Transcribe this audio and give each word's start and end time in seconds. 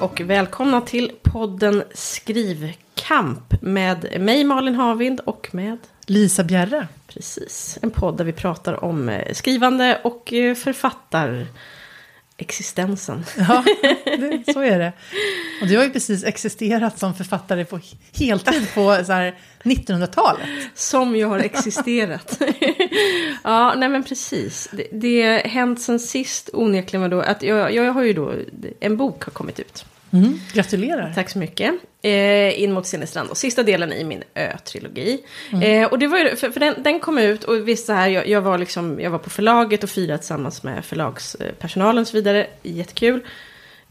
och 0.00 0.20
välkomna 0.20 0.80
till 0.80 1.12
podden 1.22 1.82
Skrivkamp 1.94 3.62
med 3.62 4.20
mig 4.20 4.44
Malin 4.44 4.74
Havind 4.74 5.20
och 5.20 5.48
med 5.52 5.78
Lisa 6.06 6.44
Bjerre. 6.44 6.88
Precis, 7.06 7.78
en 7.82 7.90
podd 7.90 8.16
där 8.16 8.24
vi 8.24 8.32
pratar 8.32 8.84
om 8.84 9.08
eh, 9.08 9.32
skrivande 9.32 10.00
och 10.04 10.32
eh, 10.32 10.54
författarexistensen. 12.38 13.24
Ja, 13.38 13.64
det, 14.04 14.52
så 14.52 14.60
är 14.60 14.78
det. 14.78 14.92
Och 15.62 15.68
du 15.68 15.76
har 15.76 15.84
ju 15.84 15.90
precis 15.90 16.24
existerat 16.24 16.98
som 16.98 17.14
författare 17.14 17.64
på 17.64 17.80
heltid 18.14 18.74
på 18.74 18.80
1900-talet. 19.62 20.48
Som 20.74 21.16
ju 21.16 21.24
har 21.24 21.38
existerat. 21.38 22.40
ja, 23.44 23.74
nej 23.76 23.88
men 23.88 24.04
precis. 24.04 24.68
Det, 24.72 24.88
det 24.92 25.46
hänt 25.46 25.80
sen 25.80 26.00
sist 26.00 26.50
onekligen 26.52 27.02
var 27.02 27.08
då 27.08 27.20
att 27.20 27.42
jag, 27.42 27.74
jag 27.74 27.92
har 27.92 28.02
ju 28.02 28.12
då, 28.12 28.34
en 28.80 28.96
bok 28.96 29.24
har 29.24 29.32
kommit 29.32 29.60
ut. 29.60 29.84
Mm, 30.12 30.40
gratulerar. 30.52 31.12
Tack 31.14 31.30
så 31.30 31.38
mycket. 31.38 31.74
Eh, 32.02 32.62
in 32.62 32.72
mot 32.72 32.86
Sinnestrand. 32.86 33.30
Och 33.30 33.36
sista 33.36 33.62
delen 33.62 33.92
i 33.92 34.04
min 34.04 34.22
Ö-trilogi. 34.34 35.20
Mm. 35.52 35.62
Eh, 35.62 35.88
och 35.88 35.98
det 35.98 36.06
var 36.06 36.18
ju, 36.18 36.36
för, 36.36 36.50
för 36.50 36.60
den, 36.60 36.82
den, 36.82 37.00
kom 37.00 37.18
ut 37.18 37.44
och 37.44 37.68
visst 37.68 37.86
så 37.86 37.92
här, 37.92 38.08
jag, 38.08 38.28
jag, 38.28 38.40
var 38.40 38.58
liksom, 38.58 39.00
jag 39.00 39.10
var 39.10 39.18
på 39.18 39.30
förlaget 39.30 39.84
och 39.84 39.90
firade 39.90 40.18
tillsammans 40.18 40.62
med 40.62 40.84
förlagspersonalen 40.84 42.00
och 42.00 42.08
så 42.08 42.16
vidare. 42.16 42.46
Jättekul. 42.62 43.20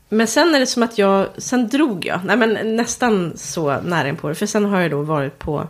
Men 0.10 0.28
sen 0.28 0.56
är 0.56 0.60
det 0.60 0.66
som 0.66 0.84
att 0.84 0.98
jag, 0.98 1.28
sen 1.38 1.68
drog 1.68 2.06
jag, 2.06 2.20
nej 2.26 2.38
men 2.38 2.76
nästan 2.76 3.38
så 3.38 3.82
nära 3.82 4.16
på 4.16 4.30
det. 4.30 4.36
För 4.36 4.46
sen 4.46 4.66
har 4.66 4.82
jag 4.82 4.92
då 4.92 5.02
varit 5.02 5.40
på 5.40 5.68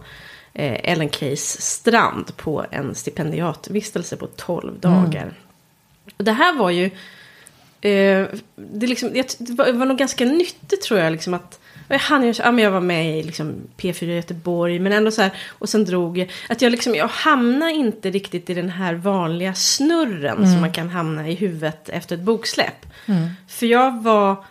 eh, 0.53 0.91
Ellen 0.91 1.09
Keys 1.09 1.61
strand 1.61 2.37
på 2.37 2.65
en 2.71 2.95
stipendiatvistelse 2.95 4.17
på 4.17 4.27
12 4.27 4.79
dagar. 4.79 5.21
Mm. 5.21 5.33
Och 6.17 6.23
det 6.23 6.31
här 6.31 6.53
var 6.53 6.69
ju 6.69 6.89
Eh, 7.81 8.25
det, 8.55 8.87
liksom, 8.87 9.13
det, 9.13 9.39
var, 9.49 9.65
det 9.65 9.71
var 9.71 9.85
nog 9.85 9.97
ganska 9.97 10.25
nyttigt 10.25 10.81
tror 10.81 10.99
jag. 10.99 11.11
Liksom, 11.11 11.33
att, 11.33 11.59
ja, 11.87 12.59
jag 12.59 12.71
var 12.71 12.81
med 12.81 13.19
i 13.19 13.23
liksom, 13.23 13.55
P4 13.77 14.05
Göteborg. 14.05 14.79
Men 14.79 14.91
ändå 14.91 15.11
så 15.11 15.21
här. 15.21 15.31
Och 15.49 15.69
sen 15.69 15.85
drog 15.85 16.17
jag. 16.17 16.31
Att 16.49 16.61
jag, 16.61 16.71
liksom, 16.71 16.95
jag 16.95 17.07
hamnade 17.07 17.71
inte 17.71 18.09
riktigt 18.09 18.49
i 18.49 18.53
den 18.53 18.69
här 18.69 18.93
vanliga 18.93 19.53
snurren. 19.53 20.37
Mm. 20.37 20.51
Som 20.51 20.61
man 20.61 20.71
kan 20.71 20.89
hamna 20.89 21.29
i 21.29 21.35
huvudet 21.35 21.89
efter 21.89 22.15
ett 22.15 22.21
boksläpp. 22.21 22.85
Mm. 23.05 23.29
För 23.47 23.65
jag 23.65 24.03
var. 24.03 24.45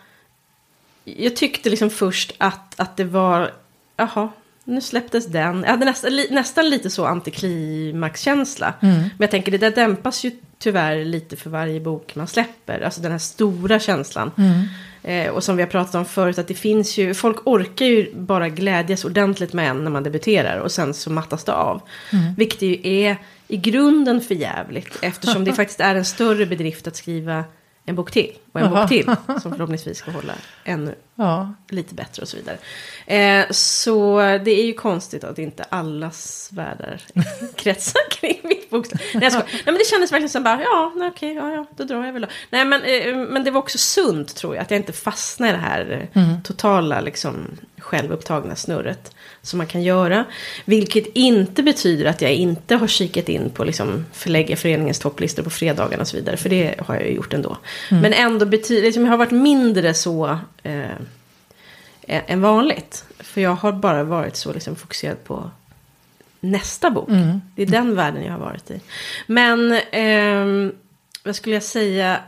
Jag 1.03 1.35
tyckte 1.35 1.69
liksom 1.69 1.89
först 1.89 2.33
att, 2.37 2.79
att 2.79 2.97
det 2.97 3.03
var. 3.03 3.51
Jaha, 3.97 4.29
nu 4.63 4.81
släpptes 4.81 5.25
den. 5.25 5.63
Jag 5.63 5.69
hade 5.69 5.85
nästan, 5.85 6.15
li, 6.15 6.27
nästan 6.31 6.69
lite 6.69 6.89
så 6.89 7.05
antiklimaxkänsla. 7.05 8.73
Mm. 8.81 8.95
Men 8.95 9.11
jag 9.17 9.31
tänker 9.31 9.51
det 9.51 9.57
där 9.57 9.71
dämpas 9.71 10.23
ju 10.23 10.31
tyvärr 10.59 11.05
lite 11.05 11.35
för 11.35 11.49
varje 11.49 11.79
bok 11.79 12.15
man 12.15 12.27
släpper. 12.27 12.81
Alltså 12.81 13.01
den 13.01 13.11
här 13.11 13.19
stora 13.19 13.79
känslan. 13.79 14.31
Mm. 14.37 14.63
Eh, 15.03 15.31
och 15.33 15.43
som 15.43 15.55
vi 15.55 15.63
har 15.63 15.69
pratat 15.69 15.95
om 15.95 16.05
förut 16.05 16.37
att 16.37 16.47
det 16.47 16.53
finns 16.53 16.97
ju, 16.97 17.13
folk 17.13 17.47
orkar 17.47 17.85
ju 17.85 18.15
bara 18.15 18.49
glädjas 18.49 19.05
ordentligt 19.05 19.53
med 19.53 19.69
en 19.69 19.83
när 19.83 19.91
man 19.91 20.03
debuterar. 20.03 20.57
Och 20.59 20.71
sen 20.71 20.93
så 20.93 21.09
mattas 21.09 21.43
det 21.43 21.53
av. 21.53 21.81
Mm. 22.13 22.33
Vilket 22.37 22.61
ju 22.61 22.79
är 22.83 23.17
i 23.47 23.57
grunden 23.57 24.21
för 24.21 24.35
jävligt. 24.35 24.99
Eftersom 25.01 25.43
det 25.43 25.53
faktiskt 25.53 25.79
är 25.79 25.95
en 25.95 26.05
större 26.05 26.45
bedrift 26.45 26.87
att 26.87 26.95
skriva 26.95 27.43
en 27.89 27.95
bok 27.95 28.11
till 28.11 28.37
och 28.51 28.59
en 28.59 28.65
Aha. 28.65 28.81
bok 28.81 28.89
till. 28.89 29.05
Som 29.41 29.51
förhoppningsvis 29.51 29.97
ska 29.97 30.11
hålla 30.11 30.33
ännu 30.63 30.95
ja. 31.15 31.53
lite 31.69 31.93
bättre 31.93 32.21
och 32.21 32.27
så 32.27 32.37
vidare. 32.37 32.57
Eh, 33.05 33.45
så 33.51 34.19
det 34.19 34.51
är 34.51 34.65
ju 34.65 34.73
konstigt 34.73 35.23
att 35.23 35.39
inte 35.39 35.63
allas 35.63 36.49
världar 36.51 37.01
kretsar 37.55 38.01
kring 38.11 38.39
mitt 38.43 38.69
bokställ. 38.69 38.99
Nej, 39.13 39.31
Nej 39.31 39.43
men 39.65 39.73
det 39.73 39.87
kändes 39.89 40.11
verkligen 40.11 40.29
som 40.29 40.43
bara, 40.43 40.61
ja, 40.61 40.93
nej, 40.95 41.07
okej, 41.07 41.33
ja, 41.33 41.51
ja, 41.51 41.65
då 41.77 41.83
drar 41.83 42.05
jag 42.05 42.13
väl 42.13 42.21
då. 42.21 42.27
Nej 42.49 42.65
men, 42.65 42.83
eh, 42.83 43.15
men 43.15 43.43
det 43.43 43.51
var 43.51 43.59
också 43.59 43.77
sunt 43.77 44.35
tror 44.35 44.55
jag, 44.55 44.61
att 44.61 44.71
jag 44.71 44.79
inte 44.79 44.93
fastnade 44.93 45.51
i 45.51 45.55
det 45.55 45.61
här 45.61 46.09
mm. 46.13 46.43
totala 46.43 47.01
liksom 47.01 47.57
självupptagna 47.87 48.55
snurret 48.55 49.15
som 49.41 49.57
man 49.57 49.67
kan 49.67 49.83
göra. 49.83 50.25
Vilket 50.65 51.05
inte 51.13 51.63
betyder 51.63 52.05
att 52.05 52.21
jag 52.21 52.33
inte 52.33 52.75
har 52.75 52.87
kikat 52.87 53.29
in 53.29 53.49
på 53.49 53.63
liksom 53.63 54.05
förläggarföreningens 54.13 54.99
topplistor 54.99 55.43
på 55.43 55.49
fredagarna 55.49 56.01
och 56.01 56.07
så 56.07 56.17
vidare. 56.17 56.37
För 56.37 56.49
det 56.49 56.75
har 56.79 56.95
jag 56.95 57.05
ju 57.05 57.13
gjort 57.13 57.33
ändå. 57.33 57.57
Mm. 57.91 58.01
Men 58.01 58.13
ändå 58.13 58.45
betyder, 58.45 58.81
liksom, 58.81 59.03
jag 59.03 59.11
har 59.11 59.17
varit 59.17 59.31
mindre 59.31 59.93
så 59.93 60.39
eh, 60.63 60.91
än 62.07 62.41
vanligt. 62.41 63.05
För 63.19 63.41
jag 63.41 63.55
har 63.55 63.71
bara 63.71 64.03
varit 64.03 64.35
så 64.35 64.53
liksom, 64.53 64.75
fokuserad 64.75 65.23
på 65.23 65.51
nästa 66.39 66.89
bok. 66.91 67.09
Mm. 67.09 67.41
Det 67.55 67.61
är 67.61 67.65
den 67.65 67.95
världen 67.95 68.23
jag 68.23 68.31
har 68.31 68.39
varit 68.39 68.71
i. 68.71 68.81
Men 69.27 69.71
eh, 69.91 70.73
vad 71.23 71.35
skulle 71.35 71.55
jag 71.55 71.63
säga? 71.63 72.19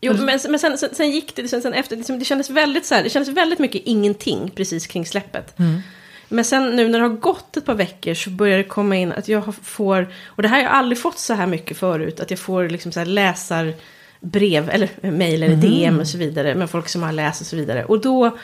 Jo, 0.00 0.12
men, 0.12 0.38
men 0.48 0.58
sen, 0.58 0.78
sen, 0.78 0.88
sen, 0.92 1.10
gick 1.10 1.36
det, 1.36 1.48
sen, 1.48 1.62
sen 1.62 1.74
efter, 1.74 1.96
liksom, 1.96 2.18
det 2.18 2.24
kändes 2.24 2.50
väldigt 2.50 2.86
så 2.86 2.94
här, 2.94 3.02
det 3.02 3.10
kändes 3.10 3.34
väldigt 3.34 3.58
mycket 3.58 3.82
ingenting 3.84 4.50
precis 4.50 4.86
kring 4.86 5.06
släppet. 5.06 5.58
Mm. 5.58 5.80
Men 6.28 6.44
sen 6.44 6.76
nu 6.76 6.88
när 6.88 6.98
det 6.98 7.04
har 7.04 7.14
gått 7.14 7.56
ett 7.56 7.64
par 7.64 7.74
veckor 7.74 8.14
så 8.14 8.30
börjar 8.30 8.58
det 8.58 8.64
komma 8.64 8.96
in 8.96 9.12
att 9.12 9.28
jag 9.28 9.54
får, 9.62 10.12
och 10.26 10.42
det 10.42 10.48
här 10.48 10.56
har 10.56 10.64
jag 10.64 10.72
aldrig 10.72 10.98
fått 10.98 11.18
så 11.18 11.34
här 11.34 11.46
mycket 11.46 11.76
förut, 11.76 12.20
att 12.20 12.30
jag 12.30 12.38
får 12.38 12.68
liksom 12.68 12.92
så 12.92 13.00
här 13.00 13.06
läsarbrev, 13.06 14.70
eller 14.70 14.88
mejl 15.00 15.42
eller 15.42 15.54
mm. 15.54 15.60
DM 15.60 16.00
och 16.00 16.08
så 16.08 16.18
vidare, 16.18 16.54
med 16.54 16.70
folk 16.70 16.88
som 16.88 17.02
har 17.02 17.12
läst 17.12 17.40
och 17.40 17.46
så 17.46 17.56
vidare. 17.56 17.84
Och 17.84 18.00
då, 18.00 18.38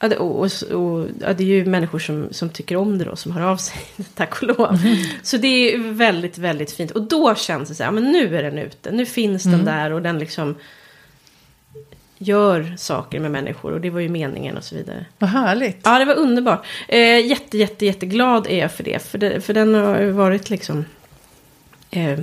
och, 0.00 0.12
och, 0.12 0.50
och, 0.72 1.08
ja, 1.20 1.32
det 1.32 1.42
är 1.42 1.46
ju 1.46 1.64
människor 1.64 1.98
som, 1.98 2.28
som 2.30 2.50
tycker 2.50 2.76
om 2.76 2.98
det 2.98 3.04
då, 3.04 3.16
som 3.16 3.32
hör 3.32 3.42
av 3.42 3.56
sig, 3.56 3.78
tack 4.14 4.42
och 4.42 4.48
lov. 4.48 4.80
Mm. 4.84 4.96
Så 5.22 5.36
det 5.36 5.74
är 5.74 5.78
väldigt, 5.78 6.38
väldigt 6.38 6.72
fint. 6.72 6.90
Och 6.90 7.02
då 7.02 7.34
känns 7.34 7.68
det 7.68 7.74
så 7.74 7.84
här, 7.84 7.90
men 7.90 8.12
nu 8.12 8.36
är 8.36 8.42
den 8.42 8.58
ute, 8.58 8.90
nu 8.90 9.06
finns 9.06 9.46
mm. 9.46 9.56
den 9.56 9.66
där 9.66 9.90
och 9.92 10.02
den 10.02 10.18
liksom 10.18 10.56
gör 12.18 12.74
saker 12.78 13.20
med 13.20 13.30
människor 13.30 13.72
och 13.72 13.80
det 13.80 13.90
var 13.90 14.00
ju 14.00 14.08
meningen 14.08 14.56
och 14.56 14.64
så 14.64 14.74
vidare. 14.74 15.06
Vad 15.18 15.30
härligt. 15.30 15.80
Ja, 15.84 15.98
det 15.98 16.04
var 16.04 16.14
underbart. 16.14 16.66
Eh, 16.88 17.26
jätte, 17.26 17.58
jätte, 17.58 17.86
jätteglad 17.86 18.46
är 18.46 18.58
jag 18.58 18.72
för 18.72 18.84
det. 18.84 19.02
För, 19.02 19.18
det, 19.18 19.40
för 19.40 19.54
den 19.54 19.74
har 19.74 20.00
ju 20.00 20.10
varit 20.10 20.50
liksom 20.50 20.84
eh, 21.90 22.18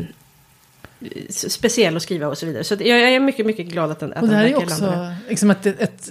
speciell 1.30 1.96
att 1.96 2.04
skriva 2.04 2.28
och 2.28 2.38
så 2.38 2.46
vidare. 2.46 2.64
Så 2.64 2.74
jag, 2.74 3.00
jag 3.00 3.10
är 3.14 3.20
mycket, 3.20 3.46
mycket 3.46 3.66
glad 3.66 3.92
att 3.92 4.00
den 4.00 4.14
att 4.14 4.22
Och 4.22 4.28
det 4.28 4.36
här 4.36 4.46
är 4.46 4.56
också 4.56 5.14
liksom 5.30 5.52
ett, 5.52 5.66
ett 5.66 6.10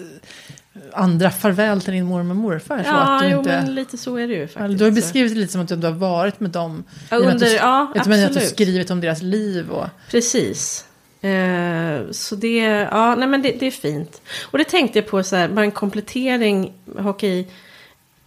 andra 0.92 1.30
farväl 1.30 1.80
till 1.80 1.92
din 1.92 2.04
mormor 2.04 2.30
och 2.30 2.36
morfar. 2.36 2.78
Ja, 2.78 2.84
så 2.84 2.90
att 2.90 3.22
du 3.22 3.28
jo, 3.28 3.38
inte, 3.38 3.50
men 3.50 3.74
lite 3.74 3.98
så 3.98 4.16
är 4.16 4.28
det 4.28 4.34
ju 4.34 4.48
faktiskt. 4.48 4.78
Du 4.78 4.84
har 4.84 4.90
beskrivit 4.90 5.32
det 5.32 5.40
lite 5.40 5.52
som 5.52 5.60
att 5.60 5.68
du 5.68 5.86
har 5.86 5.90
varit 5.90 6.40
med 6.40 6.50
dem. 6.50 6.84
Ja, 7.10 7.16
under, 7.16 7.46
du, 7.46 7.52
ja, 7.52 7.92
absolut. 7.94 8.26
Att 8.26 8.32
du 8.32 8.40
har 8.40 8.46
skrivit 8.46 8.90
om 8.90 9.00
deras 9.00 9.22
liv. 9.22 9.70
Och... 9.70 9.86
Precis. 10.10 10.84
Eh, 11.20 12.10
så 12.10 12.36
det, 12.36 12.56
ja, 12.90 13.14
nej 13.14 13.28
men 13.28 13.42
det, 13.42 13.52
det, 13.60 13.66
är 13.66 13.70
fint. 13.70 14.22
Och 14.50 14.58
det 14.58 14.64
tänkte 14.64 14.98
jag 14.98 15.08
på 15.08 15.22
så 15.22 15.36
här, 15.36 15.48
bara 15.48 15.64
en 15.64 15.70
komplettering. 15.70 16.72
Okej, 16.98 17.48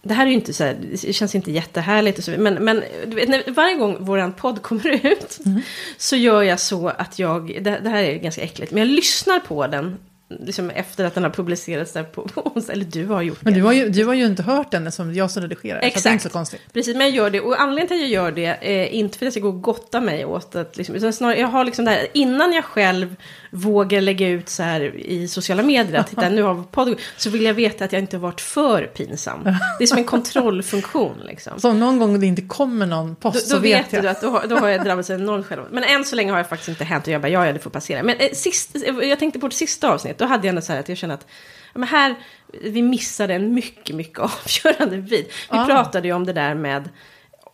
det 0.02 0.14
här 0.14 0.26
är 0.26 0.30
ju 0.30 0.34
inte 0.34 0.52
så 0.52 0.64
här, 0.64 0.76
det 1.02 1.12
känns 1.12 1.34
inte 1.34 1.52
jättehärligt 1.52 2.18
och 2.18 2.24
så 2.24 2.30
Men, 2.30 2.54
men 2.54 2.82
vet, 3.06 3.28
när, 3.28 3.50
varje 3.52 3.74
gång 3.74 4.04
våran 4.04 4.32
podd 4.32 4.62
kommer 4.62 5.06
ut. 5.06 5.38
Mm. 5.46 5.60
Så 5.96 6.16
gör 6.16 6.42
jag 6.42 6.60
så 6.60 6.88
att 6.88 7.18
jag, 7.18 7.46
det, 7.60 7.80
det 7.82 7.88
här 7.88 8.02
är 8.02 8.14
ganska 8.14 8.42
äckligt. 8.42 8.72
Men 8.72 8.78
jag 8.78 8.88
lyssnar 8.88 9.40
på 9.40 9.66
den 9.66 9.98
liksom 10.28 10.70
efter 10.70 11.04
att 11.04 11.14
den 11.14 11.24
har 11.24 11.30
publicerats 11.30 11.92
där 11.92 12.02
på, 12.02 12.28
onsdag. 12.34 12.72
Eller 12.72 12.84
du 12.84 13.06
har 13.06 13.22
gjort 13.22 13.38
det. 13.40 13.44
Men 13.44 13.54
du 13.54 13.62
har 13.62 13.72
ju, 13.72 13.88
du 13.88 14.04
har 14.04 14.14
ju 14.14 14.26
inte 14.26 14.42
hört 14.42 14.70
den 14.70 14.92
som 14.92 15.14
jag 15.14 15.30
som 15.30 15.42
redigerar. 15.42 15.78
Exakt. 15.78 16.02
Så 16.02 16.08
det 16.08 16.10
är 16.10 16.12
inte 16.12 16.22
så 16.22 16.30
konstigt. 16.30 16.60
Precis, 16.72 16.96
men 16.96 17.06
jag 17.06 17.16
gör 17.16 17.30
det. 17.30 17.40
Och 17.40 17.60
anledningen 17.60 17.88
till 17.88 17.96
att 17.96 18.00
jag 18.00 18.10
gör 18.10 18.32
det 18.32 18.58
är 18.60 18.86
inte 18.86 19.18
för 19.18 19.26
att 19.26 19.26
jag 19.26 19.32
ska 19.32 19.40
gå 19.40 19.48
och 19.48 19.62
gotta 19.62 20.00
mig 20.00 20.24
åt 20.24 20.54
att, 20.54 20.76
liksom, 20.76 20.94
utan 20.94 21.12
snarare, 21.12 21.38
jag 21.38 21.48
har 21.48 21.64
liksom 21.64 21.84
det 21.84 21.90
här, 21.90 22.06
innan 22.14 22.52
jag 22.52 22.64
själv 22.64 23.16
vågar 23.50 24.00
lägga 24.00 24.28
ut 24.28 24.48
så 24.48 24.62
här 24.62 24.96
i 24.96 25.28
sociala 25.28 25.62
medier, 25.62 26.00
att 26.00 26.08
titta 26.08 26.28
nu 26.28 26.42
har 26.42 26.62
podd, 26.62 27.00
så 27.16 27.30
vill 27.30 27.42
jag 27.42 27.54
veta 27.54 27.84
att 27.84 27.92
jag 27.92 28.02
inte 28.02 28.16
har 28.16 28.22
varit 28.22 28.40
för 28.40 28.82
pinsam. 28.82 29.44
Det 29.78 29.84
är 29.84 29.86
som 29.86 29.98
en 29.98 30.04
kontrollfunktion 30.04 31.16
liksom. 31.24 31.60
Så 31.60 31.70
om 31.70 31.80
någon 31.80 31.98
gång 31.98 32.20
det 32.20 32.26
inte 32.26 32.42
kommer 32.42 32.86
någon 32.86 33.16
post 33.16 33.50
då, 33.50 33.54
då 33.54 33.56
så 33.56 33.62
vet, 33.62 33.92
vet 33.92 34.02
du 34.02 34.08
att 34.08 34.20
då 34.20 34.28
har, 34.30 34.46
då 34.46 34.56
har 34.56 34.68
jag 34.68 34.84
drabbats 34.84 35.10
enormt 35.10 35.46
själv. 35.46 35.62
Men 35.70 35.84
än 35.84 36.04
så 36.04 36.16
länge 36.16 36.30
har 36.30 36.38
jag 36.38 36.48
faktiskt 36.48 36.68
inte 36.68 36.84
hänt 36.84 37.06
och 37.06 37.12
jag 37.12 37.20
bara, 37.20 37.28
ja, 37.28 37.46
ja, 37.46 37.52
det 37.52 37.58
får 37.58 37.70
passera. 37.70 38.02
Men 38.02 38.16
eh, 38.16 38.30
sist, 38.32 38.76
jag 39.02 39.18
tänkte 39.18 39.38
på 39.38 39.48
det 39.48 39.54
sista 39.54 39.90
avsnittet, 39.90 40.15
då 40.18 40.24
hade 40.24 40.46
jag 40.46 40.48
ändå 40.48 40.62
så 40.62 40.72
här 40.72 40.80
att 40.80 40.88
jag 40.88 40.98
kände 40.98 41.14
att 41.14 41.26
men 41.74 41.88
här, 41.88 42.14
vi 42.62 42.82
missade 42.82 43.34
en 43.34 43.54
mycket, 43.54 43.96
mycket 43.96 44.18
avgörande 44.18 44.98
bit. 44.98 45.32
Vi 45.50 45.58
ah. 45.58 45.66
pratade 45.66 46.08
ju 46.08 46.14
om 46.14 46.26
det 46.26 46.32
där 46.32 46.54
med 46.54 46.88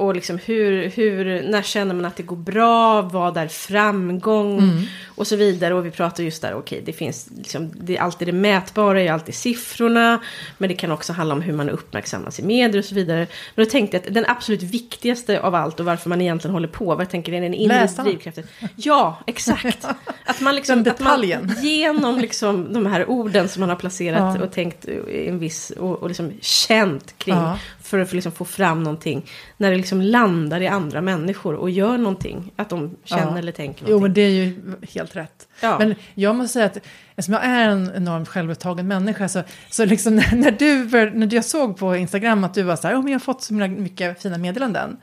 och 0.02 0.14
liksom 0.14 0.38
hur, 0.44 0.88
hur, 0.88 1.42
när 1.42 1.62
känner 1.62 1.94
man 1.94 2.04
att 2.04 2.16
det 2.16 2.22
går 2.22 2.36
bra, 2.36 3.02
vad 3.02 3.36
är 3.36 3.48
framgång 3.48 4.58
mm. 4.58 4.84
och 5.06 5.26
så 5.26 5.36
vidare. 5.36 5.74
Och 5.74 5.86
vi 5.86 5.90
pratar 5.90 6.22
just 6.22 6.42
där, 6.42 6.54
okej, 6.54 6.60
okay, 6.60 6.80
det 6.86 6.92
finns 6.92 7.28
liksom, 7.36 7.70
det 7.74 7.96
är 7.96 8.00
alltid 8.00 8.28
det 8.28 8.32
mätbara, 8.32 9.02
är 9.02 9.12
alltid 9.12 9.34
siffrorna. 9.34 10.20
Men 10.58 10.68
det 10.68 10.74
kan 10.74 10.92
också 10.92 11.12
handla 11.12 11.34
om 11.34 11.42
hur 11.42 11.52
man 11.52 11.70
uppmärksammas 11.70 12.38
i 12.38 12.42
medier 12.42 12.78
och 12.78 12.84
så 12.84 12.94
vidare. 12.94 13.26
Men 13.54 13.64
då 13.64 13.70
tänkte 13.70 13.96
jag 13.96 14.06
att 14.06 14.14
den 14.14 14.24
absolut 14.28 14.62
viktigaste 14.62 15.40
av 15.40 15.54
allt 15.54 15.80
och 15.80 15.86
varför 15.86 16.08
man 16.08 16.20
egentligen 16.20 16.54
håller 16.54 16.68
på, 16.68 16.84
vad 16.84 17.00
jag 17.00 17.10
tänker 17.10 17.32
är 17.32 17.40
den 17.40 17.54
inre 17.54 17.88
drivkraften. 18.04 18.44
Ja, 18.76 19.18
exakt. 19.26 19.84
Att 20.26 20.40
man 20.40 20.54
liksom. 20.54 20.84
Att 20.90 21.00
man 21.00 21.22
genom 21.62 22.18
liksom 22.18 22.72
de 22.72 22.86
här 22.86 23.10
orden 23.10 23.48
som 23.48 23.60
man 23.60 23.68
har 23.68 23.76
placerat 23.76 24.36
ja. 24.38 24.44
och 24.44 24.52
tänkt 24.52 24.88
en 25.28 25.38
viss, 25.38 25.70
och, 25.70 26.02
och 26.02 26.08
liksom 26.08 26.32
känt 26.40 27.14
kring. 27.18 27.34
Ja 27.34 27.58
för 27.92 27.98
att 27.98 28.12
liksom 28.12 28.32
få 28.32 28.44
fram 28.44 28.82
någonting. 28.82 29.26
När 29.56 29.70
det 29.70 29.76
liksom 29.76 30.00
landar 30.00 30.60
i 30.60 30.66
andra 30.66 31.00
människor 31.00 31.54
och 31.54 31.70
gör 31.70 31.98
någonting. 31.98 32.52
Att 32.56 32.68
de 32.68 32.96
känner 33.04 33.32
ja. 33.32 33.38
eller 33.38 33.52
tänker 33.52 33.84
någonting. 33.84 33.92
Jo, 33.92 34.00
men 34.00 34.14
det 34.14 34.20
är 34.20 34.30
ju 34.30 34.60
helt 34.94 35.16
rätt. 35.16 35.48
Ja. 35.60 35.78
Men 35.78 35.94
jag 36.14 36.36
måste 36.36 36.52
säga 36.52 36.66
att 36.66 36.76
eftersom 37.16 37.34
jag 37.34 37.44
är 37.44 37.68
en 37.68 37.92
enormt 37.96 38.28
självupptagen 38.28 38.88
människa 38.88 39.28
så, 39.28 39.42
så 39.70 39.84
liksom 39.84 40.16
när, 40.32 40.36
när, 40.36 40.50
du, 40.50 41.10
när 41.10 41.34
jag 41.34 41.44
såg 41.44 41.76
på 41.78 41.96
Instagram 41.96 42.44
att 42.44 42.54
du 42.54 42.62
var 42.62 42.76
så 42.76 42.88
här, 42.88 42.94
oh, 42.94 43.02
men 43.02 43.12
jag 43.12 43.18
har 43.18 43.24
fått 43.24 43.42
så 43.42 43.54
mycket 43.54 44.22
fina 44.22 44.38
meddelanden. 44.38 44.96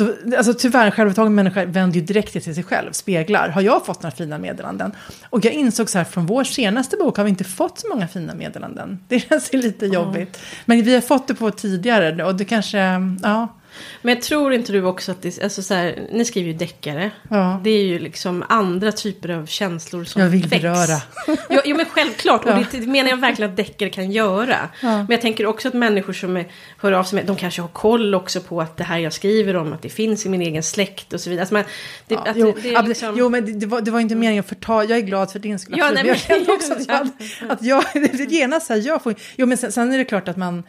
Då, 0.00 0.36
alltså 0.36 0.54
tyvärr, 0.54 0.86
en 0.86 0.92
självupptagen 0.92 1.34
människa 1.34 1.64
vänder 1.64 2.00
ju 2.00 2.06
direkt 2.06 2.32
till 2.32 2.54
sig 2.54 2.64
själv, 2.64 2.92
speglar. 2.92 3.48
Har 3.48 3.62
jag 3.62 3.86
fått 3.86 4.02
några 4.02 4.16
fina 4.16 4.38
meddelanden? 4.38 4.92
Och 5.30 5.44
jag 5.44 5.52
insåg 5.52 5.90
så 5.90 5.98
här, 5.98 6.04
från 6.04 6.26
vår 6.26 6.44
senaste 6.44 6.96
bok 6.96 7.16
har 7.16 7.24
vi 7.24 7.30
inte 7.30 7.44
fått 7.44 7.78
så 7.78 7.88
många 7.88 8.08
fina 8.08 8.34
meddelanden. 8.34 8.98
Det 9.08 9.20
känns 9.20 9.52
lite 9.52 9.86
jobbigt. 9.86 10.38
Men 10.64 10.82
vi 10.82 10.94
har 10.94 11.00
fått 11.00 11.28
det 11.28 11.34
på 11.34 11.50
tidigare 11.50 12.24
och 12.24 12.34
det 12.34 12.44
kanske, 12.44 12.78
ja. 13.22 13.48
Men 14.02 14.14
jag 14.14 14.22
tror 14.22 14.52
inte 14.52 14.72
du 14.72 14.84
också 14.84 15.12
att 15.12 15.22
det, 15.22 15.42
alltså 15.42 15.62
så 15.62 15.74
här, 15.74 16.08
ni 16.12 16.24
skriver 16.24 16.48
ju 16.48 16.54
deckare. 16.58 17.10
Ja. 17.30 17.60
Det 17.64 17.70
är 17.70 17.82
ju 17.84 17.98
liksom 17.98 18.44
andra 18.48 18.92
typer 18.92 19.28
av 19.28 19.46
känslor 19.46 20.04
som 20.04 20.22
Jag 20.22 20.28
vill 20.28 20.46
väcks. 20.46 20.62
beröra. 20.62 21.00
Jo, 21.50 21.60
jo 21.64 21.76
men 21.76 21.86
självklart, 21.86 22.44
och 22.44 22.50
Ja. 22.50 22.64
det, 22.72 22.78
det 22.78 22.86
menar 22.86 23.10
jag 23.10 23.16
verkligen 23.16 23.50
att 23.50 23.56
deckare 23.56 23.88
kan 23.90 24.10
göra. 24.10 24.56
Ja. 24.82 24.88
Men 24.96 25.10
jag 25.10 25.20
tänker 25.20 25.46
också 25.46 25.68
att 25.68 25.74
människor 25.74 26.12
som 26.12 26.36
är, 26.36 26.46
hör 26.78 26.92
av 26.92 27.04
sig, 27.04 27.16
med, 27.16 27.26
de 27.26 27.36
kanske 27.36 27.60
har 27.62 27.68
koll 27.68 28.14
också 28.14 28.40
på 28.40 28.60
att 28.60 28.76
det 28.76 28.84
här 28.84 28.98
jag 28.98 29.12
skriver 29.12 29.56
om, 29.56 29.72
att 29.72 29.82
det 29.82 29.88
finns 29.88 30.26
i 30.26 30.28
min 30.28 30.42
egen 30.42 30.62
släkt 30.62 31.12
och 31.12 31.20
så 31.20 31.30
vidare. 31.30 31.42
Alltså 31.42 31.54
man, 31.54 31.64
det, 32.08 32.14
Ja, 32.14 32.20
att 32.30 32.36
jo, 32.36 32.54
det, 32.62 32.70
det 32.70 32.82
liksom... 32.82 33.14
jo, 33.18 33.28
men 33.28 33.58
det, 33.60 33.66
var, 33.66 33.80
det 33.80 33.90
var 33.90 34.00
inte 34.00 34.14
meningen 34.14 34.40
att 34.40 34.48
förta. 34.48 34.84
Jag 34.84 34.98
är 34.98 35.02
glad 35.02 35.32
för 35.32 35.38
din 35.38 35.58
skull. 35.58 35.74
Ja, 35.78 35.84
nej, 35.84 35.94
men 35.94 36.06
jag 36.06 36.18
kände 36.18 36.52
också 36.52 36.72
att 36.72 36.88
jag, 36.88 37.08
att 37.50 37.62
jag 37.62 37.84
det 37.94 38.30
genast 38.32 38.66
så 38.66 38.72
här, 38.72 38.80
jag 38.86 39.02
får, 39.02 39.14
Jo, 39.36 39.46
men 39.46 39.58
sen, 39.58 39.72
sen 39.72 39.92
är 39.92 39.98
det 39.98 40.04
klart 40.04 40.28
att 40.28 40.36
man, 40.36 40.62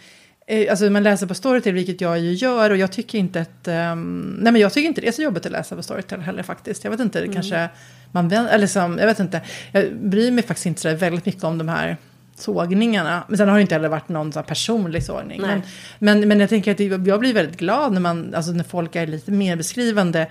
alltså 0.69 0.89
man 0.89 1.03
läser 1.03 1.27
på 1.27 1.33
Storytel, 1.33 1.73
vilket 1.73 2.01
jag 2.01 2.19
ju 2.19 2.33
gör, 2.33 2.69
och 2.69 2.77
jag 2.77 2.91
tycker 2.91 3.17
inte 3.17 3.41
att, 3.41 3.67
ehm, 3.67 4.37
nej 4.41 4.51
men 4.53 4.61
jag 4.61 4.73
tycker 4.73 4.87
inte 4.87 5.01
det 5.01 5.07
är 5.07 5.11
så 5.11 5.21
jobbigt 5.21 5.45
att 5.45 5.51
läsa 5.51 5.75
på 5.75 5.83
Storytel 5.83 6.19
heller 6.21 6.43
faktiskt. 6.43 6.83
Jag 6.83 6.91
vet 6.91 6.99
inte, 6.99 7.19
Mm. 7.19 7.33
kanske 7.33 7.69
man, 8.11 8.31
eller 8.31 8.67
som, 8.67 8.97
jag 8.97 9.05
vet 9.05 9.19
inte, 9.19 9.41
jag 9.71 9.95
bryr 9.95 10.31
mig 10.31 10.43
faktiskt 10.43 10.65
inte 10.65 10.81
så 10.81 10.95
väldigt 10.95 11.25
mycket 11.25 11.43
om 11.43 11.57
de 11.57 11.69
här 11.69 11.97
sågningarna. 12.41 13.23
Men 13.27 13.37
sen 13.37 13.49
har 13.49 13.55
det 13.55 13.61
inte 13.61 13.75
heller 13.75 13.89
varit 13.89 14.09
någon 14.09 14.33
så 14.33 14.39
här 14.39 14.45
personlig 14.45 15.03
sågning. 15.03 15.41
Men, 15.41 15.61
men, 15.99 16.27
men 16.27 16.39
jag 16.39 16.49
tänker 16.49 16.71
att 16.71 16.77
det- 16.77 16.83
jag 17.07 17.19
blir 17.19 17.33
väldigt 17.33 17.57
glad 17.57 17.93
när, 17.93 18.01
man, 18.01 18.33
alltså 18.35 18.51
när 18.51 18.63
folk 18.63 18.95
är 18.95 19.07
lite 19.07 19.31
mer 19.31 19.55
beskrivande. 19.55 20.27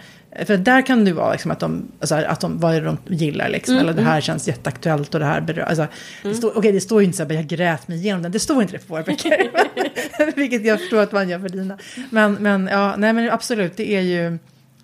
För 0.46 0.56
där 0.56 0.86
kan 0.86 1.04
det 1.04 1.12
vara 1.12 1.32
liksom 1.32 1.50
att 1.50 1.60
de, 1.60 1.82
alltså 2.00 2.14
att 2.14 2.40
de, 2.40 2.58
vad 2.58 2.74
är 2.74 2.80
det 2.80 2.86
de 2.86 3.14
gillar 3.14 3.48
liksom. 3.48 3.74
Mm, 3.74 3.84
eller 3.88 3.96
det 3.96 4.02
här 4.02 4.20
känns 4.20 4.48
jätteaktuellt 4.48 5.14
och 5.14 5.20
det 5.20 5.26
här 5.26 5.40
berör. 5.40 5.62
Alltså, 5.62 5.86
står, 6.36 6.58
Okej, 6.58 6.72
det 6.72 6.80
står 6.80 7.00
ju 7.00 7.06
inte 7.06 7.16
så 7.16 7.24
här, 7.24 7.32
jag 7.34 7.46
grät 7.46 7.88
mig 7.88 7.98
igenom 7.98 8.22
den. 8.22 8.32
Det 8.32 8.38
står 8.38 8.62
inte 8.62 8.74
det 8.74 8.86
på 8.86 8.94
våra 8.94 9.02
böcker. 9.02 9.50
Vilket 10.36 10.64
jag 10.64 10.80
förstår 10.80 11.00
att 11.02 11.12
man 11.12 11.28
gör 11.28 11.38
för 11.38 11.48
dina. 11.48 11.78
Men, 12.10 12.32
men 12.34 12.66
ja, 12.72 12.94
nej 12.98 13.12
men 13.12 13.30
absolut, 13.30 13.76
det 13.76 13.90
är 13.92 14.00
ju, 14.00 14.38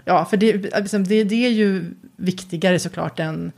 ja, 0.05 0.25
för 0.25 0.37
det, 0.37 0.53
liksom, 0.81 1.05
det, 1.05 1.25
det 1.25 1.47
är 1.47 1.51
ju 1.51 1.85
viktigare 2.17 2.79
såklart 2.79 3.21
än, 3.21 3.53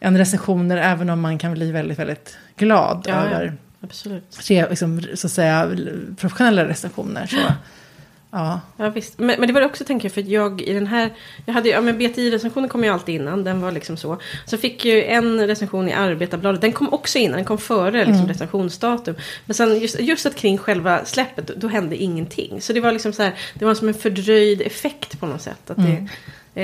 än 0.00 0.18
recensioner, 0.18 0.76
även 0.76 1.10
om 1.10 1.20
man 1.20 1.38
kan 1.38 1.52
bli 1.52 1.72
väldigt, 1.72 1.98
väldigt 1.98 2.36
glad 2.56 3.04
Ja, 3.08 3.14
ja. 3.14 3.24
över 3.26 3.56
Absolut. 3.80 4.24
se, 4.28 4.68
liksom, 4.68 5.02
så 5.14 5.26
att 5.26 5.32
säga, 5.32 5.70
professionella 6.16 6.68
recensioner. 6.68 7.26
Så, 7.26 7.36
ja. 8.30 8.60
Ja, 8.76 8.88
visst. 8.90 9.18
Men, 9.18 9.40
men 9.40 9.46
det 9.46 9.52
var 9.52 9.60
det 9.60 9.66
också 9.66 9.84
tänker 9.84 10.06
jag, 10.08 10.12
för 10.12 10.20
jag 10.32 10.60
i 10.62 10.72
den 10.74 10.86
här... 10.86 11.10
Jag 11.46 11.54
hade 11.54 11.68
ja 11.68 11.80
men 11.80 11.98
BTI-recensionen 11.98 12.68
kom 12.68 12.84
ju 12.84 12.90
alltid 12.90 13.14
innan, 13.14 13.44
den 13.44 13.60
var 13.60 13.72
liksom 13.72 13.96
så. 13.96 14.18
Så 14.46 14.56
fick 14.58 14.84
ju 14.84 15.04
en 15.04 15.46
recension 15.46 15.88
i 15.88 15.92
Arbetarbladet, 15.92 16.60
den 16.60 16.72
kom 16.72 16.92
också 16.92 17.18
innan, 17.18 17.36
den 17.36 17.44
kom 17.44 17.58
före 17.58 18.04
liksom, 18.04 18.28
recensionsdatum. 18.28 19.14
Men 19.46 19.54
sen 19.54 19.78
just, 19.78 20.00
just 20.00 20.26
att 20.26 20.34
kring 20.34 20.58
själva 20.58 21.04
släppet, 21.04 21.46
då, 21.46 21.54
då 21.56 21.68
hände 21.68 21.96
ingenting. 21.96 22.60
Så 22.60 22.72
det 22.72 22.80
var 22.80 22.92
liksom 22.92 23.12
så 23.12 23.22
här, 23.22 23.34
det 23.54 23.64
var 23.64 23.74
som 23.74 23.88
en 23.88 23.94
fördröjd 23.94 24.62
effekt 24.62 25.20
på 25.20 25.26
något 25.26 25.42
sätt. 25.42 25.70
Att 25.70 25.76
det, 25.76 26.08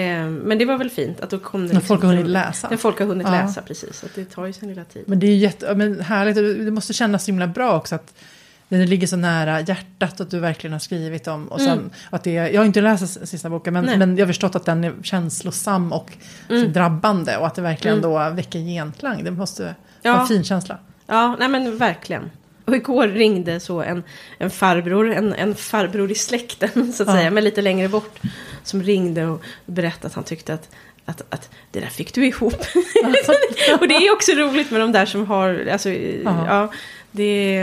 eh, 0.00 0.26
men 0.28 0.58
det 0.58 0.64
var 0.64 0.78
väl 0.78 0.90
fint, 0.90 1.20
att 1.20 1.30
då 1.30 1.38
kom 1.38 1.68
det... 1.68 1.74
När 1.74 1.80
folk 1.80 2.02
har 2.02 2.10
till- 2.10 2.16
hunnit 2.18 2.30
läsa. 2.32 2.68
När 2.70 2.76
folk 2.76 2.98
har 2.98 3.06
hunnit 3.06 3.26
Ja. 3.26 3.32
läsa, 3.32 3.62
precis. 3.62 4.04
Att 4.04 4.14
det 4.14 4.24
tar 4.24 4.46
ju 4.46 4.52
sin 4.52 4.68
lilla 4.68 4.84
tid. 4.84 5.04
Men 5.06 5.18
det 5.18 5.26
är 5.26 5.30
ju 5.30 5.36
jätte, 5.36 5.74
men 5.74 6.00
härligt, 6.00 6.36
det 6.64 6.70
måste 6.70 6.92
kännas 6.92 7.24
så 7.24 7.30
himla 7.30 7.46
bra 7.46 7.76
också 7.76 7.94
att 7.94 8.14
det 8.68 8.86
ligger 8.86 9.06
så 9.06 9.16
nära 9.16 9.60
hjärtat 9.60 10.20
att 10.20 10.30
du 10.30 10.38
verkligen 10.40 10.72
har 10.72 10.80
skrivit 10.80 11.28
om. 11.28 11.48
Och 11.48 11.60
sen, 11.60 11.90
att 12.10 12.24
det, 12.24 12.32
jag 12.32 12.60
har 12.60 12.64
inte 12.66 12.80
läst 12.80 13.28
sista 13.28 13.50
boken, 13.50 13.72
men, 13.74 13.84
Nej. 13.84 13.98
men 13.98 14.16
jag 14.16 14.24
har 14.24 14.28
förstått 14.28 14.54
att 14.56 14.64
den 14.64 14.84
är 14.84 14.92
känslosam 15.02 15.92
och 15.92 16.12
så 16.48 16.54
drabbande. 16.66 17.36
Och 17.36 17.46
att 17.46 17.54
det 17.54 17.62
verkligen 17.62 18.00
då 18.00 18.30
väcker 18.30 18.58
genklang. 18.58 19.24
Det 19.24 19.30
måste 19.30 19.74
Ja. 20.02 20.12
vara 20.12 20.22
en 20.22 20.28
fin 20.28 20.44
känsla. 20.44 20.78
Ja, 21.06 21.36
nej 21.38 21.48
men 21.48 21.78
verkligen. 21.78 22.30
Och 22.64 22.76
igår 22.76 23.08
ringde 23.08 23.60
så 23.60 23.82
en, 23.82 24.02
en 24.38 24.50
farbror, 24.50 25.10
en, 25.12 25.32
en 25.34 25.54
farbror 25.54 26.10
i 26.10 26.14
släkten 26.14 26.92
så 26.92 27.02
att 27.02 27.08
Ja. 27.08 27.14
säga, 27.14 27.30
men 27.30 27.44
lite 27.44 27.62
längre 27.62 27.88
bort. 27.88 28.18
Som 28.62 28.82
ringde 28.82 29.26
och 29.26 29.42
berättade 29.66 30.06
att 30.06 30.14
han 30.14 30.24
tyckte 30.24 30.54
att, 30.54 30.68
att, 31.04 31.22
att 31.34 31.50
det 31.70 31.80
där 31.80 31.86
fick 31.86 32.14
du 32.14 32.26
ihop. 32.26 32.54
och 33.80 33.88
det 33.88 33.94
är 33.94 34.12
också 34.12 34.32
roligt 34.32 34.70
med 34.70 34.80
de 34.80 34.92
där 34.92 35.06
som 35.06 35.26
har, 35.26 35.66
alltså, 35.72 35.90
Ja. 35.90 36.46
ja, 36.48 36.72
det 37.10 37.62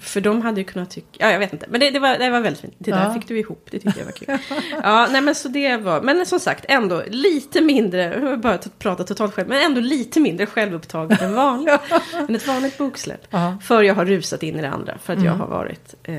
för 0.00 0.20
de 0.20 0.42
hade 0.42 0.60
ju 0.60 0.64
kunnat 0.64 0.90
tycka, 0.90 1.08
ja 1.18 1.30
jag 1.30 1.38
vet 1.38 1.52
inte, 1.52 1.66
men 1.68 1.80
det, 1.80 1.90
det, 1.90 1.98
var, 1.98 2.18
det 2.18 2.30
var 2.30 2.40
väldigt 2.40 2.60
fint. 2.60 2.74
Det 2.78 2.90
där 2.90 3.04
Ja. 3.04 3.14
fick 3.14 3.28
du 3.28 3.38
ihop, 3.38 3.68
det 3.70 3.78
tycker 3.78 3.98
jag 3.98 4.04
var 4.04 4.12
kul. 4.12 4.38
ja, 4.82 5.08
nej 5.12 5.20
men 5.20 5.34
så 5.34 5.48
det 5.48 5.76
var, 5.76 6.00
men 6.00 6.26
som 6.26 6.40
sagt 6.40 6.64
ändå 6.68 7.02
lite 7.08 7.60
mindre, 7.60 8.02
jag 8.02 8.20
har 8.20 8.36
bara 8.36 8.58
pratat 8.78 9.06
totalt 9.06 9.34
själv, 9.34 9.48
men 9.48 9.62
ändå 9.64 9.80
lite 9.80 10.20
mindre 10.20 10.46
självupptaget 10.46 11.22
än 11.22 11.34
vanligt. 11.34 11.80
än 12.28 12.34
ett 12.34 12.46
vanligt 12.46 12.78
boksläpp. 12.78 13.20
Ja. 13.30 13.58
För 13.62 13.82
jag 13.82 13.94
har 13.94 14.04
rusat 14.04 14.42
in 14.42 14.58
i 14.58 14.62
det 14.62 14.68
andra, 14.70 14.98
för 15.02 15.12
att 15.12 15.18
jag 15.22 15.34
Mm. 15.34 15.40
har 15.40 15.46
varit 15.46 15.94
eh, 16.02 16.16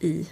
i, 0.00 0.26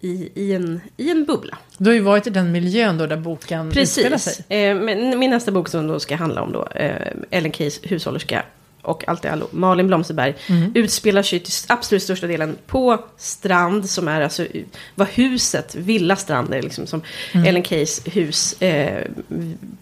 i, 0.00 0.30
i, 0.34 0.52
en, 0.54 0.80
i 0.96 1.10
en 1.10 1.24
bubbla. 1.24 1.58
Du 1.78 1.90
har 1.90 1.94
ju 1.94 2.00
varit 2.00 2.26
i 2.26 2.30
den 2.30 2.52
miljön 2.52 2.98
då 2.98 3.06
där 3.06 3.16
boken 3.16 3.72
utspelar 3.78 4.10
Precis. 4.10 4.46
sig. 4.48 4.64
Eh, 4.68 4.74
min 5.18 5.30
nästa 5.30 5.50
bok 5.52 5.68
som 5.68 5.86
då 5.88 6.00
ska 6.00 6.16
handla 6.16 6.42
om 6.42 6.52
då, 6.52 6.66
eh, 6.74 7.06
Ellen 7.30 7.52
Keys 7.52 7.80
hushållerska 7.82 8.42
och 8.86 9.08
allt 9.08 9.24
i 9.24 9.28
allo, 9.28 9.48
Malin 9.50 9.86
Blomsterberg, 9.86 10.34
Mm. 10.48 10.72
utspelar 10.74 11.22
sig 11.22 11.40
till 11.40 11.52
absolut 11.68 12.02
största 12.02 12.26
delen 12.26 12.56
på 12.66 13.04
strand 13.16 13.90
som 13.90 14.08
är 14.08 14.20
alltså 14.20 14.46
vad 14.94 15.08
huset, 15.08 15.74
Villa 15.74 16.16
strand 16.16 16.54
är 16.54 16.62
liksom 16.62 16.86
som 16.86 17.02
Mm. 17.32 17.46
Ellen 17.46 17.64
Keys 17.64 18.02
hus 18.04 18.62
eh, 18.62 19.02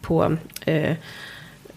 på 0.01 0.37
eh, 0.67 0.93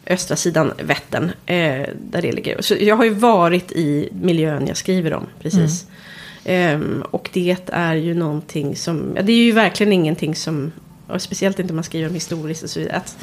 östra 0.07 0.35
sidan 0.35 0.73
Vättern, 0.79 1.23
eh, 1.45 1.85
där 2.01 2.21
det 2.21 2.31
ligger. 2.31 2.61
Så 2.61 2.75
jag 2.79 2.95
har 2.95 3.03
ju 3.03 3.09
varit 3.13 3.71
i 3.71 4.09
miljön 4.21 4.67
jag 4.67 4.77
skriver 4.77 5.13
om, 5.13 5.25
precis. 5.41 5.85
Ehm, 6.45 7.03
och 7.11 7.29
det 7.33 7.57
är 7.67 7.95
ju 7.95 8.13
någonting 8.13 8.75
som, 8.75 9.13
ja, 9.15 9.21
det 9.21 9.31
är 9.31 9.43
ju 9.43 9.51
verkligen 9.51 9.93
ingenting 9.93 10.35
som, 10.35 10.71
och 11.07 11.21
speciellt 11.21 11.59
inte 11.59 11.71
om 11.71 11.75
man 11.75 11.83
skriver 11.83 12.07
om 12.09 12.13
historiskt 12.13 12.63
och 12.63 12.69
så 12.69 12.79
vidare, 12.79 12.95
att, 12.97 13.17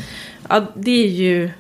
ja, 0.49 0.67
det 0.75 1.05
är 1.05 1.09
ju 1.09 1.51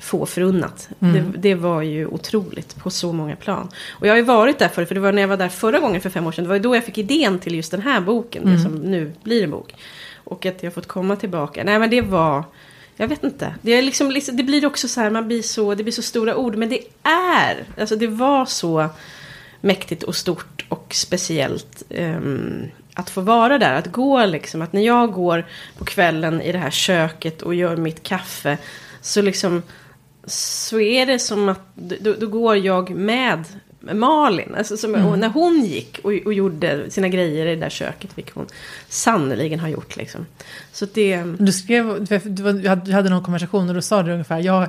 få 0.00 0.26
förunnat. 0.26 0.88
Mm. 1.00 1.14
Det, 1.32 1.38
det 1.38 1.54
var 1.54 1.82
ju 1.82 2.06
otroligt 2.06 2.76
på 2.76 2.90
så 2.90 3.12
många 3.12 3.36
plan. 3.36 3.68
Och 3.90 4.06
jag 4.06 4.12
har 4.12 4.16
ju 4.16 4.22
varit 4.22 4.58
där 4.58 4.68
förut, 4.68 4.88
för 4.88 4.94
det 4.94 5.00
var 5.00 5.12
när 5.12 5.22
jag 5.22 5.28
var 5.28 5.36
där 5.36 5.48
förra 5.48 5.78
gången 5.80 6.00
för 6.00 6.10
fem 6.10 6.26
år 6.26 6.32
sedan, 6.32 6.44
det 6.44 6.48
var 6.48 6.56
ju 6.56 6.62
då 6.62 6.74
jag 6.76 6.84
fick 6.84 6.98
idén 6.98 7.38
till 7.38 7.54
just 7.54 7.70
den 7.70 7.82
här 7.82 8.00
boken, 8.00 8.42
Mm. 8.42 8.54
det 8.56 8.62
som 8.62 8.72
nu 8.74 9.12
blir 9.22 9.44
en 9.44 9.50
bok. 9.50 9.74
Och 10.24 10.46
att 10.46 10.62
jag 10.62 10.74
fått 10.74 10.86
komma 10.86 11.16
tillbaka. 11.16 11.64
Nej 11.64 11.78
men 11.78 11.90
det 11.90 12.00
var, 12.00 12.44
jag 12.96 13.08
vet 13.08 13.24
inte. 13.24 13.54
Det, 13.62 13.72
är 13.72 13.82
liksom, 13.82 14.10
liksom- 14.10 14.36
det 14.36 14.42
blir 14.42 14.66
också 14.66 14.88
så 14.88 15.00
här, 15.00 15.10
man 15.10 15.26
blir 15.26 15.42
så, 15.42 15.74
det 15.74 15.82
blir 15.82 15.92
så 15.92 16.02
stora 16.02 16.36
ord. 16.36 16.56
Men 16.56 16.68
det 16.68 16.80
är, 17.38 17.64
alltså 17.80 17.96
det 17.96 18.06
var 18.06 18.46
så 18.46 18.88
mäktigt 19.60 20.02
och 20.02 20.16
stort 20.16 20.64
och 20.68 20.94
speciellt. 20.94 21.82
ehm, 21.90 22.62
att 22.98 23.10
få 23.10 23.20
vara 23.20 23.58
där, 23.58 23.74
att 23.74 23.86
gå 23.92 24.26
liksom, 24.26 24.62
att 24.62 24.72
när 24.72 24.82
jag 24.82 25.12
går 25.12 25.46
på 25.78 25.84
kvällen 25.84 26.40
i 26.42 26.52
det 26.52 26.58
här 26.58 26.70
köket 26.70 27.42
och 27.42 27.54
gör 27.54 27.76
mitt 27.76 28.02
kaffe. 28.02 28.58
Så 29.00 29.22
liksom, 29.22 29.62
så 30.26 30.80
är 30.80 31.06
det 31.06 31.18
som 31.18 31.48
att, 31.48 31.60
då, 31.74 32.14
då 32.20 32.26
går 32.26 32.56
jag 32.56 32.90
med 32.90 33.44
Malin. 33.80 34.54
Alltså 34.58 34.76
som, 34.76 34.94
och 34.94 35.18
när 35.18 35.28
hon 35.28 35.64
gick 35.64 35.98
och, 36.04 36.12
och 36.24 36.34
gjorde 36.34 36.90
sina 36.90 37.08
grejer 37.08 37.46
i 37.46 37.54
det 37.54 37.60
där 37.60 37.70
köket, 37.70 38.10
vilket 38.14 38.34
hon 38.34 38.46
sannoliken 38.88 39.60
har 39.60 39.68
gjort 39.68 39.96
liksom. 39.96 40.26
Så 40.72 40.86
det... 40.94 41.22
Du 41.38 41.52
skrev, 41.52 42.06
du 42.84 42.92
hade 42.92 43.10
någon 43.10 43.24
konversation 43.24 43.68
och 43.68 43.74
då 43.74 43.82
sa 43.82 44.02
du 44.02 44.12
ungefär, 44.12 44.38
jag, 44.38 44.68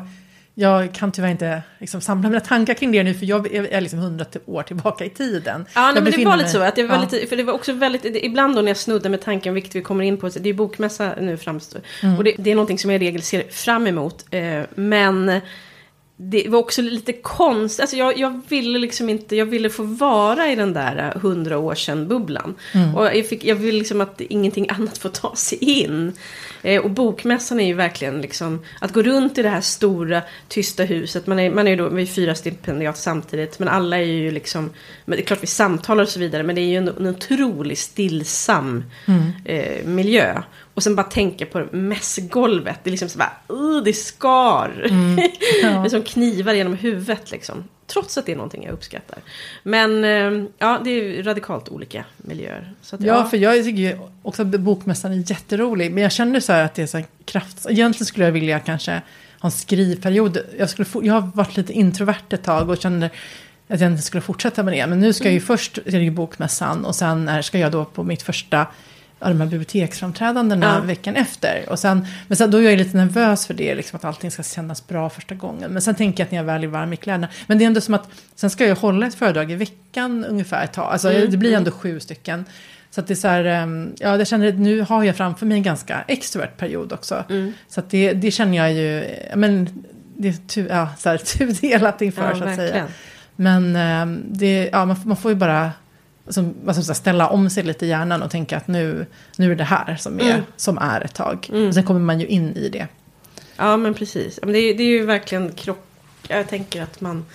jag 0.59 0.93
kan 0.93 1.11
tyvärr 1.11 1.29
inte 1.29 1.61
liksom, 1.79 2.01
samla 2.01 2.29
mina 2.29 2.39
tankar 2.39 2.73
kring 2.73 2.91
det 2.91 3.03
nu 3.03 3.13
för 3.13 3.25
jag 3.25 3.55
är, 3.55 3.81
liksom 3.81 3.99
hundra 3.99 4.25
år 4.45 4.63
tillbaka 4.63 5.05
i 5.05 5.09
tiden. 5.09 5.65
Ja, 5.75 5.81
nej, 5.81 5.91
Jag 5.95 6.03
men 6.03 6.13
det 6.13 6.25
var 6.25 6.37
lite 6.37 6.49
så. 6.49 6.61
Att 6.61 6.75
det 6.75 6.83
var 6.83 6.95
ja. 6.95 7.01
lite, 7.01 7.27
för 7.27 7.35
det 7.35 7.43
var 7.43 7.53
också 7.53 7.73
väldigt, 7.73 8.05
ibland 8.05 8.55
då 8.55 8.61
när 8.61 8.69
jag 8.69 8.77
snuddar 8.77 9.09
med 9.09 9.21
tanken, 9.21 9.53
vilket 9.53 9.75
vi 9.75 9.81
kommer 9.81 10.03
in 10.03 10.17
på, 10.17 10.29
det 10.29 10.49
är 10.49 10.53
bokmässa 10.53 11.13
nu 11.21 11.37
framstår. 11.37 11.81
Mm. 12.03 12.17
Och 12.17 12.23
det, 12.23 12.35
det 12.37 12.51
är 12.51 12.55
någonting 12.55 12.79
som 12.79 12.91
jag 12.91 13.03
i 13.03 13.05
regel 13.05 13.21
ser 13.21 13.43
fram 13.49 13.87
emot. 13.87 14.25
Eh, 14.31 14.61
men 14.75 15.41
det 16.19 16.47
var 16.47 16.59
också 16.59 16.81
lite 16.81 17.13
konstigt, 17.13 17.79
alltså 17.81 17.97
jag, 17.97 18.17
jag 18.17 18.41
ville 18.47 18.79
liksom 18.79 19.09
inte, 19.09 19.36
jag 19.36 19.45
ville 19.45 19.69
få 19.69 19.83
vara 19.83 20.51
i 20.51 20.55
den 20.55 20.74
där 20.74 21.12
hundra 21.21 21.57
år 21.57 21.75
sedan 21.75 22.07
bubblan. 22.07 22.55
Mm. 22.74 22.95
Och 22.95 23.05
jag, 23.05 23.27
fick, 23.27 23.45
jag 23.45 23.55
vill 23.55 23.75
liksom 23.75 24.01
att 24.01 24.21
ingenting 24.21 24.69
annat 24.77 24.97
får 24.97 25.09
ta 25.09 25.36
sig 25.36 25.57
in. 25.57 26.13
Eh, 26.63 26.81
och 26.81 26.89
bokmässan 26.89 27.59
är 27.59 27.67
ju 27.67 27.74
verkligen 27.74 28.21
liksom, 28.21 28.59
att 28.81 28.93
gå 28.93 29.01
runt 29.01 29.38
i 29.38 29.41
det 29.41 29.50
här 29.50 29.62
stora 29.62 30.21
tysta 30.47 30.83
huset, 30.83 31.27
man 31.27 31.39
är, 31.39 31.51
man 31.51 31.67
är 31.67 31.71
ju 31.71 31.77
då, 31.77 31.89
vi 31.89 32.01
är 32.01 32.05
fyra 32.05 32.36
stipendiat 32.36 32.97
samtidigt, 32.97 33.59
men 33.59 33.67
alla 33.67 33.97
är 33.97 34.01
ju 34.01 34.31
liksom, 34.31 34.69
men 35.05 35.17
det 35.17 35.24
är 35.24 35.25
klart 35.25 35.43
vi 35.43 35.47
samtalar 35.47 36.03
och 36.03 36.09
så 36.09 36.19
vidare, 36.19 36.43
men 36.43 36.55
det 36.55 36.62
är 36.62 36.69
ju 36.69 36.77
en, 36.77 36.88
en 36.88 37.07
otroligt 37.07 37.79
stillsam 37.79 38.83
Mm. 39.05 39.31
eh, 39.45 39.86
miljö. 39.86 40.41
Och 40.77 40.84
sen 40.84 40.96
bara 40.96 41.03
tänka 41.03 41.46
på 41.46 41.65
mässgolvet. 41.72 42.79
Det 42.84 42.89
är 42.89 42.91
liksom 42.91 43.10
så 43.10 43.17
bara, 43.17 43.34
uh, 43.51 43.84
det 43.84 43.93
skar. 43.93 44.88
Ja. 45.63 45.69
det 45.69 45.88
är 45.88 45.89
som 45.89 46.03
knivar 46.03 46.53
genom 46.53 46.74
huvudet 46.74 47.31
liksom. 47.31 47.63
Trots 47.88 48.17
att 48.17 48.25
det 48.25 48.31
är 48.31 48.36
någonting 48.36 48.63
jag 48.63 48.74
uppskattar. 48.74 49.19
Men 49.63 50.03
eh, 50.03 50.50
ja, 50.57 50.81
det 50.84 50.89
är 50.89 51.24
radikalt 51.24 51.69
olika 51.69 52.05
miljöer. 52.17 52.74
Att, 52.91 53.01
Ja, 53.01 53.25
för 53.25 53.38
jag 53.38 53.63
tycker 53.63 53.81
ju 53.81 53.98
också 54.22 54.41
att 54.41 54.48
bokmässan 54.48 55.12
är 55.12 55.31
jätterolig. 55.31 55.91
Men 55.91 56.03
jag 56.03 56.12
känner 56.12 56.39
så 56.39 56.53
här 56.53 56.63
att 56.63 56.75
det 56.75 56.81
är 56.81 56.88
så 56.88 56.98
här 56.98 57.05
kraft... 57.25 57.65
Egentligen 57.69 58.05
skulle 58.05 58.25
jag 58.25 58.31
vilja 58.31 58.60
kanske 58.60 58.91
ha 59.39 59.48
en 59.48 59.51
skrivperiod. 59.51 60.38
Jag, 60.57 60.69
skulle 60.69 60.86
få, 60.86 61.05
jag 61.05 61.13
har 61.13 61.31
varit 61.34 61.57
lite 61.57 61.74
introvert 61.74 62.34
ett 62.34 62.43
tag 62.43 62.69
och 62.69 62.77
känner 62.77 63.10
att 63.67 63.79
jag 63.79 63.91
inte 63.91 64.03
skulle 64.03 64.22
fortsätta 64.22 64.63
med 64.63 64.74
det. 64.74 64.88
Men 64.88 65.00
nu 65.00 65.13
ska 65.13 65.24
jag 65.24 65.34
ju 65.34 65.41
först 65.41 65.79
till 65.86 66.12
bokmässan 66.12 66.86
och 66.86 66.96
sen 66.96 67.43
ska 67.43 67.60
jag 67.60 67.72
då 67.72 67.86
på 67.86 68.03
mitt 68.03 68.22
första 68.22 68.67
av 69.19 69.29
de 69.29 69.41
här 69.41 69.47
biblioteksframträdandena 69.47 70.75
Ja. 70.81 70.86
veckan 70.88 71.15
efter. 71.15 71.65
Och 71.69 71.79
sen, 71.79 72.07
men 72.27 72.38
sen, 72.38 72.51
då 72.51 72.57
är 72.57 72.62
jag 72.62 72.77
lite 72.77 72.97
nervös 72.97 73.47
för 73.47 73.53
det, 73.53 73.75
liksom, 73.75 73.97
att 73.97 74.05
allting 74.05 74.31
ska 74.31 74.43
kännas 74.43 74.88
bra 74.88 75.09
första 75.09 75.36
gången. 75.36 75.71
Men 75.71 75.81
sen 75.81 75.95
tänker 75.95 76.21
jag 76.24 76.25
att 76.25 76.31
när 76.31 76.38
jag 76.39 76.45
väl 76.45 76.63
är 76.63 76.67
varm 76.67 76.93
i 76.93 76.97
kläderna. 76.97 77.27
Men 77.47 77.57
det 77.57 77.63
är 77.63 77.67
ändå 77.67 77.81
som 77.81 77.93
att 77.93 78.09
sen 78.36 78.50
ska 78.50 78.65
jag 78.65 78.75
hålla 78.75 79.07
ett 79.07 79.15
föredrag 79.15 79.51
i 79.51 79.55
veckan 79.55 80.25
ungefär 80.25 80.63
ett 80.63 80.74
tag. 80.74 80.91
Alltså 80.91 81.12
Mm, 81.12 81.31
det 81.31 81.38
blir 81.38 81.53
ändå 81.53 81.71
sju 81.71 82.00
stycken. 82.00 82.45
Så 82.89 83.01
att 83.01 83.07
det 83.07 83.13
är 83.13 83.15
så 83.15 83.27
här, 83.27 83.43
ehm, 83.45 83.93
ja, 84.00 84.17
jag 84.17 84.27
känner 84.27 84.47
att 84.47 84.55
nu 84.59 84.81
har 84.81 85.03
jag 85.03 85.15
framför 85.15 85.45
mig 85.45 85.57
en 85.57 85.63
ganska 85.63 86.03
extrovert 86.07 86.57
period 86.57 86.93
också. 86.93 87.24
Mm. 87.29 87.53
Så 87.69 87.79
att 87.79 87.89
det, 87.89 88.13
det 88.13 88.31
känner 88.31 88.57
jag 88.57 88.74
ju, 88.74 89.05
ja, 89.29 89.36
men 89.36 89.69
det 90.17 90.27
är 90.27 90.33
tu, 90.33 90.67
ja, 90.69 90.89
så 90.97 91.09
här, 91.09 91.17
tudelat 91.38 92.01
inför 92.01 92.24
Ja, 92.29 92.36
så 92.36 92.43
att 92.43 92.55
säga. 92.55 92.86
Men 93.36 93.75
ehm, 93.75 94.24
det, 94.29 94.69
ja, 94.71 94.86
man, 94.86 94.97
man 95.05 95.17
får 95.17 95.31
ju 95.31 95.36
bara 95.38 95.71
som, 96.29 96.55
säga, 96.74 96.93
ställa 96.93 97.27
om 97.29 97.50
sig 97.50 97.63
lite 97.63 97.86
i 97.86 97.89
hjärnan 97.89 98.22
och 98.24 98.31
tänka 98.31 98.57
att 98.57 98.67
nu, 98.67 99.05
nu 99.38 99.51
är 99.51 99.55
det 99.55 99.63
här 99.63 99.96
som 99.96 100.19
är, 100.19 100.24
Mm. 100.31 100.41
som 100.55 100.77
är 100.77 101.01
ett 101.01 101.13
tag. 101.15 101.50
Mm. 101.53 101.67
Och 101.67 101.74
sen 101.74 101.84
kommer 101.84 102.00
man 102.00 102.19
ju 102.19 102.27
in 102.27 102.55
i 102.55 102.69
det. 102.69 102.88
Ja, 103.55 103.77
men 103.77 103.93
precis. 103.93 104.39
Det, 104.43 104.57
är, 104.57 104.77
det 104.77 104.84
är 104.84 104.88
ju 104.88 105.05
verkligen 105.05 105.51
krock. 105.51 105.86
Jag 106.27 106.48
tänker 106.50 106.81
att 106.84 107.01
man... 107.01 107.25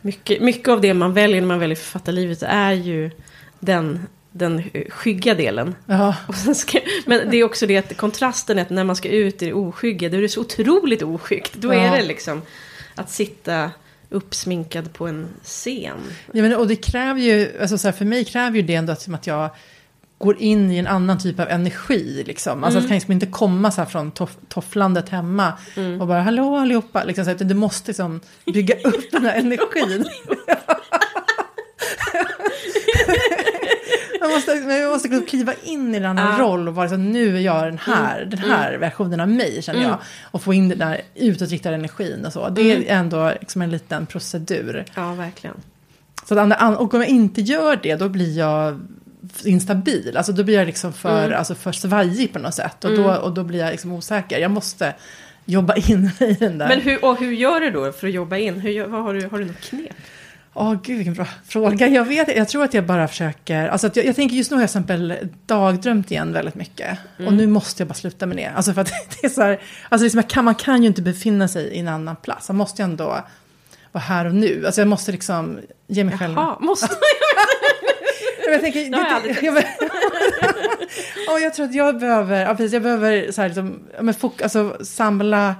Mycket, 0.00 0.42
mycket 0.42 0.68
av 0.68 0.80
det 0.80 0.94
man 0.94 1.12
väljer 1.14 1.40
när 1.40 1.48
man 1.48 1.58
väljer 1.58 1.76
författarlivet 1.76 2.42
är 2.42 2.72
ju 2.72 3.10
den, 3.58 4.06
den 4.30 4.62
skygga 4.90 5.34
delen. 5.34 5.74
Ja, 5.86 6.14
ska, 6.54 6.78
men 7.06 7.30
det 7.30 7.36
är 7.36 7.44
också 7.44 7.66
det 7.66 7.76
att 7.76 7.96
kontrasten 7.96 8.58
är 8.58 8.62
att 8.62 8.70
när 8.70 8.84
man 8.84 8.96
ska 8.96 9.08
ut 9.08 9.42
i 9.42 9.46
det 9.46 9.52
oskygga, 9.52 10.08
då 10.08 10.16
är 10.16 10.22
det 10.22 10.28
så 10.28 10.40
otroligt 10.40 11.02
oskyggt. 11.02 11.54
Då 11.54 11.74
Ja. 11.74 11.78
är 11.80 11.96
det 11.96 12.02
liksom 12.06 12.42
att 12.94 13.10
sitta 13.10 13.70
uppsminkad 14.14 14.92
på 14.92 15.06
en 15.06 15.28
scen. 15.42 15.96
ja 16.32 16.42
men, 16.42 16.56
och 16.56 16.68
det 16.68 16.76
kräver 16.76 17.20
ju, 17.20 17.60
alltså 17.60 17.78
så 17.78 17.88
här, 17.88 17.92
för 17.92 18.04
mig 18.04 18.24
kräver 18.24 18.56
ju 18.56 18.62
det 18.62 18.74
ändå 18.74 18.92
att, 18.92 19.08
att 19.14 19.26
jag 19.26 19.50
går 20.18 20.36
in 20.42 20.70
i 20.70 20.78
en 20.78 20.86
annan 20.86 21.18
typ 21.18 21.40
av 21.40 21.48
energi. 21.48 22.24
Liksom. 22.26 22.64
Alltså 22.64 22.78
Mm. 22.78 22.84
att 22.84 22.88
kan 22.88 22.94
liksom 22.94 23.12
inte 23.12 23.26
komma 23.26 23.70
så 23.70 23.80
här 23.80 23.88
från 23.88 24.10
toff, 24.10 24.36
tofflandet 24.48 25.08
hemma 25.08 25.52
Mm. 25.76 26.00
och 26.00 26.06
bara 26.06 26.20
hallå 26.22 26.56
allihopa. 26.56 27.04
Liksom, 27.04 27.24
så 27.24 27.30
att 27.30 27.48
du 27.48 27.54
måste 27.54 27.90
liksom 27.90 28.20
bygga 28.46 28.74
upp 28.84 29.10
den 29.12 29.24
här 29.24 29.34
energin. 29.40 30.04
Man 34.24 34.32
måste, 34.32 34.52
jag 34.52 34.92
måste 34.92 35.08
kliva 35.28 35.52
in 35.64 35.94
i 35.94 35.96
en 35.98 36.04
annan 36.04 36.34
Ja. 36.38 36.44
roll 36.44 36.68
och 36.68 36.74
vara 36.74 36.88
så 36.88 36.96
nu 36.96 37.36
är 37.36 37.40
jag 37.40 37.64
den 37.64 37.78
här, 37.78 38.16
Mm. 38.16 38.30
den 38.30 38.38
här 38.38 38.76
versionen 38.78 39.20
av 39.20 39.28
mig 39.28 39.62
känner 39.62 39.78
Mm. 39.78 39.90
jag. 39.90 39.98
Och 40.30 40.42
få 40.42 40.54
in 40.54 40.68
den 40.68 40.78
där 40.78 41.00
utåtriktade 41.14 41.74
energin 41.74 42.26
och 42.26 42.32
så. 42.32 42.48
Det 42.48 42.72
är 42.72 42.96
ändå 42.98 43.32
liksom 43.40 43.62
en 43.62 43.70
liten 43.70 44.06
procedur. 44.06 44.84
Ja, 44.94 45.12
verkligen. 45.14 45.56
Så 46.28 46.38
att, 46.38 46.78
och 46.80 46.94
om 46.94 47.00
jag 47.00 47.08
inte 47.10 47.40
gör 47.40 47.78
det 47.82 47.94
då 47.96 48.08
blir 48.08 48.38
jag 48.38 48.80
instabil. 49.44 50.16
Alltså 50.16 50.32
då 50.32 50.44
blir 50.44 50.54
jag 50.54 50.66
liksom 50.66 50.92
för, 50.92 51.24
Mm. 51.26 51.38
alltså 51.38 51.54
för 51.54 51.72
svajig 51.72 52.32
på 52.32 52.38
något 52.38 52.54
sätt. 52.54 52.84
Och, 52.84 52.96
då, 52.96 53.14
och 53.14 53.34
då 53.34 53.44
blir 53.44 53.58
jag 53.58 53.70
liksom 53.70 53.92
osäker. 53.92 54.38
Jag 54.38 54.50
måste 54.50 54.94
jobba 55.44 55.74
in 55.74 56.10
i 56.20 56.32
den 56.32 56.58
där. 56.58 56.68
Men 56.68 56.80
hur, 56.80 57.04
och 57.04 57.18
hur 57.20 57.32
gör 57.32 57.60
du 57.60 57.70
då 57.70 57.92
för 57.92 58.06
att 58.06 58.12
jobba 58.12 58.36
in? 58.36 58.60
Hur, 58.60 58.86
vad 58.86 59.02
har, 59.02 59.14
du, 59.14 59.28
har 59.28 59.38
du 59.38 59.44
något 59.44 59.60
knep? 59.60 59.90
Åh 60.56 60.74
gud 60.82 60.96
vilken 60.96 61.14
bra 61.14 61.26
fråga. 61.46 61.88
Jag 61.88 62.04
vet 62.04 62.36
jag 62.36 62.48
tror 62.48 62.64
att 62.64 62.74
jag 62.74 62.84
bara 62.84 63.08
försöker, 63.08 63.68
alltså 63.68 63.90
jag, 63.94 64.06
jag 64.06 64.16
tänker 64.16 64.36
just 64.36 64.50
nu 64.50 64.56
har 64.56 64.62
jag 64.62 64.64
exempel 64.64 65.14
dagdrömt 65.46 66.10
igen 66.10 66.32
väldigt 66.32 66.54
mycket. 66.54 66.98
Och 67.26 67.32
nu 67.32 67.46
måste 67.46 67.82
jag 67.82 67.88
bara 67.88 67.94
sluta 67.94 68.26
med 68.26 68.36
det. 68.36 68.46
Alltså 68.56 68.74
för 68.74 68.80
att 68.80 68.88
det 69.20 69.26
är 69.26 69.30
så 69.30 69.42
här, 69.42 69.60
alltså 69.88 70.04
liksom 70.04 70.18
jag 70.18 70.28
kan, 70.28 70.44
man 70.44 70.54
kan 70.54 70.82
ju 70.82 70.86
inte 70.86 71.02
befinna 71.02 71.48
sig 71.48 71.66
i 71.66 71.78
en 71.78 71.88
annan 71.88 72.16
plats. 72.16 72.48
Man 72.48 72.56
måste 72.56 72.82
ju 72.82 72.84
ändå 72.84 73.24
vara 73.92 74.04
här 74.04 74.24
och 74.24 74.34
nu. 74.34 74.62
Alltså 74.66 74.80
jag 74.80 74.88
måste 74.88 75.12
liksom 75.12 75.58
ge 75.86 76.04
mig 76.04 76.18
själv... 76.18 76.34
Jaha, 76.34 76.56
måste 76.60 76.88
Jag 78.46 78.60
tänker, 78.60 78.90
Det 78.90 78.96
har 78.96 79.04
jag 79.04 79.12
aldrig 79.12 79.42
jag, 79.42 79.64
Åh, 81.28 81.38
jag 81.42 81.54
tror 81.54 81.66
att 81.66 81.74
jag 81.74 81.98
behöver, 81.98 82.42
ja, 82.42 82.54
precis, 82.54 82.72
jag 82.72 82.82
behöver 82.82 83.32
så 83.32 83.40
här, 83.40 83.48
liksom, 83.48 83.82
men, 84.00 84.14
fok, 84.14 84.42
alltså, 84.42 84.76
samla, 84.84 85.54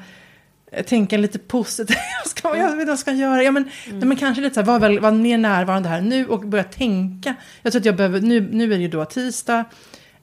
tänka 0.82 1.16
lite 1.16 1.38
positivt. 1.38 1.96
Ska, 2.26 2.48
jag 2.48 2.62
vet 2.64 2.72
inte 2.72 2.84
vad 2.84 2.88
jag 2.92 2.98
ska 2.98 3.12
göra. 3.12 3.42
Ja, 3.42 3.50
men, 3.50 3.68
nej, 3.90 4.04
men 4.04 4.16
kanske 4.16 4.42
lite 4.42 4.54
så 4.54 4.60
här, 4.60 4.66
vara 4.66 4.78
väl- 4.78 5.00
vara 5.00 5.12
mer 5.12 5.38
närvarande 5.38 5.88
här 5.88 6.00
nu 6.00 6.26
och 6.26 6.40
börja 6.48 6.64
tänka. 6.64 7.34
Jag 7.62 7.72
tror 7.72 7.80
att 7.80 7.86
jag 7.86 7.96
behöver, 7.96 8.20
nu, 8.20 8.48
nu 8.52 8.64
är 8.64 8.68
det 8.76 8.82
ju 8.82 8.88
då 8.88 9.04
tisdag, 9.04 9.58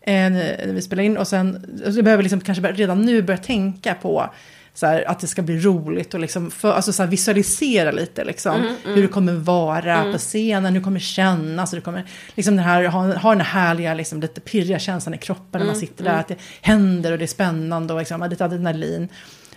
eh, 0.02 0.14
när 0.30 0.74
vi 0.74 0.82
spelar 0.82 1.04
in 1.04 1.18
och 1.18 1.28
sen, 1.28 1.56
alltså, 1.86 1.92
jag 1.98 2.04
behöver 2.06 2.24
liksom 2.24 2.42
kanske 2.42 2.72
redan 2.72 3.02
nu 3.02 3.22
börja 3.22 3.38
tänka 3.38 3.94
på 3.94 4.30
så 4.74 4.86
här, 4.86 5.10
att 5.10 5.20
det 5.20 5.28
ska 5.28 5.42
bli 5.42 5.60
roligt 5.60 6.14
och 6.14 6.20
liksom 6.20 6.52
för, 6.52 6.72
alltså, 6.74 6.94
så 6.94 7.04
här, 7.04 7.10
visualisera 7.10 7.92
lite 7.92 8.24
liksom, 8.24 8.62
hur 8.96 9.02
det 9.02 9.08
kommer 9.08 9.34
vara 9.34 10.12
på 10.12 10.18
scenen, 10.18 10.66
hur 10.74 10.80
det 10.80 10.84
kommer 10.84 11.00
kännas, 11.00 11.74
hur 11.74 11.80
kommer 11.82 12.06
liksom 12.36 12.56
den 12.56 12.66
här, 12.66 12.84
ha, 12.84 13.18
ha 13.18 13.30
den 13.30 13.42
här 13.42 13.62
härliga, 13.62 13.94
liksom, 13.94 14.22
lite 14.22 14.42
pirriga 14.42 14.80
känslan 14.80 15.14
i 15.14 15.18
kroppen 15.18 15.60
när 15.60 15.66
man 15.68 15.76
sitter 15.76 16.04
där, 16.04 16.20
att 16.20 16.28
det 16.28 16.36
händer 16.62 17.12
och 17.12 17.18
det 17.18 17.26
är 17.26 17.28
spännande 17.28 17.94
och 17.94 18.00
liksom, 18.00 18.28
lite 18.30 18.46
adrenalin. 18.46 19.08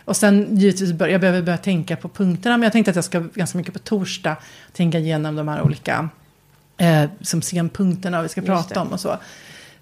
Och 0.05 0.17
sen 0.17 0.57
givetvis, 0.57 0.93
bör, 0.93 1.09
jag 1.09 1.21
behöver 1.21 1.43
börja 1.43 1.59
tänka 1.59 1.97
på 1.97 2.09
punkterna, 2.09 2.57
men 2.57 2.63
jag 2.63 2.73
tänkte 2.73 2.91
att 2.91 2.97
jag 2.97 3.05
ska 3.05 3.21
ganska 3.35 3.59
mycket 3.59 3.73
på 3.73 3.79
torsdag 3.79 4.37
tänka 4.73 4.99
igenom 4.99 5.37
de 5.37 5.49
här 5.49 5.63
olika 5.63 6.09
eh, 6.77 7.05
som 7.21 7.43
scenpunkterna 7.43 8.23
vi 8.23 8.29
ska 8.29 8.41
Just 8.41 8.49
prata 8.49 8.75
det. 8.75 8.81
om 8.81 8.93
och 8.93 9.01
så. 9.01 9.19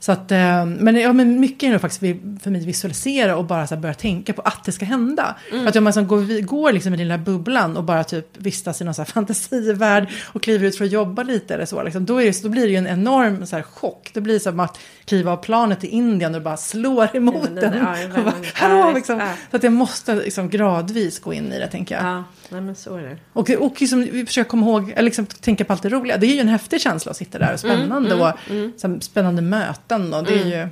Så 0.03 0.13
att, 0.13 0.33
eh, 0.33 0.67
men, 0.67 0.97
ja, 0.97 1.13
men 1.13 1.41
mycket 1.41 1.67
är 1.67 1.71
nog 1.71 1.81
faktiskt 1.81 2.01
för 2.43 2.51
mig 2.51 2.67
visualisera 2.67 3.37
och 3.37 3.45
bara 3.45 3.67
så 3.67 3.77
börja 3.77 3.95
tänka 3.95 4.33
på 4.33 4.43
att 4.43 4.65
det 4.65 4.73
ska 4.73 4.85
hända. 4.85 5.37
Mm. 5.51 5.63
För 5.63 5.69
att 5.69 5.77
om 5.77 5.85
man 5.85 5.93
så 5.93 6.03
går, 6.03 6.41
går 6.43 6.73
liksom 6.73 6.95
i 6.95 6.97
den 6.97 7.11
här 7.11 7.19
bubblan 7.19 7.77
och 7.77 7.85
bara 7.85 8.05
typ 8.05 8.27
vistas 8.39 8.81
i 8.81 8.85
någon 8.85 8.95
så 8.95 9.03
här 9.03 9.07
fantasivärld 9.13 10.07
och 10.25 10.43
kliver 10.43 10.67
ut 10.67 10.77
för 10.79 10.85
att 10.85 10.91
jobba 10.93 11.23
lite 11.23 11.55
eller 11.55 11.65
så, 11.67 11.83
liksom, 11.83 12.05
då, 12.07 12.21
är 12.23 12.25
det, 12.27 12.43
då 12.43 12.49
blir 12.49 12.63
det 12.63 12.69
ju 12.71 12.77
en 12.77 12.87
enorm 12.87 13.47
så 13.47 13.57
här 13.57 13.63
chock. 13.63 14.11
Det 14.15 14.21
blir 14.21 14.39
som 14.39 14.61
att 14.61 14.79
kliva 15.05 15.33
av 15.33 15.37
planet 15.37 15.81
till 15.81 15.91
Indien 15.91 16.35
och 16.35 16.43
bara 16.43 16.57
slår 16.57 17.17
emot 17.17 17.49
Ja, 17.55 17.61
den. 17.61 17.71
den- 17.73 18.13
ja, 18.15 18.23
bara. 18.25 18.35
Hallå, 18.55 18.93
liksom. 18.95 19.21
Så 19.51 19.57
att 19.57 19.63
jag 19.63 19.73
måste 19.73 20.15
liksom 20.15 20.49
gradvis 20.49 21.19
gå 21.21 21.33
in 21.33 21.53
i 21.53 21.59
det, 21.59 21.67
tänker 21.67 21.95
jag. 21.95 22.05
Ja, 22.05 22.25
nej 22.53 22.61
men 22.61 22.75
så 22.75 22.97
är 22.97 23.03
det. 23.03 23.17
Och, 23.33 23.51
och 23.51 23.81
liksom, 23.81 24.01
vi 24.13 24.27
försöker 24.27 24.51
komma 24.51 24.67
ihåg, 24.67 24.91
eller 24.91 25.03
liksom 25.03 25.27
tänka 25.27 25.65
på 25.65 25.73
allt 25.73 25.83
det 25.83 25.89
roliga. 25.89 26.17
Det 26.17 26.27
är 26.27 26.35
ju 26.35 26.41
en 26.41 26.49
häftig 26.49 26.81
känsla 26.81 27.11
att 27.11 27.17
sitta 27.17 27.39
där 27.39 27.53
och 27.53 27.61
spännande. 27.61 28.15
och 28.15 28.39
så 28.77 28.89
här, 28.89 29.01
spännande 29.01 29.43
möten. 29.43 30.15
Och 30.15 30.25
det 30.25 30.35
är 30.35 30.45
ju... 30.45 30.69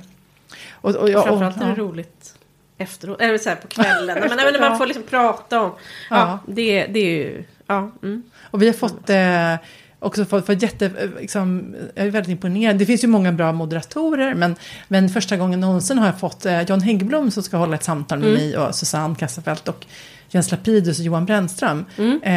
Och, 0.71 0.95
och, 0.95 1.09
och, 1.09 1.23
Framförallt 1.23 1.57
är 1.57 1.61
ja. 1.61 1.67
det 1.67 1.75
roligt 1.81 2.35
efteråt, 2.77 3.21
eller 3.21 3.37
så 3.37 3.49
här 3.49 3.55
på 3.55 3.67
kvällen. 3.67 4.17
men, 4.35 4.51
men 4.51 4.61
man 4.61 4.77
får 4.77 4.85
liksom 4.85 5.03
prata 5.03 5.61
om, 5.61 5.71
ja, 6.09 6.17
Ja. 6.17 6.39
det, 6.47 6.85
det 6.85 6.99
är 6.99 7.17
ju, 7.17 7.43
ja. 7.67 7.91
Mm. 8.03 8.23
Och 8.41 8.61
vi 8.61 8.65
har 8.65 8.73
fått 8.73 9.09
eh, 9.09 9.55
också 9.99 10.25
fått, 10.25 10.45
fått 10.45 10.61
jätte, 10.61 10.85
eh, 10.85 11.09
liksom, 11.19 11.75
jag 11.95 12.05
är 12.05 12.11
väldigt 12.11 12.31
imponerad. 12.31 12.77
Det 12.77 12.85
finns 12.85 13.03
ju 13.03 13.07
många 13.07 13.31
bra 13.31 13.51
moderatorer, 13.51 14.33
men, 14.33 14.55
men 14.87 15.09
första 15.09 15.37
gången 15.37 15.59
någonsin 15.59 15.97
har 15.97 16.05
jag 16.05 16.19
fått 16.19 16.45
eh, 16.45 16.61
John 16.61 16.81
Häggblom 16.81 17.31
som 17.31 17.43
ska 17.43 17.57
hålla 17.57 17.75
ett 17.75 17.83
samtal 17.83 18.19
med 18.19 18.33
mig 18.33 18.57
och 18.57 18.75
Susanne 18.75 19.15
Kasselfeldt 19.15 19.67
och 19.67 19.85
Jens 20.31 20.51
Lapidus 20.51 20.99
och 20.99 21.05
Johan 21.05 21.25
Brännström. 21.25 21.85
Eh, 22.23 22.33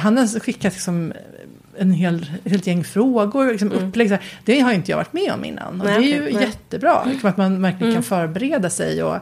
han 0.00 0.18
har 0.18 0.40
skickat 0.40 0.72
liksom, 0.72 1.12
en 1.78 1.92
hel, 1.92 2.30
helt 2.44 2.66
gäng 2.66 2.84
frågor, 2.84 3.50
liksom, 3.50 3.72
upplägg. 3.72 4.08
Så 4.08 4.14
här. 4.14 4.24
Det 4.44 4.60
har 4.60 4.72
inte 4.72 4.90
jag 4.90 4.98
varit 4.98 5.12
med 5.12 5.32
om 5.32 5.44
innan. 5.44 5.80
Och 5.80 5.86
Nej, 5.86 5.98
det 5.98 6.12
är 6.12 6.28
ju 6.28 6.34
nej. 6.34 6.44
jättebra, 6.44 7.04
liksom, 7.04 7.30
att 7.30 7.36
man 7.36 7.62
verkligen 7.62 7.94
kan 7.94 8.02
förbereda 8.02 8.70
sig. 8.70 9.02
och 9.02 9.16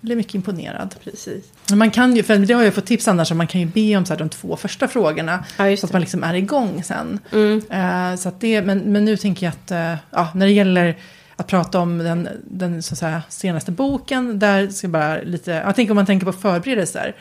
blir 0.00 0.16
mycket 0.16 0.34
imponerad. 0.34 0.94
Precis. 1.04 1.44
Man 1.72 1.90
kan 1.90 2.16
ju, 2.16 2.22
för 2.22 2.36
det 2.36 2.54
har 2.54 2.62
jag 2.62 2.74
fått 2.74 2.86
tips 2.86 3.08
annars, 3.08 3.32
man 3.32 3.46
kan 3.46 3.60
ju 3.60 3.66
be 3.66 3.96
om 3.96 4.06
så 4.06 4.12
här, 4.12 4.18
de 4.18 4.28
två 4.28 4.56
första 4.56 4.88
frågorna. 4.88 5.44
Ja, 5.56 5.76
så 5.76 5.86
att 5.86 5.92
man 5.92 6.00
liksom 6.00 6.24
är 6.24 6.34
igång 6.34 6.82
sen. 6.82 7.18
Mm. 7.32 7.62
Eh, 7.70 8.16
så 8.16 8.32
det, 8.38 8.62
men, 8.62 8.78
men 8.78 9.04
nu 9.04 9.16
tänker 9.16 9.46
jag 9.46 9.52
att 9.52 9.70
eh, 9.70 9.94
ja, 10.10 10.28
när 10.34 10.46
det 10.46 10.52
gäller 10.52 10.96
att 11.36 11.46
prata 11.46 11.78
om 11.78 11.98
den, 11.98 12.28
den 12.44 12.82
så 12.82 12.94
att 12.94 12.98
säga, 12.98 13.22
senaste 13.28 13.72
boken, 13.72 14.38
där 14.38 14.68
ska 14.68 14.88
bara 14.88 15.22
lite, 15.22 15.50
jag 15.50 15.76
tänker 15.76 15.90
om 15.92 15.96
man 15.96 16.06
tänker 16.06 16.26
på 16.26 16.32
förberedelser, 16.32 17.14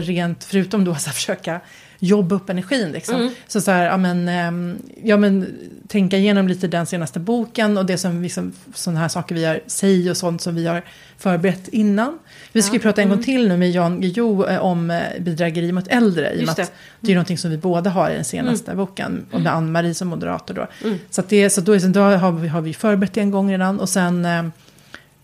rent 0.00 0.44
förutom 0.44 0.84
då 0.84 0.90
att 0.90 1.02
försöka 1.02 1.60
jobba 1.98 2.34
upp 2.34 2.50
energin 2.50 2.92
liksom. 2.92 3.14
Mm. 3.14 3.32
Så 3.46 3.60
så 3.60 3.70
här, 3.70 3.84
ja 3.84 3.96
men, 3.96 4.28
ehm, 4.28 4.78
ja 5.04 5.16
men 5.16 5.46
tänka 5.88 6.16
igenom 6.16 6.48
lite 6.48 6.68
den 6.68 6.86
senaste 6.86 7.20
boken 7.20 7.78
och 7.78 7.86
det 7.86 7.98
som 7.98 8.22
liksom, 8.22 8.52
sådana 8.74 9.00
här 9.00 9.08
saker 9.08 9.34
vi 9.34 9.44
har, 9.44 9.60
säg 9.66 10.10
och 10.10 10.16
sånt 10.16 10.42
som 10.42 10.54
vi 10.54 10.66
har 10.66 10.82
förberett 11.18 11.68
innan. 11.68 12.18
Vi 12.52 12.62
ska 12.62 12.72
ju 12.72 12.78
Ja, 12.78 12.82
prata 12.82 13.02
en 13.02 13.08
mm. 13.08 13.16
gång 13.16 13.24
till 13.24 13.48
nu 13.48 13.56
med 13.56 13.70
Jan 13.70 14.00
Guillou 14.00 14.46
eh, 14.46 14.64
om 14.64 14.90
eh, 14.90 15.02
bedrägeri 15.20 15.72
mot 15.72 15.88
äldre. 15.88 16.32
I 16.32 16.40
Just 16.40 16.50
att 16.50 16.56
det. 16.56 16.72
det 17.00 17.12
är 17.12 17.14
någonting 17.14 17.38
som 17.38 17.50
vi 17.50 17.58
båda 17.58 17.90
har 17.90 18.10
i 18.10 18.14
den 18.14 18.24
senaste 18.24 18.74
boken. 18.74 19.26
Och 19.30 19.40
med 19.40 19.52
Ann-Marie 19.52 19.94
som 19.94 20.08
moderator 20.08 20.54
då. 20.54 20.66
Mm. 20.84 20.98
Så, 21.10 21.20
att 21.20 21.28
det, 21.28 21.50
så 21.50 21.60
då, 21.60 21.78
då 21.78 22.00
har, 22.00 22.32
vi, 22.32 22.48
har 22.48 22.60
vi 22.60 22.74
förberett 22.74 23.14
det 23.14 23.20
en 23.20 23.30
gång 23.30 23.52
redan. 23.52 23.80
Och 23.80 23.88
sen 23.88 24.26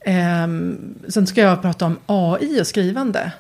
Ehm, 0.05 0.95
sen 1.09 1.27
ska 1.27 1.41
jag 1.41 1.63
prata 1.63 1.87
om 1.87 1.99
AI 2.07 2.61
och 2.61 2.67
skrivande. 2.67 3.33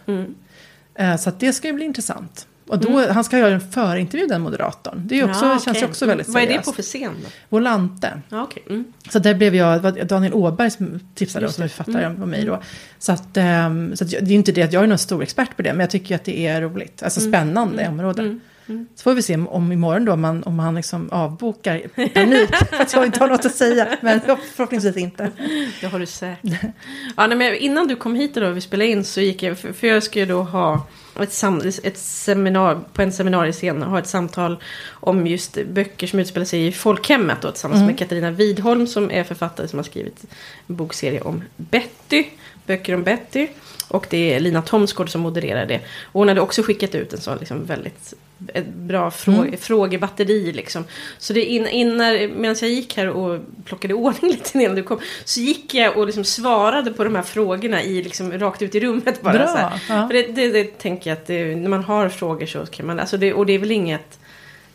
Mm. 0.94 1.12
Eh, 1.12 1.16
så 1.18 1.32
det 1.38 1.52
ska 1.52 1.68
ju 1.68 1.74
bli 1.74 1.84
intressant. 1.84 2.46
Och 2.68 2.78
då, 2.78 3.12
han 3.12 3.24
ska 3.24 3.38
göra 3.38 3.54
en 3.54 3.60
förintervju, 3.60 4.26
den 4.26 4.40
moderatorn. 4.40 5.02
Det 5.06 5.20
är 5.20 5.24
också, 5.30 5.44
Ja, 5.44 5.60
känns 5.64 5.82
ju 5.82 5.86
också 5.86 6.06
väldigt 6.06 6.28
Vad 6.28 6.42
är 6.42 6.46
seriöst. 6.46 6.64
det 6.64 6.70
på 6.70 6.76
för 6.76 6.82
scen 6.82 7.12
då? 7.22 7.28
Volante. 7.48 8.20
Ja, 8.28 8.42
okej. 8.42 8.62
Mm. 8.68 8.84
Så 9.10 9.18
där 9.18 9.34
blev 9.34 9.54
jag, 9.54 10.06
Daniel 10.06 10.34
Åberg 10.34 10.70
som 10.70 11.00
tipsade 11.14 11.46
oss, 11.46 11.54
som 11.54 11.68
författare 11.68 12.06
om 12.06 12.30
mig 12.30 12.44
då. 12.44 12.62
Så, 12.98 13.12
att, 13.12 13.36
ehm, 13.36 13.96
så 13.96 14.04
att 14.04 14.10
det 14.10 14.16
är 14.16 14.32
inte 14.32 14.52
det 14.52 14.62
att 14.62 14.72
jag 14.72 14.82
är 14.82 14.86
någon 14.86 14.98
stor 14.98 15.22
expert 15.22 15.56
på 15.56 15.62
det, 15.62 15.72
men 15.72 15.80
jag 15.80 15.90
tycker 15.90 16.14
att 16.14 16.24
det 16.24 16.46
är 16.46 16.62
roligt. 16.62 17.02
Alltså 17.02 17.20
spännande 17.20 17.82
område. 18.68 18.86
Så 18.94 19.02
får 19.02 19.14
vi 19.14 19.22
se 19.22 19.36
om, 19.36 19.72
imorgon 19.72 20.04
då, 20.04 20.12
om, 20.12 20.20
man, 20.20 20.42
om 20.42 20.58
han 20.58 20.74
liksom 20.74 21.10
avbokar 21.10 22.08
panik 22.08 22.54
för 22.70 22.82
att 22.82 22.92
jag 22.92 23.06
inte 23.06 23.20
har 23.20 23.28
något 23.28 23.44
att 23.44 23.54
säga. 23.54 23.98
Men 24.00 24.20
förhoppningsvis 24.54 24.96
inte. 24.96 25.30
Det 25.80 25.86
har 25.86 25.98
du 25.98 26.06
säkert. 26.06 26.60
Ja, 27.16 27.26
nej, 27.26 27.38
men 27.38 27.54
innan 27.54 27.88
du 27.88 27.96
kom 27.96 28.14
hit 28.14 28.34
då 28.34 28.50
vi 28.50 28.60
spelade 28.60 28.90
in 28.90 29.04
så 29.04 29.20
gick 29.20 29.42
jag, 29.42 29.58
för, 29.58 29.72
för 29.72 29.86
jag 29.86 30.02
ska 30.02 30.18
ju 30.18 30.26
då 30.26 30.42
ha 30.42 30.86
ett, 31.20 31.32
sam, 31.32 31.62
ett 31.82 31.98
seminar, 31.98 32.80
på 32.92 33.02
en 33.02 33.12
seminariescen 33.12 33.82
ha 33.82 33.98
ett 33.98 34.06
samtal 34.06 34.62
om 34.90 35.26
just 35.26 35.58
böcker 35.64 36.06
som 36.06 36.18
utspelar 36.18 36.44
sig 36.44 36.66
i 36.66 36.72
folkhemmet 36.72 37.38
då, 37.42 37.50
tillsammans 37.50 37.82
med 37.82 37.98
Katarina 37.98 38.30
Widholm 38.30 38.86
som 38.86 39.10
är 39.10 39.24
författare 39.24 39.68
som 39.68 39.78
har 39.78 39.84
skrivit 39.84 40.24
en 40.66 40.76
bokserie 40.76 41.20
om 41.20 41.42
Betty, 41.56 42.24
böcker 42.66 42.94
om 42.94 43.02
Betty. 43.02 43.48
Och 43.88 44.06
det 44.10 44.34
är 44.34 44.40
Lina 44.40 44.62
Thomsgård 44.62 45.10
som 45.10 45.20
modererar 45.20 45.66
det. 45.66 45.80
Och 46.02 46.20
hon 46.20 46.28
hade 46.28 46.40
också 46.40 46.62
skickat 46.62 46.94
ut 46.94 47.12
en 47.12 47.20
sån 47.20 47.38
liksom 47.38 47.64
väldigt 47.64 48.14
ett 48.54 48.68
bra 48.68 49.10
frå 49.10 49.46
frågebatteri 49.60 50.52
liksom. 50.52 50.84
Så 51.18 51.32
det 51.32 51.44
in, 51.44 51.66
innan, 51.66 52.12
medan 52.40 52.56
jag 52.60 52.70
gick 52.70 52.96
här 52.96 53.08
och 53.08 53.40
plockade 53.64 53.94
i 53.94 53.96
ordning 53.96 54.30
lite 54.30 54.58
innan 54.58 54.74
du 54.74 54.82
kom. 54.82 55.00
Så 55.24 55.40
gick 55.40 55.74
jag 55.74 55.96
och 55.96 56.06
liksom 56.06 56.24
svarade 56.24 56.92
på 56.92 57.04
de 57.04 57.14
här 57.14 57.22
frågorna 57.22 57.82
i, 57.82 58.02
liksom, 58.02 58.32
rakt 58.38 58.62
ut 58.62 58.74
i 58.74 58.80
rummet 58.80 59.22
bara. 59.22 59.32
Bra, 59.32 59.46
Så 59.46 59.56
här. 59.56 59.82
ja. 59.88 60.06
För 60.08 60.14
det, 60.14 60.22
det, 60.22 60.48
det 60.48 60.78
tänker 60.78 61.10
jag 61.10 61.16
att 61.16 61.26
det, 61.26 61.56
när 61.56 61.68
man 61.68 61.84
har 61.84 62.08
frågor 62.08 62.46
så 62.46 62.66
kan 62.66 62.86
man, 62.86 63.00
alltså 63.00 63.16
det, 63.16 63.32
och 63.34 63.46
det 63.46 63.52
är 63.52 63.58
väl 63.58 63.70
inget 63.70 64.18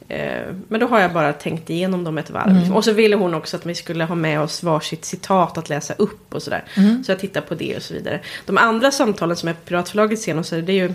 eh, 0.10 0.42
men 0.68 0.80
då 0.80 0.88
har 0.88 1.00
jag 1.00 1.14
bara 1.14 1.34
tänkt 1.34 1.70
igenom 1.70 2.04
dem 2.04 2.18
ett 2.18 2.30
varv. 2.30 2.56
liksom. 2.56 2.76
Och 2.76 2.84
så 2.84 2.92
ville 2.92 3.16
hon 3.16 3.34
också 3.34 3.58
att 3.58 3.66
vi 3.66 3.76
skulle 3.76 4.04
ha 4.04 4.16
med 4.16 4.42
oss 4.42 4.64
varsitt 4.64 5.06
citat 5.06 5.58
att 5.58 5.70
läsa 5.70 5.94
upp 5.94 6.34
och 6.34 6.42
sådär. 6.44 6.64
Så 7.06 7.12
jag 7.12 7.20
tittar 7.20 7.42
på 7.42 7.56
det 7.56 7.76
och 7.76 7.82
så 7.82 7.94
vidare. 7.94 8.20
De 8.46 8.58
andra 8.58 8.92
samtalen 8.92 9.36
som 9.36 9.50
är 9.50 9.54
Piratförlaget 9.54 10.20
sen 10.20 10.40
och 10.40 10.46
så, 10.46 10.56
det 10.56 10.72
är 10.72 10.88
ju 10.88 10.94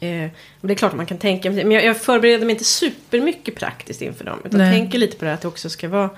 Eh, 0.00 0.30
det 0.60 0.72
är 0.72 0.74
klart 0.74 0.90
att 0.90 0.96
man 0.96 1.06
kan 1.06 1.18
tänka, 1.18 1.50
men 1.50 1.70
jag, 1.70 1.84
jag 1.84 1.96
förbereder 1.96 2.46
mig 2.46 2.52
inte 2.52 2.64
supermycket 2.64 3.54
praktiskt 3.54 4.02
inför 4.02 4.24
dem. 4.24 4.38
Utan 4.44 4.58
Nej. 4.60 4.78
tänker 4.78 4.98
lite 4.98 5.16
på 5.16 5.24
det 5.24 5.32
att 5.34 5.40
det 5.40 5.48
också 5.48 5.70
ska 5.70 5.88
vara 5.88 6.10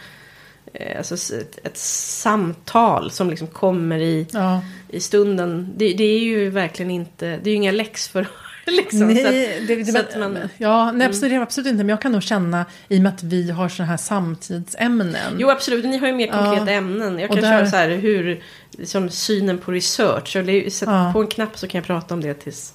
eh, 0.75 0.99
alltså, 0.99 1.15
ett, 1.37 1.59
ett 1.67 1.77
samtal 1.77 3.11
som 3.11 3.31
liksom 3.31 3.47
kommer 3.49 3.99
i, 3.99 4.27
Ja. 4.33 4.61
i 4.89 5.01
stunden. 5.01 5.73
Det, 5.77 5.93
det 5.93 6.05
är 6.05 6.19
ju 6.19 6.51
verkligen 6.51 6.91
inte, 6.91 7.27
det 7.43 7.51
är 7.51 7.53
ju 7.53 7.57
inga 7.57 7.73
läxförhör 7.73 8.29
liksom. 8.67 9.07
nej, 9.07 9.17
så 9.23 9.27
att, 9.29 9.35
det, 9.69 9.75
det, 9.75 9.85
så 9.85 9.99
att 9.99 10.19
man- 10.19 10.37
Mm. 10.37 10.49
ja, 10.59 10.93
nej 10.93 11.07
absolut, 11.07 11.43
absolut 11.43 11.67
inte. 11.71 11.85
Men 11.85 11.89
jag 11.89 12.03
kan 12.03 12.13
nog 12.13 12.23
känna, 12.23 12.65
i 12.89 12.99
och 12.99 13.03
med 13.03 13.15
att 13.15 13.23
vi 13.23 13.51
har 13.51 13.69
sådana 13.69 13.91
här 13.91 13.97
samtidsämnen. 13.97 15.37
Jo 15.39 15.51
absolut, 15.51 15.85
ni 15.85 15.97
har 15.99 16.07
ju 16.07 16.13
mer 16.13 16.27
konkreta 16.27 16.71
Ja. 16.73 16.79
ämnen. 16.79 17.19
Jag 17.19 17.31
kan 17.31 17.41
där- 17.41 17.59
köra 17.59 17.71
så 17.71 17.77
här 17.77 17.89
hur, 17.89 18.43
liksom 18.79 19.11
synen 19.11 19.59
på 19.59 19.73
research. 19.73 20.37
Är, 20.37 20.71
sätt 20.71 20.89
Ja. 20.89 21.11
på 21.13 21.21
en 21.21 21.27
knapp 21.27 21.59
så 21.59 21.69
kan 21.69 21.79
jag 21.79 21.87
prata 21.87 22.15
om 22.15 22.21
det 22.21 22.35
tills 22.35 22.75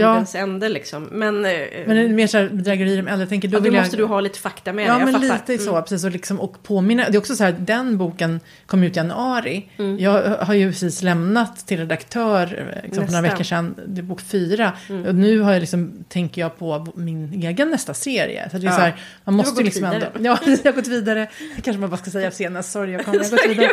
Ja. 0.00 0.08
jordens 0.08 0.34
ände 0.34 0.68
liksom. 0.68 1.02
Men, 1.12 1.44
eh, 1.44 1.52
Men 1.86 1.96
det 1.96 2.02
är 2.02 2.08
mer 2.08 2.26
så 2.26 2.38
här 2.38 2.48
bedrägerier 2.48 3.00
om 3.00 3.08
äldre. 3.08 3.26
Tänker, 3.26 3.48
då 3.48 3.54
ja, 3.56 3.58
då 3.58 3.64
vill 3.64 3.74
jag... 3.74 3.80
måste 3.80 3.96
du 3.96 4.04
ha 4.04 4.20
lite 4.20 4.38
fakta 4.38 4.72
med 4.72 4.86
Ja, 4.86 4.94
dig. 4.96 5.04
Men 5.04 5.14
fattar. 5.14 5.52
lite 5.52 5.64
så. 5.64 5.70
Mm. 5.70 5.82
Precis, 5.82 6.04
och, 6.04 6.10
liksom, 6.10 6.40
och 6.40 6.62
påminna. 6.62 7.04
Det 7.08 7.16
är 7.16 7.18
också 7.18 7.36
så 7.36 7.44
här, 7.44 7.52
den 7.58 7.98
boken 7.98 8.40
kom 8.66 8.82
ut 8.82 8.96
i 8.96 8.98
januari. 8.98 9.68
Mm. 9.78 9.98
Jag 9.98 10.22
har 10.36 10.54
ju 10.54 10.70
precis 10.70 11.02
lämnat 11.02 11.66
till 11.66 11.78
redaktör 11.78 12.42
eh, 12.76 12.82
liksom, 12.84 13.04
för 13.06 13.12
några 13.12 13.28
veckor 13.30 13.44
sedan. 13.44 13.74
Det 13.86 14.00
är 14.00 14.02
bok 14.02 14.20
fyra. 14.20 14.72
Och 15.08 15.14
nu 15.14 15.40
har 15.40 15.52
jag 15.52 15.60
liksom, 15.60 16.04
tänker 16.08 16.40
jag 16.40 16.58
på 16.58 16.86
min 16.94 17.42
egen 17.42 17.70
nästa 17.70 17.94
serie. 17.94 18.48
Så 18.50 18.58
det 18.58 18.66
är 18.66 18.70
Ja. 18.70 18.76
så 18.76 18.80
här, 18.80 18.96
man 19.24 19.34
måste 19.34 19.60
ju 19.60 19.64
liksom 19.64 19.90
vidare. 19.90 20.10
ändå... 20.14 20.28
Ja, 20.28 20.38
jag 20.64 20.72
har 20.72 20.76
gått 20.76 20.88
vidare. 20.88 21.28
Kanske 21.62 21.80
man 21.80 21.90
bara 21.90 21.96
ska 21.96 22.10
säga 22.10 22.30
senast. 22.30 22.72
Sorry, 22.72 22.92
jag, 22.92 23.04
kom, 23.04 23.14
jag 23.14 23.24
har 23.24 23.30
gått 23.30 23.46
vidare. 23.48 23.70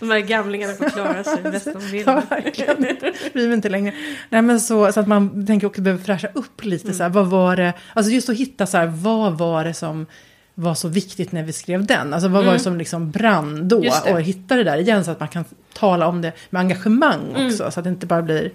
De 0.00 0.10
här 0.10 0.18
gamlingarna 0.20 0.72
får 0.74 0.90
klara 0.90 1.24
sig 1.24 1.42
bäst 1.42 1.64
de 1.72 1.78
vill. 1.80 2.02
Ja, 2.06 2.22
verkligen. 2.30 2.76
Bryr 3.32 3.46
mig 3.46 3.54
inte 3.54 3.68
längre. 3.68 3.92
Nej, 4.30 4.42
men 4.42 4.60
så, 4.60 4.92
så 4.98 5.02
att 5.02 5.08
man 5.08 5.46
tänker 5.46 5.66
också 5.66 5.82
behöver 5.82 6.04
fräscha 6.04 6.28
upp 6.34 6.64
lite. 6.64 6.94
Så 6.94 7.02
här, 7.02 7.10
vad 7.10 7.26
var 7.26 7.56
det, 7.56 7.72
alltså 7.94 8.12
just 8.12 8.28
att 8.28 8.36
hitta 8.36 8.66
så 8.66 8.76
här, 8.76 8.86
vad 8.86 9.38
var 9.38 9.64
det 9.64 9.74
som 9.74 10.06
var 10.54 10.74
så 10.74 10.88
viktigt 10.88 11.32
när 11.32 11.42
vi 11.42 11.52
skrev 11.52 11.86
den? 11.86 12.14
Alltså 12.14 12.28
vad 12.28 12.44
var 12.44 12.52
det 12.52 12.58
som 12.58 12.76
liksom 12.78 13.10
brann 13.10 13.68
då? 13.68 13.76
Mm. 13.82 14.14
Och 14.14 14.22
hitta 14.22 14.56
det 14.56 14.64
där 14.64 14.76
igen 14.78 15.04
så 15.04 15.10
att 15.10 15.20
man 15.20 15.28
kan 15.28 15.44
tala 15.74 16.06
om 16.08 16.22
det 16.22 16.32
med 16.50 16.60
engagemang 16.60 17.20
Mm. 17.30 17.46
också. 17.46 17.70
Så 17.70 17.80
att 17.80 17.84
det 17.84 17.90
inte 17.90 18.06
bara 18.06 18.22
blir 18.22 18.50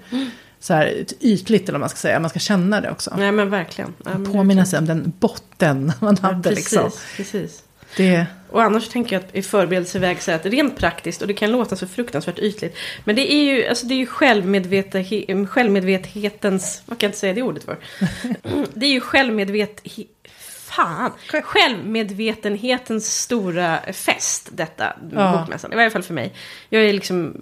så 0.60 0.73
här 0.73 1.06
ytligt 1.19 1.63
eller 1.63 1.71
vad 1.73 1.79
man 1.79 1.89
ska 1.89 1.97
säga. 1.97 2.19
Man 2.19 2.29
ska 2.29 2.39
känna 2.39 2.82
det 2.82 2.91
också. 2.91 3.13
Nej 3.17 3.32
men 3.32 3.49
verkligen. 3.49 3.93
Ja, 4.06 4.12
men 4.17 4.34
Påminna 4.34 4.65
sig 4.65 4.79
om 4.79 4.86
den 4.86 5.13
botten 5.19 5.91
man 5.99 6.17
Ja, 6.21 6.27
hade 6.27 6.49
precis, 6.49 6.71
liksom. 6.73 6.91
precis. 7.17 7.63
Det, 7.97 8.25
Och 8.49 8.63
annars 8.63 8.89
tänker 8.89 9.15
jag 9.15 9.23
att 9.23 9.36
i 9.36 9.41
förberedelseväg 9.41 10.21
så 10.21 10.32
att 10.32 10.45
rent 10.45 10.77
praktiskt, 10.77 11.21
och 11.21 11.27
det 11.27 11.34
kan 11.34 11.51
låta 11.51 11.75
så 11.75 11.88
fruktansvärt 11.88 12.39
ytligt, 12.39 12.77
men 13.03 13.15
det 13.15 13.34
är 13.34 13.43
ju, 13.43 13.67
alltså 13.67 13.86
det 13.86 13.93
är 13.93 13.97
ju 13.97 14.06
självmedveten, 14.06 15.47
självmedvethetens, 15.47 16.82
vad 16.86 16.99
kan 16.99 17.08
jag 17.08 17.10
inte 17.10 17.19
säga 17.19 17.34
det 17.34 17.41
ordet 17.41 17.63
för? 17.63 17.77
Det 18.73 18.86
är 18.86 18.89
ju 18.91 19.01
självmedvet... 19.01 19.82
Fan! 20.75 21.12
Självmedvetenhetens 21.43 23.21
stora 23.21 23.79
fest, 23.93 24.49
detta 24.51 24.93
Ja. 25.12 25.38
bokmässan. 25.39 25.73
I 25.73 25.75
varje 25.75 25.89
fall 25.89 26.03
för 26.03 26.13
mig. 26.13 26.34
Jag 26.69 26.84
är 26.84 26.93
liksom 26.93 27.34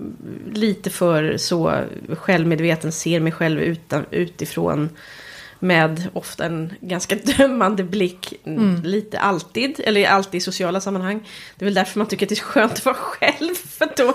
lite 0.54 0.90
för 0.90 1.38
så 1.38 1.84
självmedveten, 2.18 2.92
ser 2.92 3.20
mig 3.20 3.32
själv 3.32 3.60
utan, 3.62 4.06
utifrån. 4.12 4.90
Med 5.64 6.10
ofta 6.14 6.46
en 6.46 6.74
ganska 6.82 7.16
dömande 7.38 7.84
blick. 7.84 8.34
Mm. 8.46 8.82
Lite 8.84 9.20
alltid. 9.20 9.80
Eller 9.84 10.08
alltid 10.08 10.36
i 10.38 10.42
sociala 10.42 10.82
sammanhang. 10.82 11.28
Det 11.56 11.64
är 11.64 11.66
väl 11.66 11.74
därför 11.74 12.00
man 12.00 12.08
tycker 12.08 12.26
att 12.26 12.30
det 12.30 12.40
är 12.40 12.44
skönt 12.44 12.72
att 12.74 12.86
vara 12.86 12.96
själv. 12.96 13.56
För 13.68 13.90
då, 13.98 14.14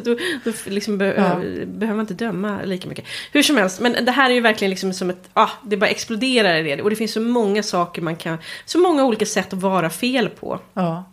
då, 0.00 0.16
då 0.44 0.52
liksom 0.66 0.98
be, 0.98 1.04
Ja. 1.06 1.34
behöver 1.66 1.96
man 1.96 2.00
inte 2.00 2.14
döma 2.14 2.62
lika 2.64 2.88
mycket. 2.88 3.04
Hur 3.32 3.42
som 3.42 3.56
helst. 3.56 3.80
Men 3.80 4.04
det 4.04 4.12
här 4.12 4.30
är 4.30 4.34
ju 4.34 4.40
verkligen 4.40 4.70
liksom 4.70 4.92
som 4.92 5.10
ett... 5.10 5.28
Ah, 5.32 5.50
det 5.64 5.76
bara 5.76 5.90
exploderar 5.90 6.56
i 6.56 6.76
det. 6.76 6.82
Och 6.82 6.90
det 6.90 6.96
finns 6.96 7.12
så 7.12 7.20
många 7.20 7.62
saker 7.62 8.02
man 8.02 8.16
kan... 8.16 8.38
Så 8.64 8.78
många 8.78 9.04
olika 9.04 9.26
sätt 9.26 9.52
att 9.52 9.60
vara 9.62 9.90
fel 9.90 10.28
på. 10.28 10.60
ja, 10.74 11.04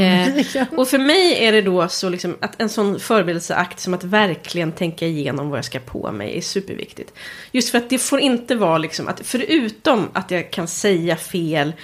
Eh, 0.00 0.64
Och 0.76 0.88
för 0.88 0.98
mig 0.98 1.44
är 1.46 1.52
det 1.52 1.62
då 1.62 1.88
så 1.88 2.08
liksom 2.08 2.36
att 2.40 2.60
en 2.60 2.68
sån 2.68 3.00
förberedelseakt 3.00 3.80
som 3.80 3.94
att 3.94 4.04
verkligen 4.04 4.72
tänka 4.72 5.06
igenom 5.06 5.50
vad 5.50 5.58
jag 5.58 5.64
ska 5.64 5.78
på 5.80 6.12
mig 6.12 6.38
är 6.38 6.40
superviktigt. 6.40 7.12
Just 7.52 7.70
för 7.70 7.78
att 7.78 7.90
det 7.90 7.98
får 7.98 8.20
inte 8.20 8.54
vara 8.54 8.78
liksom 8.78 9.08
att 9.08 9.20
förutom 9.24 10.08
att 10.12 10.30
jag 10.30 10.50
kan 10.50 10.68
säga 10.68 11.16
fel, 11.16 11.68
eh, 11.68 11.74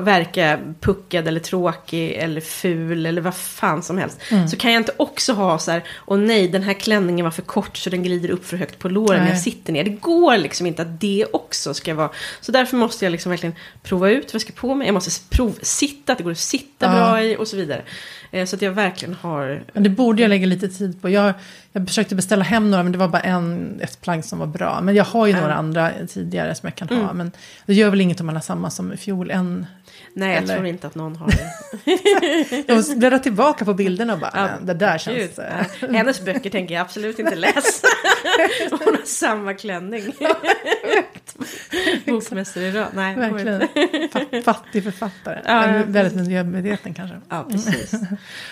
verka 0.00 0.58
puckad 0.80 1.28
eller 1.28 1.40
tråkig 1.40 2.12
eller 2.12 2.40
ful 2.40 3.06
eller 3.06 3.20
vad 3.22 3.34
fan 3.34 3.82
som 3.82 3.98
helst. 3.98 4.20
Så 4.50 4.56
kan 4.56 4.72
jag 4.72 4.80
inte 4.80 4.92
också 4.96 5.32
ha 5.32 5.58
så 5.58 5.70
här, 5.70 5.84
åh 6.06 6.18
nej 6.18 6.48
den 6.48 6.62
här 6.62 6.72
klänningen 6.72 7.24
var 7.24 7.30
för 7.30 7.42
kort 7.42 7.76
så 7.76 7.90
den 7.90 8.02
glider 8.02 8.30
upp 8.30 8.46
för 8.46 8.56
högt 8.56 8.78
på 8.78 8.88
låren 8.88 9.22
när 9.22 9.30
jag 9.30 9.40
sitter 9.40 9.72
ner. 9.72 9.84
Det 9.84 9.90
går 9.90 10.36
liksom 10.36 10.66
inte 10.66 10.82
att 10.82 11.00
det 11.00 11.26
också 11.32 11.74
ska 11.74 11.94
vara. 11.94 12.10
Så 12.40 12.52
därför 12.52 12.76
måste 12.76 13.04
jag 13.04 13.12
liksom 13.12 13.30
verkligen 13.30 13.54
prova 13.82 14.10
ut 14.10 14.24
vad 14.24 14.34
jag 14.34 14.40
ska 14.42 14.52
på 14.52 14.74
mig. 14.74 14.86
Jag 14.86 14.94
måste 14.94 15.36
provsitta, 15.36 16.12
att 16.12 16.18
det 16.18 16.24
går 16.24 16.30
att 16.32 16.38
sitta 16.38 16.86
Ja. 16.86 16.90
bra 16.92 17.22
i 17.22 17.36
och 17.36 17.48
så 17.48 17.56
vidare. 17.56 17.82
Eh, 18.30 18.46
Så 18.46 18.56
att 18.56 18.62
jag 18.62 18.72
verkligen 18.72 19.14
har... 19.14 19.62
Men 19.72 19.82
det 19.82 19.90
borde 19.90 20.22
jag 20.22 20.28
lägga 20.28 20.46
lite 20.46 20.68
tid 20.68 21.02
på. 21.02 21.08
Jag, 21.10 21.32
jag 21.72 21.88
försökte 21.88 22.14
beställa 22.14 22.44
hem 22.44 22.70
några 22.70 22.82
men 22.82 22.92
det 22.92 22.98
var 22.98 23.08
bara 23.08 23.22
en, 23.22 23.80
ett 23.82 24.00
plagg 24.00 24.24
som 24.24 24.38
var 24.38 24.46
bra. 24.46 24.80
Men 24.80 24.94
jag 24.94 25.04
har 25.04 25.26
ju 25.26 25.32
Ja. 25.32 25.40
några 25.40 25.54
andra 25.54 25.90
tidigare 26.08 26.54
som 26.54 26.66
jag 26.66 26.74
kan 26.76 26.88
Mm. 26.88 27.04
ha. 27.04 27.12
Men 27.12 27.32
det 27.66 27.74
gör 27.74 27.90
väl 27.90 28.00
inget 28.00 28.20
om 28.20 28.26
man 28.26 28.34
har 28.36 28.42
samma 28.42 28.70
som 28.70 28.92
i 28.92 28.96
fjol. 28.96 29.30
En, 29.30 29.66
Nej, 30.14 30.34
jag 30.34 30.42
Eller- 30.42 30.54
tror 30.54 30.66
inte 30.66 30.86
att 30.86 30.94
någon 30.94 31.16
har 31.16 31.26
det. 31.28 32.64
jag 32.68 32.76
måste 32.76 32.96
bläddra 32.96 33.18
tillbaka 33.18 33.64
på 33.64 33.74
bilderna 33.74 34.12
och 34.12 34.18
bara, 34.18 34.30
Ja, 34.34 34.42
"Nej, 34.42 34.52
det 34.62 34.74
där 34.74 34.98
känns... 34.98 35.16
Gud, 35.16 35.30
nej. 35.88 35.96
Hennes 35.98 36.24
böcker 36.24 36.50
tänker 36.50 36.74
jag 36.74 36.80
absolut 36.80 37.18
inte 37.18 37.34
läsa. 37.36 37.86
Hon 38.70 38.78
har 38.80 39.04
samma 39.06 39.54
klänning. 39.54 40.02
Bokmästare 42.06 42.64
i 42.64 42.70
rad. 42.72 42.86
Nej. 42.94 43.16
Verkligen. 43.16 43.60
Fa- 43.60 44.42
Fattig 44.42 44.84
författare. 44.84 45.38
Ja, 45.44 45.76
ja, 45.76 45.82
väldigt 45.86 46.14
miljömedveten 46.16 46.94
kanske. 46.94 47.16
Ja, 47.28 47.46
precis. 47.50 47.92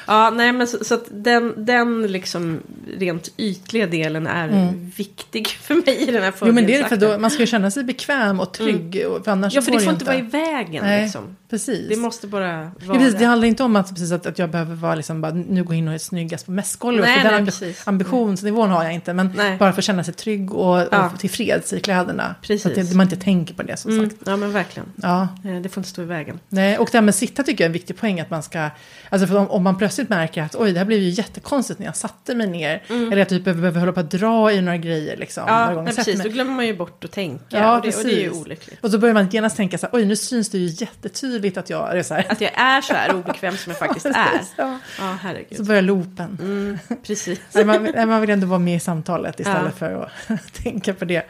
Ja, 0.07 0.31
nej 0.31 0.53
men 0.53 0.67
så, 0.67 0.85
så 0.85 0.95
att 0.95 1.05
den, 1.11 1.65
den 1.65 2.03
liksom 2.07 2.61
rent 2.99 3.29
ytliga 3.37 3.87
delen 3.87 4.27
är 4.27 4.73
viktig 4.97 5.49
för 5.49 5.75
mig 5.75 5.97
i 6.03 6.07
den 6.13 6.23
här 6.23 6.29
Mm. 6.29 6.49
Jo 6.49 6.53
men 6.53 6.67
det 6.67 6.77
är 6.77 6.85
för 6.85 6.97
då, 6.97 7.19
man 7.19 7.31
ska 7.31 7.41
ju 7.41 7.47
känna 7.47 7.71
sig 7.71 7.85
bekväm 7.85 8.41
och 8.41 8.53
trygg. 8.53 9.03
och- 9.09 9.25
För 9.25 9.33
annars 9.33 9.55
Ja, 9.55 9.63
för 9.63 9.73
det 9.73 9.81
får 9.81 9.93
inte 9.93 10.05
vara 10.05 10.17
i 10.17 10.21
vägen 10.23 10.85
Nej, 10.85 11.03
liksom. 11.03 11.37
precis. 11.51 11.89
Det 11.89 11.97
måste 11.97 12.27
bara 12.27 12.47
vara 12.63 12.71
Ja, 12.87 12.95
precis, 12.95 13.15
det 13.19 13.25
handlar 13.25 13.49
inte 13.49 13.63
om 13.63 13.77
att, 13.77 13.89
precis, 13.89 14.13
att, 14.13 14.27
att 14.27 14.39
jag 14.39 14.51
behöver 14.51 14.75
vara 14.75 14.95
liksom, 14.95 15.21
bara, 15.21 15.33
nu 15.33 15.65
gå 15.65 15.75
in 15.75 15.89
och 15.89 15.95
är 15.95 15.99
snyggast 15.99 16.47
på 16.47 16.53
mässgolvet. 16.53 17.05
Nej, 17.07 17.17
för 17.17 17.25
den 17.25 17.33
nej, 17.33 17.43
ambi- 17.43 17.47
precis. 17.47 17.89
ambitionsnivån 17.89 18.71
har 18.71 18.85
jag 18.85 18.93
inte. 18.95 19.13
Men 19.15 19.33
Nej. 19.37 19.57
bara 19.59 19.73
för 19.73 19.81
att 19.81 19.85
känna 19.85 20.05
sig 20.05 20.15
trygg 20.15 20.55
och, 20.55 20.79
Ja. 20.91 21.11
och 21.15 21.21
tillfreds 21.21 21.73
i 21.73 21.81
kläderna. 21.81 22.35
Precis. 22.43 22.63
Så 22.85 22.91
att 22.91 22.97
man 22.97 23.07
inte 23.07 23.17
tänker 23.17 23.55
på 23.55 23.63
det 23.63 23.77
som 23.77 23.91
Mm, 23.91 24.11
sagt. 24.11 24.23
ja, 24.27 24.37
men 24.37 24.53
verkligen. 24.53 24.89
Ja, 25.03 25.29
Eh, 25.45 25.61
Det 25.61 25.69
får 25.69 25.81
inte 25.81 25.91
stå 25.91 26.03
i 26.03 26.05
vägen. 26.05 26.41
nej, 26.49 26.79
och 26.79 26.89
det 26.93 26.99
här 26.99 27.03
med 27.03 27.15
sitta 27.15 27.43
tycker 27.43 27.65
jag 27.65 27.67
är 27.67 27.69
en 27.69 27.73
viktig 27.73 27.97
poäng 27.97 28.21
att 28.21 28.31
man 28.31 28.43
ska, 28.43 28.71
alltså 29.11 29.27
för 29.27 29.37
om, 29.39 29.51
om 29.51 29.63
man 29.63 29.79
plötsligt 29.79 30.09
märker 30.09 30.43
att 30.43 30.55
oj 30.57 30.73
det 30.73 30.79
här 30.79 30.87
blev 30.87 30.99
ju 30.99 31.09
jättekonstigt 31.09 31.79
när 31.79 31.87
jag 31.87 31.97
satte 31.97 32.35
mig 32.35 32.47
ner, 32.47 32.83
eller 32.89 33.13
att 33.13 33.19
jag 33.19 33.29
typ 33.29 33.45
behöver, 33.45 33.81
hålla 33.81 33.93
på 33.93 34.01
att 34.01 34.11
dra 34.11 34.53
i 34.53 34.61
några 34.63 34.79
grejer 34.79 35.17
liksom. 35.17 35.45
Ja, 35.47 35.83
nej, 35.83 35.95
precis. 35.95 36.23
Då 36.23 36.29
glömmer 36.29 36.53
man 36.53 36.67
ju 36.67 36.77
bort 36.77 37.05
att 37.05 37.13
tänka. 37.13 37.45
Ja, 37.59 37.77
och, 37.77 37.83
det, 37.83 37.97
och 37.97 38.05
det 38.05 38.13
är 38.13 38.21
ju 38.21 38.31
olyckligt. 38.31 38.85
Och 38.85 38.91
så 38.91 38.99
börjar 38.99 39.15
man 39.15 39.29
genast 39.29 39.57
tänka 39.57 39.79
så 39.79 39.87
här, 39.87 39.99
oj 39.99 40.05
nu 40.05 40.17
syns 40.17 40.51
det 40.51 40.59
ju 40.59 40.67
jättetydligt 40.67 41.57
att 41.57 41.71
jag 41.71 41.97
är 41.99 42.03
så 42.03 42.15
här. 42.15 42.27
Att 42.29 42.41
jag 42.41 42.51
är 42.55 42.81
så 42.81 42.95
här 42.95 43.15
obekväm 43.15 43.57
som 43.57 43.71
jag 43.71 43.79
faktiskt 43.87 44.07
är. 44.07 44.13
Ja. 44.13 44.41
Ja, 44.57 44.79
Så 44.97 45.03
herregud. 45.03 45.67
börjar 45.67 45.83
loopen. 45.83 46.39
Mm, 46.43 46.79
precis. 47.07 47.41
Man, 47.65 48.09
man 48.09 48.21
vill 48.21 48.31
ändå 48.31 48.47
vara 48.47 48.59
med 48.59 48.77
i 48.77 48.81
samtalet 48.81 49.41
istället 49.41 49.63
Ja. 49.65 49.71
för 49.79 50.09
att 50.29 50.55
tänka 50.63 50.95
på 50.95 51.05
det. 51.05 51.27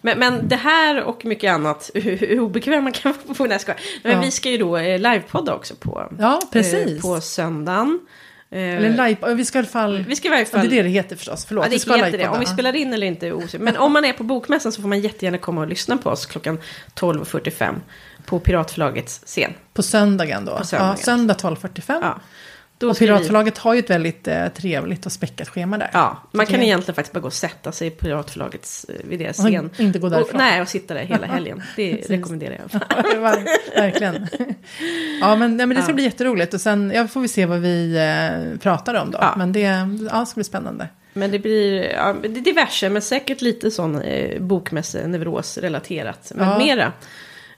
Men, 0.00 0.18
men 0.18 0.48
det 0.48 0.56
här 0.56 1.02
och 1.02 1.24
mycket 1.24 1.52
annat, 1.52 1.90
hur, 1.94 2.16
hur 2.16 2.40
obekväm 2.40 2.84
man 2.84 2.92
kan 2.92 3.12
vara 3.26 3.34
på 3.34 3.46
jag 3.50 3.60
ska. 3.60 3.74
Men 4.02 4.12
Ja. 4.12 4.20
vi 4.20 4.30
ska 4.30 4.50
ju 4.50 4.58
då 4.58 4.76
eh, 4.76 4.98
livepodda 4.98 5.54
också 5.54 5.74
på, 5.74 6.12
Ja, 6.18 6.40
precis. 6.52 6.86
eh, 6.96 7.00
på 7.00 7.20
söndagen. 7.20 8.00
Eh, 8.50 8.58
Eller 8.60 9.08
live, 9.08 9.34
vi 9.34 9.44
ska 9.44 9.58
i 9.58 9.60
alla 9.60 9.68
fall... 9.68 10.04
vi 10.08 10.16
ska 10.16 10.28
i 10.28 10.30
Ja, 10.52 10.58
fall... 10.58 10.68
det 10.68 10.74
är 10.74 10.76
det 10.76 10.82
det 10.82 10.88
heter 10.88 11.16
förstås, 11.16 11.44
förlåt. 11.44 11.64
Ja, 11.64 11.68
vi 11.70 11.76
det 11.76 11.80
ska 11.80 11.94
heter 11.94 12.18
det. 12.18 12.28
Om 12.28 12.40
vi 12.40 12.46
spelar 12.46 12.76
in 12.76 12.92
eller 12.92 13.06
inte 13.06 13.26
är. 13.26 13.58
Men 13.58 13.76
om 13.76 13.92
man 13.92 14.04
är 14.04 14.12
på 14.12 14.22
Bokmässan 14.24 14.72
så 14.72 14.82
får 14.82 14.88
man 14.88 15.00
jättegärna 15.00 15.38
komma 15.38 15.60
och 15.60 15.66
lyssna 15.66 15.96
på 15.96 16.10
oss 16.10 16.26
klockan 16.26 16.58
12.45 16.94 17.74
på 18.26 18.38
Piratförlagets 18.40 19.20
scen. 19.26 19.52
På 19.74 19.82
söndagen 19.82 20.44
då. 20.44 20.58
På 20.58 20.64
söndagen. 20.66 20.94
Ja, 20.98 21.04
söndag 21.04 21.34
12.45. 21.34 21.98
Ja. 22.02 22.20
Och 22.82 22.96
ska 22.96 23.04
vi- 23.04 23.08
Piratförlaget 23.10 23.58
har 23.58 23.74
ju 23.74 23.78
ett 23.80 23.90
väldigt 23.90 24.28
eh, 24.28 24.48
trevligt 24.48 25.06
och 25.06 25.12
späckat 25.12 25.48
schema 25.48 25.78
där. 25.78 25.90
Ja, 25.92 26.22
man 26.32 26.46
kan 26.46 26.62
egentligen 26.62 26.94
faktiskt 26.94 27.12
bara 27.12 27.20
gå 27.20 27.26
och 27.26 27.32
sätta 27.32 27.72
sig 27.72 27.90
på 27.90 28.04
Piratförlagets, 28.04 28.84
eh, 28.84 28.94
vid 29.04 29.18
deras 29.18 29.36
scen. 29.36 29.70
inte 29.78 29.98
gå 29.98 30.08
därifrån. 30.08 30.30
Och, 30.30 30.36
nej, 30.38 30.60
och 30.62 30.68
sitta 30.68 30.94
där 30.94 31.00
hela 31.00 31.26
helgen. 31.26 31.62
Det 31.76 32.10
rekommenderar 32.10 32.60
jag. 32.70 32.80
Ver- 33.20 33.46
Verkligen. 33.76 34.26
Ja, 35.20 35.36
men, 35.36 35.56
nej, 35.56 35.66
men 35.66 35.76
det 35.76 35.82
ska 35.82 35.90
Ja. 35.90 35.94
bli 35.94 36.04
jätteroligt. 36.04 36.54
Och 36.54 36.60
sen 36.60 36.92
ja, 36.94 37.06
får 37.08 37.20
vi 37.20 37.28
se 37.28 37.46
vad 37.46 37.58
vi 37.60 37.96
eh, 37.96 38.58
pratar 38.58 38.94
om 38.94 39.10
då. 39.10 39.18
Ja. 39.20 39.34
Men 39.36 39.52
det 39.52 39.88
ja, 40.10 40.26
ska 40.26 40.34
bli 40.34 40.44
spännande. 40.44 40.88
Men 41.12 41.30
det 41.30 41.38
blir 41.38 41.82
ja, 41.92 42.14
det 42.22 42.28
diverse, 42.28 42.88
men 42.88 43.02
säkert 43.02 43.40
lite 43.40 43.70
sån 43.70 44.00
eh, 44.02 44.40
bokmässe-neuros-relaterat. 44.40 46.32
Men 46.34 46.48
Ja. 46.48 46.58
mera. 46.58 46.92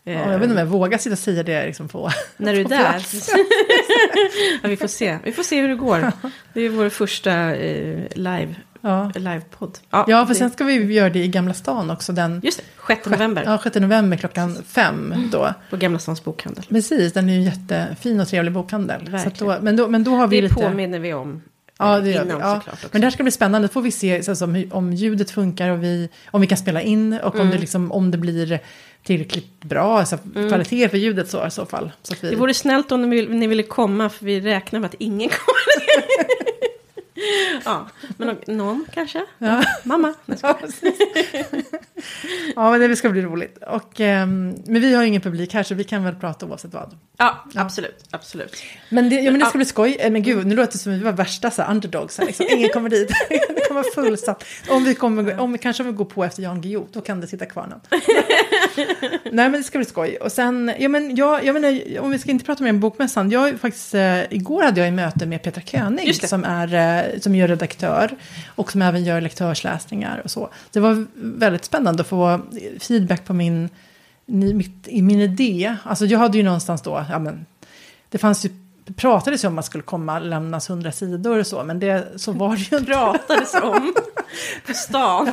Eh, 0.08 0.14
Ja, 0.14 0.32
jag 0.32 0.38
vet 0.38 0.42
inte 0.42 0.52
om 0.52 0.58
jag 0.58 0.66
vågar 0.66 0.98
sitta 0.98 1.12
och 1.12 1.18
säga 1.18 1.42
det 1.42 1.66
liksom 1.66 1.88
på... 1.88 2.10
när 2.36 2.52
du 2.52 2.60
är 2.60 2.64
där. 2.64 3.02
ja, 4.62 4.68
vi 4.68 4.76
får 4.76 4.88
se. 4.88 5.18
Vi 5.24 5.32
får 5.32 5.42
se 5.42 5.60
hur 5.60 5.68
det 5.68 5.74
går. 5.74 6.12
Det 6.52 6.60
är 6.60 6.68
vår 6.68 6.88
första 6.88 7.32
eh, 7.56 7.98
live, 8.14 8.54
Ja. 8.80 9.12
livepodd. 9.14 9.78
ja, 9.90 10.04
för 10.06 10.26
det- 10.28 10.34
sen 10.34 10.50
ska 10.50 10.64
vi 10.64 10.92
göra 10.94 11.10
det 11.10 11.18
i 11.18 11.28
Gamla 11.28 11.54
stan 11.54 11.90
också. 11.90 12.12
Den 12.12 12.40
Just 12.44 12.58
det, 12.58 12.94
6 12.94 13.06
november. 13.08 13.42
Ja, 13.46 13.58
6 13.62 13.76
november 13.76 14.16
klockan 14.16 14.56
fem 14.66 15.14
då. 15.32 15.54
På 15.70 15.76
Gamla 15.76 15.98
Stans 15.98 16.24
bokhandel. 16.24 16.64
Precis, 16.68 17.12
den 17.12 17.28
är 17.28 17.32
ju 17.32 17.38
en 17.38 17.44
jättefin 17.44 18.20
och 18.20 18.28
trevlig 18.28 18.52
bokhandel. 18.52 19.08
Verkligen. 19.10 19.48
då, 19.54 19.58
men, 19.62 19.76
då, 19.76 19.88
men 19.88 20.04
då 20.04 20.10
har 20.16 20.26
vi 20.26 20.36
Det 20.36 20.42
lite... 20.42 20.54
påminner 20.54 20.98
vi 20.98 21.14
om. 21.14 21.42
Ja, 21.78 21.96
eh, 21.98 22.04
det 22.04 22.10
gör 22.10 22.24
vi. 22.24 22.30
Ja. 22.30 22.60
Men 22.90 23.00
det 23.00 23.06
här 23.06 23.10
ska 23.10 23.22
bli 23.22 23.32
spännande. 23.32 23.68
Då 23.68 23.72
får 23.72 23.82
vi 23.82 23.90
se 23.90 24.22
så, 24.22 24.36
som, 24.36 24.54
hur- 24.54 24.74
om 24.74 24.92
ljudet 24.92 25.30
funkar 25.30 25.68
och 25.70 25.82
vi, 25.82 26.08
om 26.30 26.40
vi 26.40 26.46
kan 26.46 26.58
spela 26.58 26.82
in 26.82 27.12
och 27.22 27.34
om, 27.34 27.40
Mm. 27.40 27.52
det, 27.52 27.58
liksom, 27.58 27.92
om 27.92 28.10
det 28.10 28.18
blir 28.18 28.60
tillräckligt 29.08 29.64
bra 29.64 29.98
alltså, 29.98 30.18
kvalitet 30.48 30.88
för 30.88 30.98
ljudet 30.98 31.30
så, 31.30 31.46
i 31.46 31.50
så 31.50 31.66
fall. 31.66 31.90
Så 32.02 32.14
vi, 32.20 32.30
Det 32.30 32.36
vore 32.36 32.54
snällt 32.54 32.92
om 32.92 33.02
ni, 33.02 33.16
vill, 33.16 33.30
ni 33.30 33.46
ville 33.46 33.62
komma, 33.62 34.08
för 34.08 34.24
vi 34.24 34.40
räknar 34.40 34.80
med 34.80 34.88
att 34.88 34.94
ingen 34.98 35.28
kommer. 35.28 36.47
Ja, 37.64 37.88
men 38.16 38.36
någon 38.46 38.86
kanske? 38.94 39.24
Ja. 39.38 39.62
Mamma? 39.84 40.14
Ja, 40.42 40.58
ja, 42.56 42.78
men 42.78 42.90
det 42.90 42.96
ska 42.96 43.08
bli 43.08 43.22
roligt. 43.22 43.58
Och, 43.66 44.00
ehm, 44.00 44.54
men 44.66 44.80
vi 44.80 44.94
har 44.94 45.02
ju 45.02 45.08
ingen 45.08 45.22
publik 45.22 45.54
här 45.54 45.62
så 45.62 45.74
vi 45.74 45.84
kan 45.84 46.04
väl 46.04 46.14
prata 46.14 46.46
oavsett 46.46 46.74
vad. 46.74 46.98
Ja, 47.18 47.44
absolut. 47.54 48.04
absolut. 48.10 48.62
Men 48.88 49.10
det, 49.10 49.16
ja, 49.16 49.30
men 49.30 49.40
det 49.40 49.46
ska 49.46 49.58
bli 49.58 49.64
skoj. 49.64 49.96
Eh, 50.00 50.10
Men 50.10 50.22
gud, 50.22 50.46
nu 50.46 50.54
låter 50.54 50.72
det 50.72 50.78
som 50.78 50.92
att 50.92 50.98
vi 50.98 51.02
var 51.02 51.12
värsta 51.12 51.50
så 51.50 51.62
här, 51.62 51.70
underdogs. 51.70 52.18
Här, 52.18 52.26
liksom. 52.26 52.46
Ingen 52.50 52.68
kommer 52.68 52.90
dit. 52.90 53.08
det 53.28 53.68
kommer 53.68 53.94
fullsatt. 53.94 54.44
Om 54.68 54.84
vi, 54.84 54.94
kommer, 54.94 55.40
om 55.40 55.52
vi 55.52 55.58
kanske 55.58 55.82
om 55.82 55.86
vi 55.86 55.92
går 55.92 56.04
på 56.04 56.24
efter 56.24 56.42
Jan 56.42 56.60
Guillou, 56.60 56.86
då 56.92 57.00
kan 57.00 57.20
det 57.20 57.26
sitta 57.26 57.46
kvar 57.46 57.66
någon. 57.66 57.80
Nej, 59.24 59.48
men 59.48 59.52
det 59.52 59.62
ska 59.62 59.78
bli 59.78 59.84
skoj. 59.84 60.16
Och 60.16 60.32
sen, 60.32 60.72
ja, 60.78 60.88
men 60.88 61.16
jag, 61.16 61.44
jag 61.44 61.52
menar, 61.54 62.00
om 62.00 62.10
vi 62.10 62.18
ska 62.18 62.30
inte 62.30 62.44
prata 62.44 62.62
mer 62.62 62.70
om 62.70 62.80
bokmässan. 62.80 63.30
Jag 63.30 63.60
faktiskt, 63.60 63.94
eh, 63.94 64.32
igår 64.32 64.62
hade 64.62 64.80
jag 64.80 64.88
ett 64.88 64.94
möte 64.94 65.26
med 65.26 65.42
Petra 65.42 65.62
König 65.62 66.28
som, 66.28 66.44
är, 66.44 66.74
eh, 66.74 67.07
som 67.20 67.34
gör 67.34 67.48
redaktör 67.48 68.16
och 68.46 68.72
som 68.72 68.82
även 68.82 69.04
gör 69.04 69.20
lektörsläsningar 69.20 70.20
och 70.24 70.30
så. 70.30 70.50
Det 70.72 70.80
var 70.80 71.06
väldigt 71.14 71.64
spännande 71.64 72.00
att 72.00 72.08
få 72.08 72.40
feedback 72.80 73.24
på 73.24 73.34
min, 73.34 73.68
mitt, 74.26 74.88
min 74.90 75.20
idé. 75.20 75.76
Alltså 75.82 76.06
jag 76.06 76.18
hade 76.18 76.38
ju 76.38 76.44
någonstans 76.44 76.82
då, 76.82 77.04
ja 77.10 77.18
men, 77.18 77.46
det 78.08 78.18
fanns 78.18 78.44
ju, 78.44 78.50
det 78.84 78.92
pratades 78.92 79.44
ju 79.44 79.48
om 79.48 79.52
att 79.52 79.54
man 79.54 79.64
skulle 79.64 79.82
komma 79.82 80.18
lämnas 80.18 80.70
hundra 80.70 80.92
sidor 80.92 81.38
och 81.38 81.46
så, 81.46 81.64
men 81.64 81.80
det, 81.80 82.06
så 82.16 82.32
var 82.32 82.56
det 82.56 82.70
ju 82.70 82.78
inte. 82.78 82.92
Pratades 82.92 83.54
om 83.54 83.94
på 84.66 84.74
stan. 84.74 85.32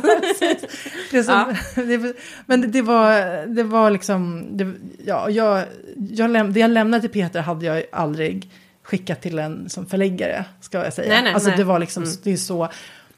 Det 1.11 1.23
som, 1.23 1.55
det, 1.75 2.15
men 2.45 2.61
det, 2.61 2.67
det, 2.67 2.81
var, 2.81 3.45
det 3.47 3.63
var 3.63 3.91
liksom, 3.91 4.45
det, 4.57 4.73
ja, 5.05 5.29
jag, 5.29 5.63
jag 5.95 6.29
läm, 6.29 6.53
det 6.53 6.59
jag 6.59 6.71
lämnade 6.71 7.01
till 7.01 7.21
Peter 7.21 7.41
hade 7.41 7.65
jag 7.65 7.83
aldrig 7.91 8.49
skickat 8.85 9.21
till 9.21 9.39
en 9.39 9.69
som 9.69 9.85
förläggare, 9.85 10.45
ska 10.61 10.83
jag 10.83 10.93
säga. 10.93 11.13
Nej, 11.13 11.23
nej, 11.23 11.33
alltså 11.33 11.49
nej. 11.49 11.57
det 11.57 11.63
var 11.63 11.79
liksom, 11.79 12.05
det 12.23 12.31
är 12.31 12.37
så, 12.37 12.69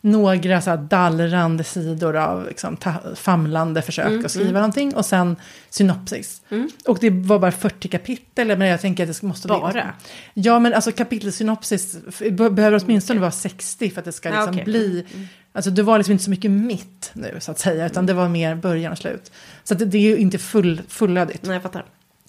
några 0.02 0.62
så 0.62 0.70
här 0.70 0.78
dallrande 0.78 1.64
sidor 1.64 2.16
av 2.16 2.48
liksom, 2.48 2.78
famlande 3.16 3.82
försök 3.82 4.08
Mm, 4.08 4.26
att 4.26 4.32
skriva 4.32 4.60
någonting 4.60 4.96
och 4.96 5.06
sen 5.06 5.36
synopsis. 5.70 6.42
Och 6.88 6.98
det 7.02 7.10
var 7.10 7.40
bara 7.40 7.52
40 7.52 7.88
kapitel, 7.88 8.58
men 8.58 8.68
jag 8.68 8.82
tänker 8.82 9.10
att 9.10 9.22
det 9.22 9.28
måste 9.28 9.48
Bara? 9.48 9.94
Ja, 10.34 10.60
men 10.60 10.74
alltså 10.74 10.92
kapitelsynopsis 10.92 11.98
behöver 12.30 12.84
åtminstone 12.84 13.20
vara 13.20 13.32
60 13.32 13.90
för 13.90 14.00
att 14.02 14.06
det 14.06 14.12
ska 14.12 14.30
Ja, 14.30 14.36
liksom 14.36 14.54
okej. 14.54 14.64
bli... 14.64 15.06
Alltså 15.54 15.72
det 15.72 15.84
var 15.84 15.98
liksom 15.98 16.12
inte 16.12 16.24
så 16.24 16.30
mycket 16.30 16.52
mitt 16.52 17.12
nu 17.14 17.38
så 17.40 17.52
att 17.52 17.60
säga, 17.60 17.86
utan 17.86 18.06
det 18.06 18.14
var 18.14 18.30
mer 18.30 18.56
början 18.56 18.92
och 18.92 18.98
slut. 18.98 19.32
Så 19.64 19.74
det, 19.74 19.86
det 19.86 19.98
är 19.98 20.02
ju 20.02 20.18
inte 20.18 20.38
full, 20.38 20.82
fullödigt. 20.88 21.44
Nej, 21.44 21.54
jag 21.54 21.64
fattar. 21.64 21.86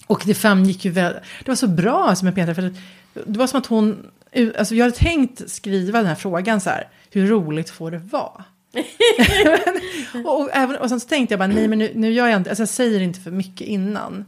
Och 0.09 0.23
det 0.25 0.33
framgick 0.33 0.85
ju 0.85 0.91
väl, 0.91 1.13
det 1.13 1.47
var 1.47 1.55
så 1.55 1.67
bra 1.67 2.05
alltså 2.05 2.25
med 2.25 2.35
Petra, 2.35 2.55
för 2.55 2.61
det, 2.61 2.73
det 3.25 3.39
var 3.39 3.47
som 3.47 3.59
att 3.59 3.65
hon, 3.65 4.11
alltså 4.57 4.75
jag 4.75 4.85
hade 4.85 4.97
tänkt 4.97 5.49
skriva 5.49 5.97
den 5.99 6.07
här 6.07 6.15
frågan 6.15 6.61
så 6.61 6.69
här, 6.69 6.87
hur 7.11 7.27
roligt 7.27 7.69
får 7.69 7.91
det 7.91 7.97
vara? 7.97 8.43
och, 10.25 10.41
och, 10.41 10.49
även, 10.53 10.75
och 10.75 10.89
sen 10.89 10.99
så 10.99 11.07
tänkte 11.07 11.33
jag 11.33 11.39
bara, 11.39 11.47
nej 11.47 11.67
men 11.67 11.79
nu, 11.79 11.91
nu 11.95 12.11
gör 12.11 12.27
jag 12.27 12.37
inte, 12.37 12.49
alltså 12.49 12.61
jag 12.61 12.69
säger 12.69 12.99
inte 12.99 13.19
för 13.19 13.31
mycket 13.31 13.67
innan. 13.67 14.25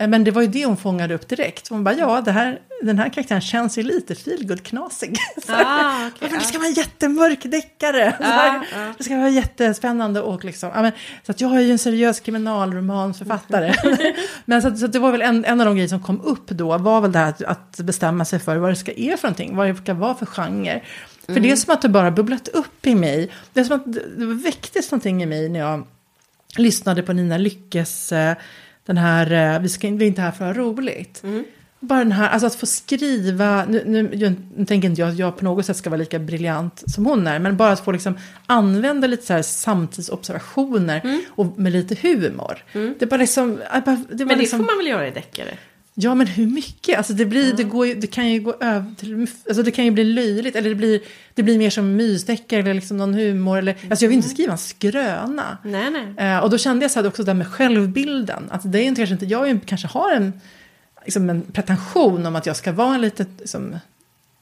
Eh, 0.00 0.08
Men 0.08 0.24
det 0.24 0.30
var 0.30 0.42
ju 0.42 0.48
det 0.48 0.64
hon 0.64 0.76
fångade 0.76 1.14
upp 1.14 1.28
direkt. 1.28 1.68
Hon 1.68 1.84
bara, 1.84 1.94
ja, 1.94 2.20
det 2.20 2.32
här, 2.32 2.58
den 2.82 2.98
här 2.98 3.08
karaktären 3.08 3.40
känns 3.40 3.78
ju 3.78 3.82
lite 3.82 4.14
feelgood 4.14 4.62
knasig. 4.62 5.16
Så 5.46 5.52
här, 5.52 5.64
Ah, 5.66 6.06
okej, 6.16 6.28
"Ja, 6.32 6.38
det 6.38 6.44
ska 6.44 6.58
vara 6.58 6.68
en 6.68 6.74
jättemörk 6.74 7.38
deckare. 7.42 8.14
Här, 8.20 8.66
ja. 8.72 8.92
Det 8.98 9.04
ska 9.04 9.16
vara 9.16 9.28
jättespännande 9.28 10.20
och 10.20 10.44
liksom, 10.44 10.70
ja, 10.74 10.82
men, 10.82 10.92
så 11.26 11.32
att 11.32 11.40
jag 11.40 11.56
är 11.56 11.60
ju 11.60 11.72
en 11.72 11.78
seriös 11.78 12.20
kriminalromanförfattare. 12.20 13.74
men 14.44 14.62
så, 14.62 14.68
att, 14.68 14.78
så 14.78 14.84
att 14.84 14.92
det 14.92 14.98
var 14.98 15.12
väl 15.12 15.22
en, 15.22 15.44
en 15.44 15.60
av 15.60 15.66
de 15.66 15.74
grejer 15.74 15.88
som 15.88 16.02
kom 16.02 16.20
upp 16.20 16.48
då, 16.48 16.78
var 16.78 17.00
väl 17.00 17.12
det 17.12 17.18
här 17.18 17.28
att, 17.28 17.42
att 17.42 17.76
bestämma 17.80 18.24
sig 18.24 18.38
för 18.38 18.56
vad 18.56 18.70
det 18.70 18.76
ska 18.76 18.92
är 18.92 19.16
för 19.16 19.28
någonting, 19.28 19.56
vad 19.56 19.68
det 19.68 19.74
ska 19.76 19.94
vara 19.94 20.14
för 20.14 20.26
genre. 20.26 20.80
För 21.26 21.40
det 21.40 21.50
är 21.50 21.56
som 21.56 21.74
att 21.74 21.82
det 21.82 21.88
bara 21.88 22.10
bubblat 22.10 22.48
upp 22.48 22.86
i 22.86 22.94
mig. 22.94 23.30
Det 23.52 23.60
är 23.60 23.64
som 23.64 23.76
att 23.76 23.92
det 23.92 24.26
väcktes 24.44 24.90
någonting 24.90 25.22
i 25.22 25.26
mig 25.26 25.48
när 25.48 25.60
jag 25.60 25.86
lyssnade 26.56 27.02
på 27.02 27.12
Nina 27.12 27.38
Lyckes, 27.38 28.12
eh, 28.12 28.36
den 28.86 28.98
här, 28.98 29.54
eh, 29.54 29.60
vi, 29.62 29.68
ska, 29.68 29.88
vi 29.90 30.04
är 30.04 30.08
inte 30.08 30.20
här 30.22 30.30
för 30.30 30.50
att 30.50 30.56
ha 30.56 30.62
roligt. 30.62 31.22
Bara 31.82 31.98
den 31.98 32.12
här, 32.12 32.28
alltså 32.28 32.46
att 32.46 32.54
få 32.54 32.66
skriva, 32.66 33.64
nu, 33.64 33.82
nu, 33.86 34.36
nu 34.56 34.66
tänker 34.66 34.88
inte 34.88 35.00
jag 35.00 35.10
att 35.10 35.18
jag 35.18 35.36
på 35.36 35.44
något 35.44 35.66
sätt 35.66 35.76
ska 35.76 35.90
vara 35.90 35.98
lika 35.98 36.18
briljant 36.18 36.82
som 36.86 37.06
hon 37.06 37.26
är, 37.26 37.38
men 37.38 37.56
bara 37.56 37.72
att 37.72 37.84
få 37.84 37.92
liksom 37.92 38.18
använda 38.46 39.06
lite 39.06 39.26
så 39.26 39.32
här 39.32 39.42
samtidsobservationer 39.42 41.18
och 41.28 41.58
med 41.58 41.72
lite 41.72 41.94
humor. 42.08 42.64
Det 42.72 43.02
är 43.02 43.06
bara 43.06 43.16
liksom, 43.16 43.58
jag 43.72 43.82
bara- 43.84 44.04
det 44.10 44.16
Men 44.24 44.28
det 44.28 44.36
liksom, 44.36 44.58
får 44.58 44.66
man 44.66 44.76
väl 44.76 44.86
göra 44.86 45.08
i 45.08 45.10
deckare? 45.10 45.54
Ja, 46.02 46.14
men 46.14 46.26
hur 46.26 46.46
mycket? 46.46 46.98
Alltså 46.98 47.12
det, 47.12 47.26
blir, 47.26 47.52
det, 47.52 47.64
går 47.64 47.86
det 47.86 48.06
kan 48.06 48.28
ju 48.28 48.40
gå 48.40 48.54
över 48.60 48.94
till... 48.96 49.26
Alltså 49.48 49.62
det 49.62 49.70
kan 49.70 49.84
ju 49.84 49.90
bli 49.90 50.04
löjligt. 50.04 50.56
Eller 50.56 50.68
det 50.68 50.74
blir, 50.74 51.00
det 51.34 51.42
blir 51.42 51.58
mer 51.58 51.70
som 51.70 51.96
mysdeckare 51.96 52.60
eller 52.60 52.74
liksom 52.74 52.96
någon 52.96 53.14
humor. 53.14 53.58
Eller, 53.58 53.76
alltså 53.90 54.04
jag 54.04 54.08
vill 54.08 54.16
inte 54.16 54.28
skriva 54.28 54.52
en 54.52 54.58
skröna. 54.58 55.58
Nej, 55.64 55.90
nej. 55.90 56.32
Eh, 56.32 56.38
och 56.38 56.50
då 56.50 56.58
kände 56.58 56.84
jag 56.84 56.90
så 56.90 57.00
här 57.00 57.08
också 57.08 57.22
det 57.22 57.30
där 57.30 57.34
med 57.34 57.46
självbilden. 57.46 58.48
Att 58.50 58.72
det 58.72 58.78
är 58.78 58.82
inte, 58.82 59.00
kanske 59.00 59.12
inte, 59.12 59.26
jag 59.26 59.60
kanske 59.66 59.88
har 59.88 60.12
en, 60.12 60.40
liksom 61.04 61.30
en 61.30 61.42
pretension 61.42 62.26
om 62.26 62.36
att 62.36 62.46
jag 62.46 62.56
ska 62.56 62.72
vara 62.72 62.94
en 62.94 63.00
lite 63.00 63.26
liksom, 63.38 63.78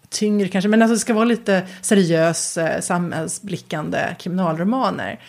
tyngre 0.09 0.49
kanske. 0.49 0.69
Men 0.69 0.83
alltså 0.83 0.95
det 0.95 1.01
ska 1.01 1.15
vara 1.15 1.25
lite 1.25 1.63
seriös, 1.81 2.59
eh, 2.59 2.81
samhällsblickande 2.81 3.99
kriminalromaner. 4.19 5.21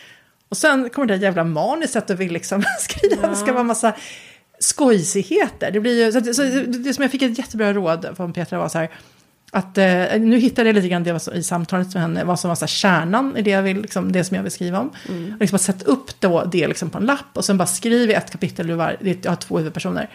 Och 0.50 0.58
sen 0.58 0.90
kommer 0.90 1.08
det 1.08 1.18
där 1.18 1.24
jävla 1.24 1.44
manuset 1.44 2.10
och 2.10 2.22
vill 2.22 2.32
liksom 2.34 2.64
skriva. 2.80 3.28
Det 3.28 3.36
ska 3.36 3.54
vara 3.54 3.64
massa 3.64 3.94
skojsigheter. 4.60 5.72
Det 5.72 5.80
blir 5.80 6.06
ju, 6.06 6.12
så, 6.12 6.18
att- 6.18 6.36
så, 6.36 6.44
det, 6.68 6.94
som 6.94 7.02
jag 7.02 7.12
fick 7.12 7.22
ett 7.22 7.38
jättebra 7.38 7.74
råd 7.74 8.10
från 8.16 8.34
Petra 8.34 8.60
var 8.60 8.70
så 8.70 8.78
här. 8.78 8.90
att, 9.52 9.78
eh, 9.78 10.22
nu 10.22 10.38
hittade 10.40 10.70
jag 10.70 10.76
lite 10.76 10.88
grann 10.88 11.04
det 11.04 11.28
i 11.34 11.44
samtalet 11.44 11.94
med 11.94 12.02
henne, 12.02 12.24
vad 12.24 12.40
som 12.40 12.48
var 12.48 12.56
så 12.56 12.62
här, 12.62 12.68
kärnan 12.68 13.38
i 13.38 13.42
det, 13.42 13.50
jag 13.50 13.62
vill, 13.62 13.82
liksom, 13.82 14.12
det 14.12 14.24
som 14.24 14.36
jag 14.36 14.44
vill 14.44 14.52
skriva 14.52 14.80
om. 14.80 14.92
Mm. 15.10 15.34
Och 15.34 15.40
liksom 15.40 15.60
sätta 15.60 15.86
upp 15.86 16.20
då, 16.20 16.44
det 16.52 16.68
liksom 16.68 16.90
på 16.90 16.98
en 16.98 17.06
lapp 17.06 17.38
och 17.38 17.46
sen 17.46 17.58
bara 17.58 17.66
skriva 17.68 18.14
ett 18.14 18.32
kapitel, 18.32 18.72
var, 18.72 18.98
jag 19.00 19.30
har 19.32 19.36
två 19.36 19.58
huvudpersoner. 19.58 20.10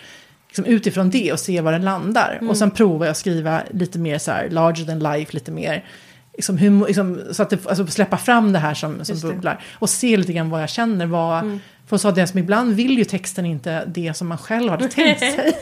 Liksom 0.47 0.65
utifrån 0.65 1.11
det 1.11 1.33
och 1.33 1.41
se 1.41 1.61
var 1.61 1.73
den 1.73 1.85
landar. 1.85 2.37
Mm. 2.39 2.51
Och 2.51 2.57
sen 2.57 2.71
provar 2.71 3.07
jag 3.07 3.11
att 3.11 3.17
skriva 3.17 3.63
lite 3.71 3.99
mer 3.99 4.19
så 4.19 4.31
här, 4.31 4.51
larger 4.51 4.85
than 4.85 4.99
life, 4.99 5.33
lite 5.33 5.51
mer 5.51 5.85
liksom, 6.33 6.59
hur, 6.59 6.87
liksom, 6.87 7.21
så 7.33 7.43
att 7.43 7.51
det, 7.51 7.67
alltså, 7.67 7.87
släppa 7.87 8.17
fram 8.17 8.53
det 8.53 8.59
här 8.59 8.75
som, 8.75 9.05
som 9.05 9.21
bubblar. 9.21 9.65
Och 9.75 9.91
se 9.91 10.17
lite 10.17 10.33
grann 10.33 10.51
vad 10.51 10.63
jag 10.63 10.69
känner. 10.71 11.07
Vad, 11.07 11.39
mm. 11.43 11.61
För 11.87 11.97
så 11.97 12.11
det 12.11 12.27
som 12.27 12.39
ibland 12.39 12.75
vill 12.75 12.99
ju 12.99 13.05
texten 13.05 13.47
inte 13.47 13.85
det 13.87 14.15
som 14.15 14.29
man 14.29 14.39
själv 14.39 14.71
hade 14.71 14.89
tänkt 14.89 15.21
sig. 15.21 15.53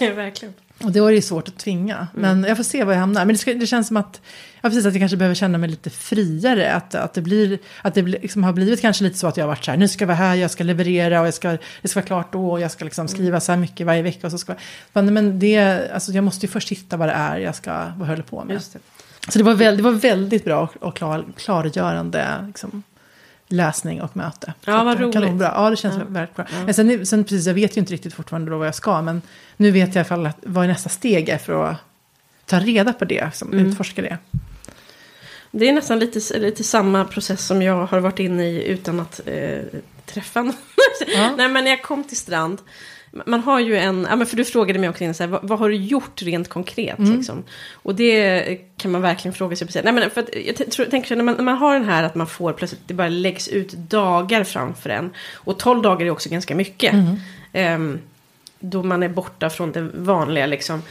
Verkligen. 0.14 0.54
Och 0.82 0.92
det 0.92 1.00
var 1.00 1.10
ju 1.10 1.22
svårt 1.22 1.48
att 1.48 1.58
tvinga. 1.58 1.94
Mm. 1.96 2.08
Men 2.12 2.48
jag 2.48 2.56
får 2.56 2.64
se 2.64 2.84
var 2.84 2.92
jag 2.92 3.00
hamnar. 3.00 3.24
Men 3.24 3.34
det, 3.34 3.38
ska, 3.38 3.54
det 3.54 3.66
känns 3.66 3.88
som 3.88 3.96
att, 3.96 4.20
ja, 4.60 4.68
precis, 4.68 4.86
att 4.86 4.94
jag 4.94 5.00
kanske 5.00 5.16
behöver 5.16 5.34
känna 5.34 5.58
mig 5.58 5.70
lite 5.70 5.90
friare. 5.90 6.72
Att, 6.72 6.94
att 6.94 7.14
det, 7.14 7.22
blir, 7.22 7.58
att 7.82 7.94
det 7.94 8.02
liksom 8.02 8.44
har 8.44 8.52
blivit 8.52 8.80
kanske 8.80 9.04
lite 9.04 9.18
så 9.18 9.26
att 9.26 9.36
jag 9.36 9.44
har 9.44 9.48
varit 9.48 9.64
så 9.64 9.70
här, 9.70 9.78
nu 9.78 9.88
ska 9.88 10.02
jag 10.02 10.06
vara 10.06 10.16
här, 10.16 10.34
jag 10.34 10.50
ska 10.50 10.64
leverera 10.64 11.20
och 11.20 11.26
jag 11.26 11.34
ska, 11.34 11.58
det 11.82 11.88
ska 11.88 12.00
vara 12.00 12.06
klart 12.06 12.32
då. 12.32 12.50
Och 12.50 12.60
jag 12.60 12.70
ska 12.70 12.84
liksom 12.84 13.08
skriva 13.08 13.28
mm. 13.28 13.40
så 13.40 13.52
här 13.52 13.58
mycket 13.58 13.86
varje 13.86 14.02
vecka. 14.02 14.26
Och 14.26 14.30
så 14.30 14.38
ska, 14.38 14.54
men, 14.92 15.14
men 15.14 15.38
det, 15.38 15.90
alltså, 15.94 16.12
jag 16.12 16.24
måste 16.24 16.46
ju 16.46 16.52
först 16.52 16.68
hitta 16.68 16.96
vad 16.96 17.08
det 17.08 17.12
är 17.12 17.38
jag 17.38 17.54
ska, 17.54 17.72
vad 17.72 18.00
jag 18.00 18.06
håller 18.06 18.22
på 18.22 18.44
med. 18.44 18.56
Det. 18.56 18.78
Så 19.32 19.38
det 19.38 19.44
var, 19.44 19.54
väl, 19.54 19.76
det 19.76 19.82
var 19.82 19.92
väldigt 19.92 20.44
bra 20.44 20.68
och 20.80 20.96
klar, 20.96 21.24
klargörande 21.36 22.44
liksom, 22.46 22.82
läsning 23.48 24.02
och 24.02 24.16
möte. 24.16 24.54
Ja, 24.64 24.84
vad 24.84 25.00
roligt. 25.00 25.12
Kanonbra. 25.12 25.52
Ja, 25.54 25.70
det 25.70 25.76
känns 25.76 25.96
ja. 25.98 26.04
väldigt 26.08 26.36
bra. 26.36 26.46
Ja. 26.52 26.64
Men 26.64 26.74
sen, 26.74 27.06
sen, 27.06 27.24
precis, 27.24 27.46
jag 27.46 27.54
vet 27.54 27.76
ju 27.76 27.80
inte 27.80 27.92
riktigt 27.92 28.14
fortfarande 28.14 28.50
då 28.50 28.58
vad 28.58 28.66
jag 28.66 28.74
ska, 28.74 29.02
men 29.02 29.22
nu 29.56 29.70
vet 29.70 29.88
jag 29.88 29.94
i 29.94 29.98
alla 29.98 30.04
fall 30.04 30.26
att, 30.26 30.38
vad 30.42 30.66
nästa 30.66 30.88
steg 30.88 31.28
är 31.28 31.38
för 31.38 31.64
att 31.64 31.76
ta 32.46 32.60
reda 32.60 32.92
på 32.92 33.04
det, 33.04 33.34
som 33.34 33.52
mm. 33.52 33.66
utforska 33.66 34.02
det. 34.02 34.18
Det 35.50 35.68
är 35.68 35.72
nästan 35.72 35.98
lite, 35.98 36.38
lite 36.38 36.64
samma 36.64 37.04
process 37.04 37.46
som 37.46 37.62
jag 37.62 37.86
har 37.86 38.00
varit 38.00 38.18
inne 38.18 38.46
i 38.46 38.68
utan 38.68 39.00
att 39.00 39.20
eh, 39.26 39.60
träffa 40.06 40.42
någon. 40.42 40.56
Ja. 41.06 41.34
Nej, 41.36 41.48
men 41.48 41.64
när 41.64 41.70
jag 41.70 41.82
kom 41.82 42.04
till 42.04 42.16
Strand 42.16 42.58
man 43.26 43.40
har 43.40 43.60
ju 43.60 43.76
en, 43.76 44.06
ja 44.10 44.16
men 44.16 44.26
för 44.26 44.36
du 44.36 44.44
frågade 44.44 44.78
mig 44.78 44.88
också 44.88 45.04
innan, 45.04 45.14
så 45.14 45.22
här, 45.22 45.30
vad, 45.30 45.48
vad, 45.48 45.58
har 45.58 45.68
du 45.68 45.76
gjort 45.76 46.22
rent 46.22 46.48
konkret? 46.48 46.98
Mm. 46.98 47.16
Liksom? 47.16 47.44
Och 47.72 47.94
det 47.94 48.44
kan 48.76 48.90
man 48.90 49.02
verkligen 49.02 49.34
fråga 49.34 49.56
sig. 49.56 49.68
Nej, 49.84 49.92
men 49.92 50.10
för 50.10 50.20
att, 50.20 50.28
jag 50.46 50.70
tror, 50.70 50.86
tänker 50.86 51.08
så, 51.08 51.14
när 51.14 51.24
man, 51.24 51.34
när 51.34 51.44
man 51.44 51.56
har 51.56 51.74
den 51.74 51.84
här 51.84 52.02
att 52.02 52.14
man 52.14 52.26
får 52.26 52.52
plötsligt, 52.52 52.80
det 52.86 52.94
bara 52.94 53.08
läggs 53.08 53.48
ut 53.48 53.72
dagar 53.72 54.44
framför 54.44 54.90
en. 54.90 55.10
Och 55.34 55.58
tolv 55.58 55.82
dagar 55.82 56.06
är 56.06 56.10
också 56.10 56.28
ganska 56.28 56.54
mycket. 56.54 56.92
Mm. 57.52 57.82
Um, 57.82 58.00
då 58.60 58.82
man 58.82 59.02
är 59.02 59.08
borta 59.08 59.50
från 59.50 59.72
det 59.72 59.82
vanliga 59.94 60.46
liksom 60.46 60.82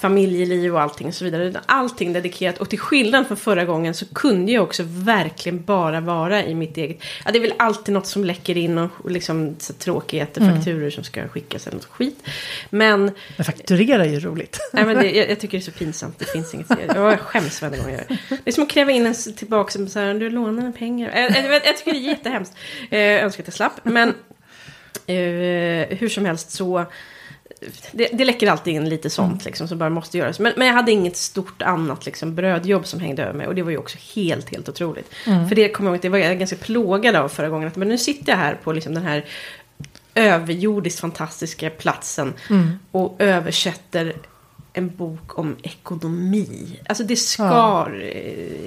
familjeliv 0.00 0.74
och 0.74 0.80
allting 0.80 1.06
och 1.06 1.14
så 1.14 1.24
vidare. 1.24 1.60
Allting 1.66 2.12
dedikerat 2.12 2.58
och 2.58 2.70
till 2.70 2.78
skillnad 2.78 3.26
från 3.26 3.36
förra 3.36 3.64
gången 3.64 3.94
så 3.94 4.06
kunde 4.06 4.52
jag 4.52 4.62
också 4.62 4.82
verkligen 4.86 5.64
bara 5.64 6.00
vara 6.00 6.44
i 6.44 6.54
mitt 6.54 6.76
eget. 6.76 6.98
Ja, 7.24 7.32
det 7.32 7.38
är 7.38 7.40
väl 7.40 7.54
alltid 7.56 7.94
något 7.94 8.06
som 8.06 8.24
läcker 8.24 8.56
in 8.56 8.78
och 8.78 9.10
liksom 9.10 9.56
så 9.58 9.72
tråkigheter, 9.72 10.40
mm. 10.40 10.56
fakturer 10.56 10.90
som 10.90 11.04
ska 11.04 11.28
skickas 11.28 11.66
eller 11.66 11.76
något 11.76 11.84
skit. 11.84 12.28
Men... 12.70 13.10
Men 13.36 13.44
fakturera 13.44 14.04
är 14.04 14.08
ju 14.08 14.20
roligt. 14.20 14.58
Nej, 14.72 14.84
men 14.84 14.96
det, 14.96 15.10
jag, 15.16 15.30
jag, 15.30 15.40
tycker 15.40 15.58
det 15.58 15.62
är 15.62 15.70
så 15.70 15.78
pinsamt. 15.78 16.18
Det 16.18 16.24
finns 16.24 16.54
inget. 16.54 16.70
Jag, 16.70 17.12
jag 17.12 17.20
skäms 17.20 17.62
varje 17.62 17.76
gång 17.76 17.90
jag 17.90 17.98
gör 17.98 18.06
det. 18.08 18.18
Det 18.44 18.50
är 18.50 18.52
som 18.52 18.64
att 18.64 18.70
kräva 18.70 18.90
in 18.90 19.06
en 19.06 19.14
tillbaka 19.14 19.70
som 19.70 19.88
så 19.88 19.98
här, 19.98 20.14
du 20.14 20.30
lånar 20.30 20.72
pengar. 20.72 21.12
Jag, 21.14 21.44
jag, 21.44 21.54
jag, 21.66 21.76
tycker 21.76 21.92
det 21.92 21.98
är 21.98 22.08
jättehemskt. 22.08 22.54
Jag 22.90 23.00
önskar 23.00 23.42
att 23.42 23.46
jag 23.46 23.54
slapp. 23.54 23.80
Men 23.82 24.08
eh, 25.06 25.98
hur 25.98 26.08
som 26.08 26.24
helst 26.24 26.50
så 26.50 26.86
det, 27.92 28.08
det 28.12 28.24
läcker 28.24 28.50
alltid 28.50 28.74
in 28.74 28.88
lite 28.88 29.10
sånt 29.10 29.32
mm. 29.32 29.44
liksom, 29.44 29.68
som 29.68 29.78
bara 29.78 29.90
måste 29.90 30.18
göras. 30.18 30.38
Men, 30.38 30.52
men 30.56 30.66
jag 30.66 30.74
hade 30.74 30.92
inget 30.92 31.16
stort 31.16 31.62
annat 31.62 32.06
liksom, 32.06 32.34
brödjobb 32.34 32.86
som 32.86 33.00
hängde 33.00 33.22
över 33.22 33.34
mig. 33.34 33.46
Och 33.46 33.54
det 33.54 33.62
var 33.62 33.70
ju 33.70 33.78
också 33.78 33.98
helt, 34.14 34.50
helt 34.50 34.68
otroligt. 34.68 35.10
Mm. 35.26 35.48
För 35.48 35.56
det 35.56 35.68
kommer 35.68 35.90
jag 35.90 35.94
ihåg, 35.94 36.02
det 36.02 36.08
var 36.08 36.18
jag 36.18 36.38
ganska 36.38 36.56
plågad 36.56 37.16
av 37.16 37.28
förra 37.28 37.48
gången. 37.48 37.68
Att, 37.68 37.76
men 37.76 37.88
nu 37.88 37.98
sitter 37.98 38.32
jag 38.32 38.38
här 38.38 38.54
på 38.64 38.72
liksom, 38.72 38.94
den 38.94 39.02
här 39.02 39.24
överjordiskt 40.14 41.00
fantastiska 41.00 41.70
platsen. 41.70 42.34
Mm. 42.50 42.78
Och 42.90 43.16
översätter 43.18 44.16
en 44.76 44.96
bok 44.96 45.38
om 45.38 45.56
ekonomi. 45.62 46.80
Alltså 46.86 47.04
det 47.04 47.16
skar 47.16 47.90
ja. 47.90 48.06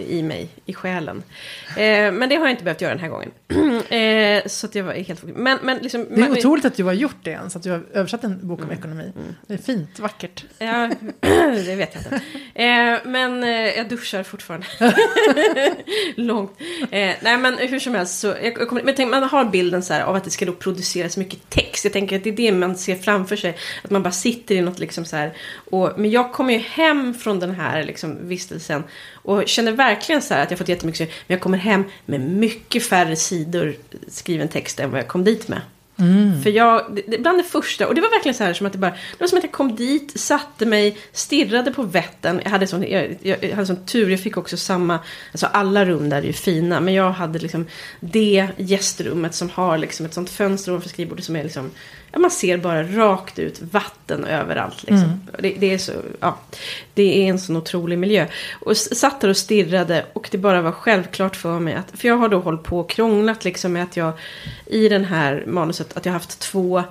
i 0.08 0.24
mig, 0.24 0.50
i 0.66 0.74
själen. 0.74 1.24
Eh, 1.70 2.12
men 2.12 2.30
det 2.30 2.36
har 2.36 2.46
jag 2.46 2.52
inte 2.52 2.64
behövt 2.64 2.82
göra 2.82 2.94
den 2.94 3.04
här 3.04 3.10
gången. 3.10 3.32
eh, 3.90 4.48
så 4.48 4.68
att 4.68 4.76
jag 4.76 4.84
var 4.84 4.94
helt 4.94 5.24
men, 5.24 5.60
men 5.64 5.78
liksom, 5.78 6.06
Det 6.10 6.16
är 6.16 6.20
man, 6.20 6.32
otroligt 6.32 6.66
att 6.66 6.76
du 6.76 6.84
har 6.84 6.94
gjort 6.94 7.16
det 7.24 7.32
ens, 7.32 7.56
att 7.56 7.64
du 7.64 7.72
har 7.72 7.84
översatt 7.94 8.24
en 8.24 8.48
bok 8.48 8.60
om 8.60 8.66
mm, 8.66 8.78
ekonomi. 8.78 9.12
Mm. 9.16 9.36
Det 9.48 9.54
är 9.54 9.58
fint, 9.58 10.00
vackert. 10.00 10.46
Ja, 10.60 10.90
det 11.66 11.76
vet 11.76 11.96
jag 11.96 12.04
inte. 12.04 12.16
Eh, 12.64 13.12
men 13.12 13.44
eh, 13.44 13.50
jag 13.50 13.90
duschar 13.90 14.24
fortfarande. 14.24 14.68
Långt. 16.16 16.52
Eh, 16.92 17.16
nej 17.22 17.38
men 17.38 17.58
hur 17.58 17.80
som 17.80 17.96
helst, 17.96 18.20
så, 18.20 18.28
jag, 18.28 18.46
jag 18.46 18.70
kommer, 18.70 18.84
men 18.84 18.96
tänk, 18.96 19.12
man 19.12 19.24
har 19.24 19.46
bilden 19.46 19.84
så 19.84 19.94
här 19.94 20.02
av 20.02 20.16
att 20.16 20.24
det 20.24 20.30
ska 20.30 20.46
då 20.46 20.54
produceras 20.54 21.18
mycket 21.18 21.50
text. 21.50 21.84
Jag 21.84 21.94
tänker 21.94 22.16
att 22.16 22.24
det 22.24 22.30
är 22.30 22.36
det 22.36 22.52
man 22.52 22.76
ser 22.76 22.96
framför 22.96 23.36
sig. 23.36 23.58
Att 23.84 23.92
man 23.92 24.04
bara 24.04 24.12
sitter 24.12 24.56
i 24.56 24.62
något 24.62 24.80
liksom 24.80 25.06
så 25.06 25.16
här 25.16 25.34
och 25.70 25.99
men 26.00 26.12
jag 26.12 26.32
kommer 26.32 26.54
ju 26.54 26.60
hem 26.60 27.14
från 27.14 27.40
den 27.40 27.52
här 27.52 27.84
liksom, 27.84 28.28
vistelsen 28.28 28.84
och 29.14 29.48
känner 29.48 29.72
verkligen 29.72 30.22
så 30.22 30.34
här 30.34 30.44
att 30.44 30.52
jag 30.52 30.58
fått 30.58 30.70
jättemycket, 30.70 31.10
men 31.28 31.36
jag 31.36 31.42
kommer 31.42 31.58
hem 31.58 31.84
med 32.06 32.22
mycket 32.22 32.84
färre 32.84 33.16
sidor 33.16 33.76
skriven 34.08 34.48
text 34.48 34.80
än 34.80 34.92
vad 34.92 35.00
jag 35.00 35.08
kom 35.08 35.24
dit 35.24 35.48
med. 35.48 35.62
Mm. 36.00 36.44
För 36.44 36.50
jag, 36.50 37.02
det, 37.08 37.18
bland 37.18 37.40
det 37.40 37.44
första, 37.44 37.88
och 37.88 37.96
det 37.96 38.02
var 38.02 38.10
verkligen 38.10 38.36
så 38.36 38.44
här 38.44 38.54
som 38.54 38.68
att 38.68 38.74
det 38.74 38.80
bara, 38.80 38.92
det 38.92 39.20
var 39.20 39.28
som 39.28 39.38
att 39.38 39.44
jag 39.44 39.54
kom 39.54 39.76
dit, 39.76 40.20
satte 40.20 40.66
mig, 40.66 40.98
stirrade 41.12 41.72
på 41.72 41.84
vätten. 41.84 42.42
Jag 42.44 42.52
hade 42.52 42.68
sån, 42.68 42.84
jag, 42.84 43.18
jag 43.22 43.50
hade 43.50 43.66
sån 43.66 43.86
tur, 43.86 44.10
jag 44.10 44.20
fick 44.20 44.38
också 44.38 44.58
samma, 44.58 45.00
alltså 45.32 45.46
alla 45.46 45.86
rum 45.86 46.10
där 46.10 46.18
är 46.18 46.24
ju 46.24 46.34
fina, 46.34 46.80
men 46.80 46.94
jag 46.94 47.12
hade 47.12 47.40
liksom 47.40 47.66
det 48.00 48.48
gästrummet 48.58 49.36
som 49.36 49.50
har 49.50 49.78
liksom 49.78 50.06
ett 50.06 50.14
sånt 50.14 50.30
fönster 50.30 50.72
ovanför 50.72 50.90
skrivbordet 50.90 51.26
som 51.26 51.36
är 51.36 51.44
liksom 51.44 51.72
ja, 52.12 52.20
man 52.20 52.32
ser 52.32 52.58
bara 52.58 52.84
rakt 52.84 53.40
ut 53.40 53.62
vatten 53.62 54.26
överallt. 54.26 54.84
Liksom. 54.84 54.98
Mm. 54.98 55.20
Det, 55.40 55.56
det, 55.60 55.74
är 55.74 55.78
så, 55.78 55.92
ja, 56.20 56.38
det 56.94 57.24
är 57.24 57.30
en 57.30 57.40
sån 57.40 57.58
otrolig 57.58 57.98
miljö. 57.98 58.28
Och 58.62 58.78
satt 58.78 59.22
där 59.22 59.30
och 59.30 59.38
stirrade 59.38 60.06
och 60.14 60.28
det 60.32 60.38
bara 60.38 60.62
var 60.62 60.72
självklart 60.72 61.36
för 61.36 61.60
mig 61.60 61.74
att, 61.74 62.00
för 62.00 62.08
jag 62.08 62.18
har 62.18 62.30
då 62.30 62.40
hållit 62.40 62.64
på 62.64 62.80
och 62.80 62.90
krånglat 62.90 63.46
liksom 63.46 63.74
med 63.74 63.84
att 63.84 63.98
jag 63.98 64.14
i 64.66 64.90
den 64.90 65.06
här 65.06 65.44
manuset, 65.48 65.98
att 65.98 66.06
jag 66.06 66.14
haft 66.14 66.40
två 66.40 66.84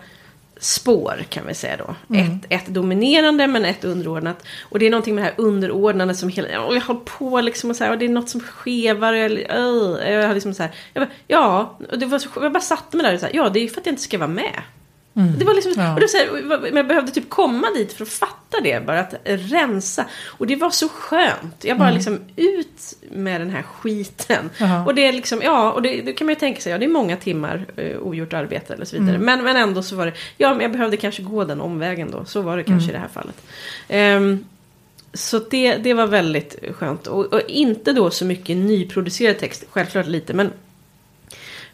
spår 0.60 1.24
kan 1.28 1.46
vi 1.46 1.54
säga 1.54 1.76
då. 1.76 2.14
Mm. 2.14 2.26
Ett, 2.26 2.46
ett 2.48 2.66
dominerande 2.66 3.46
men 3.46 3.64
ett 3.64 3.84
underordnat. 3.84 4.44
Och 4.62 4.78
det 4.78 4.86
är 4.86 4.90
någonting 4.90 5.14
med 5.14 5.24
det 5.24 5.28
här 5.28 5.34
underordnande 5.44 6.14
som 6.14 6.28
hela, 6.28 6.60
och 6.60 6.76
jag 6.76 6.80
håller 6.80 7.00
på 7.00 7.40
liksom 7.40 7.70
och 7.70 7.76
så 7.76 7.84
här, 7.84 7.90
och 7.90 7.98
det 7.98 8.04
är 8.04 8.08
något 8.08 8.28
som 8.28 8.40
skevar 8.40 9.12
och 9.12 9.18
jag, 9.18 9.32
uh, 9.32 10.10
jag 10.10 10.34
liksom 10.34 10.54
så 10.54 10.62
här, 10.62 10.72
jag 10.92 11.06
bara, 11.06 11.14
ja, 11.26 11.76
och 11.90 11.98
det 11.98 12.06
var 12.06 12.18
så, 12.18 12.28
jag 12.34 12.52
bara 12.52 12.60
satte 12.60 12.96
mig 12.96 13.06
där 13.06 13.14
och 13.14 13.20
så 13.20 13.26
här, 13.26 13.34
ja 13.34 13.48
det 13.48 13.60
är 13.60 13.68
för 13.68 13.80
att 13.80 13.86
jag 13.86 13.92
inte 13.92 14.02
ska 14.02 14.18
vara 14.18 14.28
med. 14.28 14.62
Mm. 15.18 15.38
Det 15.38 15.44
var 15.44 15.54
liksom, 15.54 15.72
ja. 15.76 15.94
och 15.94 16.00
det 16.00 16.08
så 16.08 16.16
här, 16.16 16.76
jag 16.76 16.86
behövde 16.86 17.12
typ 17.12 17.30
komma 17.30 17.70
dit 17.70 17.92
för 17.92 18.02
att 18.02 18.08
fatta 18.08 18.60
det, 18.62 18.86
bara 18.86 19.00
att 19.00 19.14
rensa. 19.24 20.04
Och 20.26 20.46
det 20.46 20.56
var 20.56 20.70
så 20.70 20.88
skönt. 20.88 21.64
Jag 21.64 21.78
bara 21.78 21.88
mm. 21.88 21.94
liksom 21.94 22.20
ut 22.36 22.94
med 23.10 23.40
den 23.40 23.50
här 23.50 23.62
skiten. 23.62 24.50
Aha. 24.60 24.84
Och 24.84 24.94
det 24.94 25.06
är 25.06 25.12
liksom, 25.12 25.42
ja, 25.42 25.72
och 25.72 25.82
det, 25.82 26.02
det, 26.02 26.12
kan 26.12 26.26
man 26.26 26.32
ju 26.32 26.38
tänka 26.38 26.60
sig, 26.60 26.72
ja 26.72 26.78
det 26.78 26.84
är 26.84 26.88
många 26.88 27.16
timmar 27.16 27.66
uh, 27.78 27.98
ogjort 27.98 28.32
arbete 28.32 28.74
eller 28.74 28.84
så 28.84 28.96
vidare. 28.96 29.16
Mm. 29.16 29.24
Men, 29.24 29.44
men 29.44 29.56
ändå 29.56 29.82
så 29.82 29.96
var 29.96 30.06
det, 30.06 30.12
ja 30.36 30.52
men 30.52 30.60
jag 30.60 30.72
behövde 30.72 30.96
kanske 30.96 31.22
gå 31.22 31.44
den 31.44 31.60
omvägen 31.60 32.10
då. 32.10 32.24
Så 32.24 32.40
var 32.40 32.56
det 32.56 32.64
kanske 32.64 32.90
mm. 32.90 32.90
i 32.90 32.92
det 32.92 32.98
här 32.98 33.08
fallet. 33.08 33.42
Um, 34.18 34.44
så 35.12 35.38
det, 35.38 35.76
det 35.76 35.94
var 35.94 36.06
väldigt 36.06 36.56
skönt. 36.72 37.06
Och, 37.06 37.32
och, 37.32 37.40
inte 37.48 37.92
då 37.92 38.10
så 38.10 38.24
mycket 38.24 38.56
nyproducerad 38.56 39.38
text, 39.38 39.64
självklart 39.70 40.06
lite, 40.06 40.34
men 40.34 40.52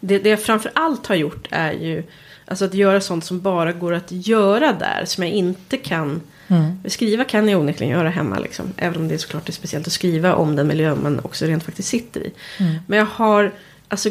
det, 0.01 0.19
det 0.19 0.31
jag 0.31 0.43
framför 0.43 0.71
allt 0.75 1.07
har 1.07 1.15
gjort 1.15 1.47
är 1.51 1.73
ju 1.73 2.03
Alltså 2.47 2.65
att 2.65 2.75
göra 2.75 3.01
sånt 3.01 3.25
som 3.25 3.41
bara 3.41 3.73
går 3.73 3.95
att 3.95 4.13
göra 4.13 4.73
där. 4.73 5.05
Som 5.05 5.25
jag 5.25 5.33
inte 5.33 5.77
kan. 5.77 6.21
Mm. 6.49 6.79
Skriva 6.87 7.25
kan 7.25 7.49
jag 7.49 7.61
onekligen 7.61 7.93
göra 7.93 8.11
hemma. 8.11 8.39
Liksom, 8.39 8.73
även 8.77 9.01
om 9.01 9.09
det 9.09 9.15
är 9.15 9.19
såklart 9.19 9.49
är 9.49 9.53
speciellt 9.53 9.87
att 9.87 9.93
skriva 9.93 10.35
om 10.35 10.57
den 10.57 10.67
miljö 10.67 10.95
man 10.95 11.21
också 11.21 11.47
rent 11.47 11.65
faktiskt 11.65 11.89
sitter 11.89 12.21
i. 12.21 12.33
Mm. 12.59 12.75
Men 12.87 12.99
jag 12.99 13.07
har 13.07 13.53
alltså 13.89 14.09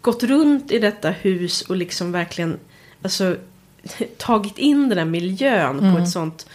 gått 0.00 0.22
runt 0.22 0.72
i 0.72 0.78
detta 0.78 1.10
hus 1.10 1.62
och 1.62 1.76
liksom 1.76 2.12
verkligen 2.12 2.58
alltså, 3.02 3.36
tagit 4.18 4.58
in 4.58 4.88
den 4.88 4.98
här 4.98 5.04
miljön 5.04 5.78
mm. 5.78 5.94
på 5.94 6.02
ett 6.02 6.10
sånt 6.10 6.46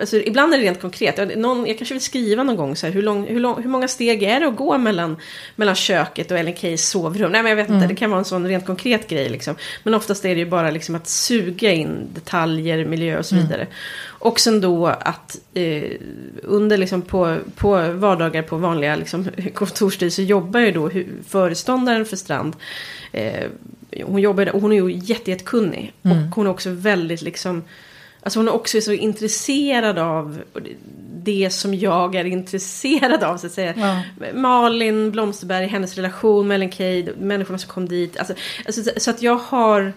Alltså, 0.00 0.16
ibland 0.16 0.54
är 0.54 0.58
det 0.58 0.64
rent 0.64 0.80
konkret. 0.80 1.38
Någon, 1.38 1.66
jag 1.66 1.78
kanske 1.78 1.94
vill 1.94 2.02
skriva 2.02 2.42
någon 2.42 2.56
gång 2.56 2.76
så 2.76 2.86
här, 2.86 2.94
hur, 2.94 3.02
lång, 3.02 3.26
hur, 3.26 3.40
lång, 3.40 3.62
hur 3.62 3.70
många 3.70 3.88
steg 3.88 4.22
är 4.22 4.40
det 4.40 4.46
att 4.46 4.56
gå 4.56 4.78
mellan, 4.78 5.16
mellan 5.56 5.74
köket 5.74 6.30
och 6.30 6.38
Ellen 6.38 6.56
Keys 6.56 6.88
sovrum? 6.88 7.32
Nej 7.32 7.42
men 7.42 7.50
jag 7.50 7.56
vet 7.56 7.68
mm. 7.68 7.82
inte, 7.82 7.94
det 7.94 7.98
kan 7.98 8.10
vara 8.10 8.18
en 8.18 8.24
sån 8.24 8.48
rent 8.48 8.66
konkret 8.66 9.08
grej 9.08 9.28
liksom. 9.28 9.54
Men 9.82 9.94
oftast 9.94 10.24
är 10.24 10.34
det 10.34 10.40
ju 10.40 10.46
bara 10.46 10.70
liksom 10.70 10.94
att 10.94 11.08
suga 11.08 11.72
in 11.72 12.08
detaljer, 12.14 12.84
miljö 12.84 13.18
och 13.18 13.26
så 13.26 13.34
mm. 13.34 13.46
vidare. 13.46 13.62
Mm. 13.62 13.74
Och 14.06 14.40
sen 14.40 14.60
då 14.60 14.86
att 14.86 15.38
eh, 15.54 15.90
under 16.42 16.76
liksom 16.76 17.02
på, 17.02 17.38
på 17.56 17.92
vardagar 17.92 18.42
på 18.42 18.56
vanliga 18.56 18.96
liksom, 18.96 19.28
kontorstid 19.54 20.12
så 20.12 20.22
jobbar 20.22 20.60
ju 20.60 20.72
då 20.72 20.90
föreståndaren 21.28 22.04
för 22.04 22.16
Strand. 22.16 22.56
Eh, 23.12 23.48
hon 24.04 24.20
jobbar 24.20 24.54
och 24.54 24.60
hon 24.60 24.72
är 24.72 24.76
ju 24.76 24.92
jättekunnig. 24.92 25.92
Mm. 26.02 26.18
Och 26.18 26.34
hon 26.34 26.46
är 26.46 26.50
också 26.50 26.70
väldigt 26.70 27.22
liksom 27.22 27.62
Alltså 28.24 28.38
hon 28.38 28.48
är 28.48 28.52
också 28.54 28.80
så 28.80 28.92
intresserad 28.92 29.98
av 29.98 30.42
det 31.22 31.50
som 31.52 31.74
jag 31.74 32.14
är 32.14 32.24
intresserad 32.24 33.24
av 33.24 33.36
så 33.36 33.46
att 33.46 33.52
säga. 33.52 33.74
Ja. 33.76 34.02
Malin 34.34 35.10
Blomsterberg, 35.10 35.66
hennes 35.66 35.94
relation 35.96 36.48
med 36.48 36.54
Ellen 36.54 36.70
Cade, 36.70 37.12
människorna 37.18 37.58
som 37.58 37.70
kom 37.70 37.88
dit. 37.88 38.16
Alltså, 38.18 38.34
alltså, 38.66 38.82
så 38.96 39.10
att 39.10 39.22
jag 39.22 39.36
har... 39.36 39.92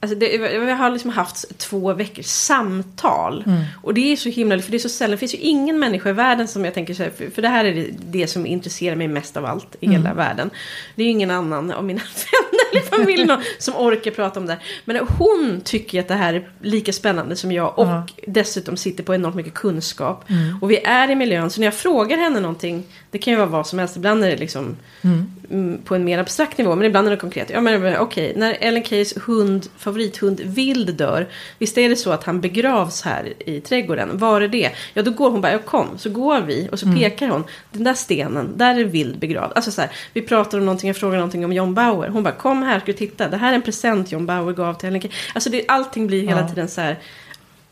Alltså 0.00 0.18
det, 0.18 0.34
jag 0.34 0.76
har 0.76 0.90
liksom 0.90 1.10
haft 1.10 1.58
två 1.58 1.92
veckors 1.92 2.26
samtal. 2.26 3.44
Mm. 3.46 3.62
Och 3.82 3.94
det 3.94 4.12
är 4.12 4.16
så 4.16 4.28
himla, 4.28 4.58
för 4.58 4.70
det 4.70 4.76
är 4.76 4.78
så 4.78 4.88
sällan, 4.88 5.10
det 5.10 5.16
finns 5.16 5.34
ju 5.34 5.38
ingen 5.38 5.78
människa 5.78 6.10
i 6.10 6.12
världen 6.12 6.48
som 6.48 6.64
jag 6.64 6.74
tänker 6.74 6.94
så 6.94 7.02
här, 7.02 7.10
för, 7.10 7.30
för 7.30 7.42
det 7.42 7.48
här 7.48 7.64
är 7.64 7.74
det, 7.74 7.90
det 8.10 8.26
som 8.26 8.46
intresserar 8.46 8.96
mig 8.96 9.08
mest 9.08 9.36
av 9.36 9.44
allt 9.44 9.76
i 9.80 9.86
Mm. 9.86 9.96
hela 10.02 10.14
världen. 10.14 10.50
Det 10.94 11.02
är 11.02 11.06
ju 11.06 11.12
ingen 11.12 11.30
annan 11.30 11.70
av 11.72 11.84
mina 11.84 12.00
eller 12.72 12.80
familj 12.82 13.24
någon 13.24 13.40
som 13.58 13.74
orkar 13.76 14.10
prata 14.10 14.40
om 14.40 14.46
det. 14.46 14.56
Men 14.84 14.96
hon 15.18 15.60
tycker 15.64 16.00
att 16.00 16.08
det 16.08 16.14
här 16.14 16.34
är 16.34 16.48
lika 16.62 16.92
spännande 16.92 17.36
som 17.36 17.52
jag 17.52 17.78
och 17.78 17.86
Ja. 17.86 18.06
dessutom 18.26 18.76
sitter 18.76 19.04
på 19.04 19.14
enormt 19.14 19.36
mycket 19.36 19.54
kunskap. 19.54 20.30
Mm. 20.30 20.58
Och 20.60 20.70
vi 20.70 20.78
är 20.84 21.10
i 21.10 21.14
miljön, 21.14 21.50
så 21.50 21.60
när 21.60 21.66
jag 21.66 21.74
frågar 21.74 22.16
henne 22.16 22.40
någonting, 22.40 22.84
det 23.10 23.18
kan 23.18 23.32
ju 23.32 23.36
vara 23.36 23.48
vad 23.48 23.66
som 23.66 23.78
helst, 23.78 23.96
ibland 23.96 24.24
är 24.24 24.30
det 24.30 24.36
liksom 24.36 24.76
Mm. 25.02 25.26
mm, 25.50 25.78
på 25.84 25.94
en 25.94 26.04
mer 26.04 26.18
abstrakt 26.18 26.58
nivå, 26.58 26.74
men 26.76 26.86
ibland 26.86 27.06
är 27.06 27.10
det 27.10 27.16
konkret. 27.16 27.50
Ja 27.50 27.60
men 27.60 27.96
okej, 27.96 28.32
när 28.36 28.56
Ellen 28.60 28.84
Keys 28.84 29.14
hund, 29.26 29.66
favorithund 29.78 30.40
Vild 30.44 30.94
dör, 30.94 31.26
visst 31.58 31.78
är 31.78 31.88
det 31.88 31.96
så 31.96 32.10
att 32.12 32.24
han 32.24 32.40
begravs 32.40 33.02
här 33.02 33.32
i 33.38 33.60
trädgården? 33.60 34.18
Var 34.18 34.40
är 34.40 34.48
det? 34.48 34.70
Ja 34.94 35.02
då 35.02 35.10
går 35.10 35.30
hon 35.30 35.40
bara, 35.40 35.52
ja 35.52 35.58
kom, 35.58 35.86
så 35.98 36.10
går 36.10 36.40
vi 36.40 36.68
och 36.72 36.78
så 36.78 36.86
pekar 36.98 37.28
hon, 37.28 37.44
den 37.72 37.84
där 37.84 37.94
stenen, 37.94 38.52
där 38.56 38.78
är 38.80 38.84
Vild 38.84 39.18
begravd. 39.18 39.52
Alltså 39.56 39.70
så 39.70 39.80
här, 39.80 39.90
vi 40.12 40.22
pratar 40.22 40.58
om 40.58 40.64
någonting, 40.64 40.88
jag 40.88 40.96
frågar 40.96 41.16
någonting 41.16 41.44
om 41.44 41.52
John 41.52 41.74
Bauer, 41.74 42.08
hon 42.08 42.22
bara, 42.22 42.34
kom 42.34 42.55
här, 42.62 42.78
ska 42.80 42.86
du 42.86 42.92
titta, 42.92 43.28
det 43.28 43.36
här 43.36 43.50
är 43.50 43.54
en 43.54 43.62
present 43.62 44.12
John 44.12 44.26
Bauer 44.26 44.52
gav 44.52 44.74
till 44.74 45.00
Key. 45.00 45.10
Alltså 45.34 45.50
det, 45.50 45.64
allting 45.68 46.06
blir 46.06 46.22
hela 46.28 46.40
Ja. 46.40 46.48
tiden 46.48 46.68
så 46.68 46.80
här, 46.80 46.98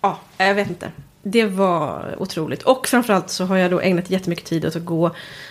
ja, 0.00 0.20
jag 0.38 0.54
vet 0.54 0.68
inte. 0.68 0.90
Det 1.22 1.44
var 1.44 2.14
otroligt. 2.18 2.62
Och 2.62 2.86
framförallt 2.88 3.30
så 3.30 3.44
har 3.44 3.56
jag 3.56 3.70
då 3.70 3.80
ägnat 3.80 4.10
jättemycket 4.10 4.44
tid 4.44 4.66
åt 4.66 4.76
att 4.76 4.84
gå 4.84 5.10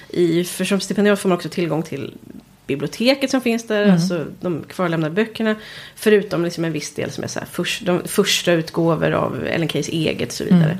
i, 0.09 0.43
för 0.43 0.65
som 0.65 0.79
stipendiat 0.79 1.19
får 1.19 1.29
man 1.29 1.35
också 1.35 1.49
tillgång 1.49 1.83
till 1.83 2.13
biblioteket 2.67 3.31
som 3.31 3.41
finns 3.41 3.67
där, 3.67 3.81
Mm. 3.81 3.93
alltså 3.93 4.25
de 4.41 4.63
kvarlämnade 4.69 5.13
böckerna. 5.15 5.55
Förutom 5.95 6.43
liksom 6.45 6.65
en 6.65 6.71
viss 6.71 6.93
del 6.95 7.11
som 7.11 7.23
är 7.23 7.27
så 7.27 7.39
här, 7.39 7.47
först, 7.51 7.85
de 7.85 8.01
första 8.07 8.51
utgåvor 8.51 9.11
av 9.11 9.45
Ellen 9.47 9.69
Keys 9.69 9.89
eget 9.89 10.27
och 10.29 10.33
så 10.33 10.43
vidare. 10.43 10.63
Mm. 10.63 10.77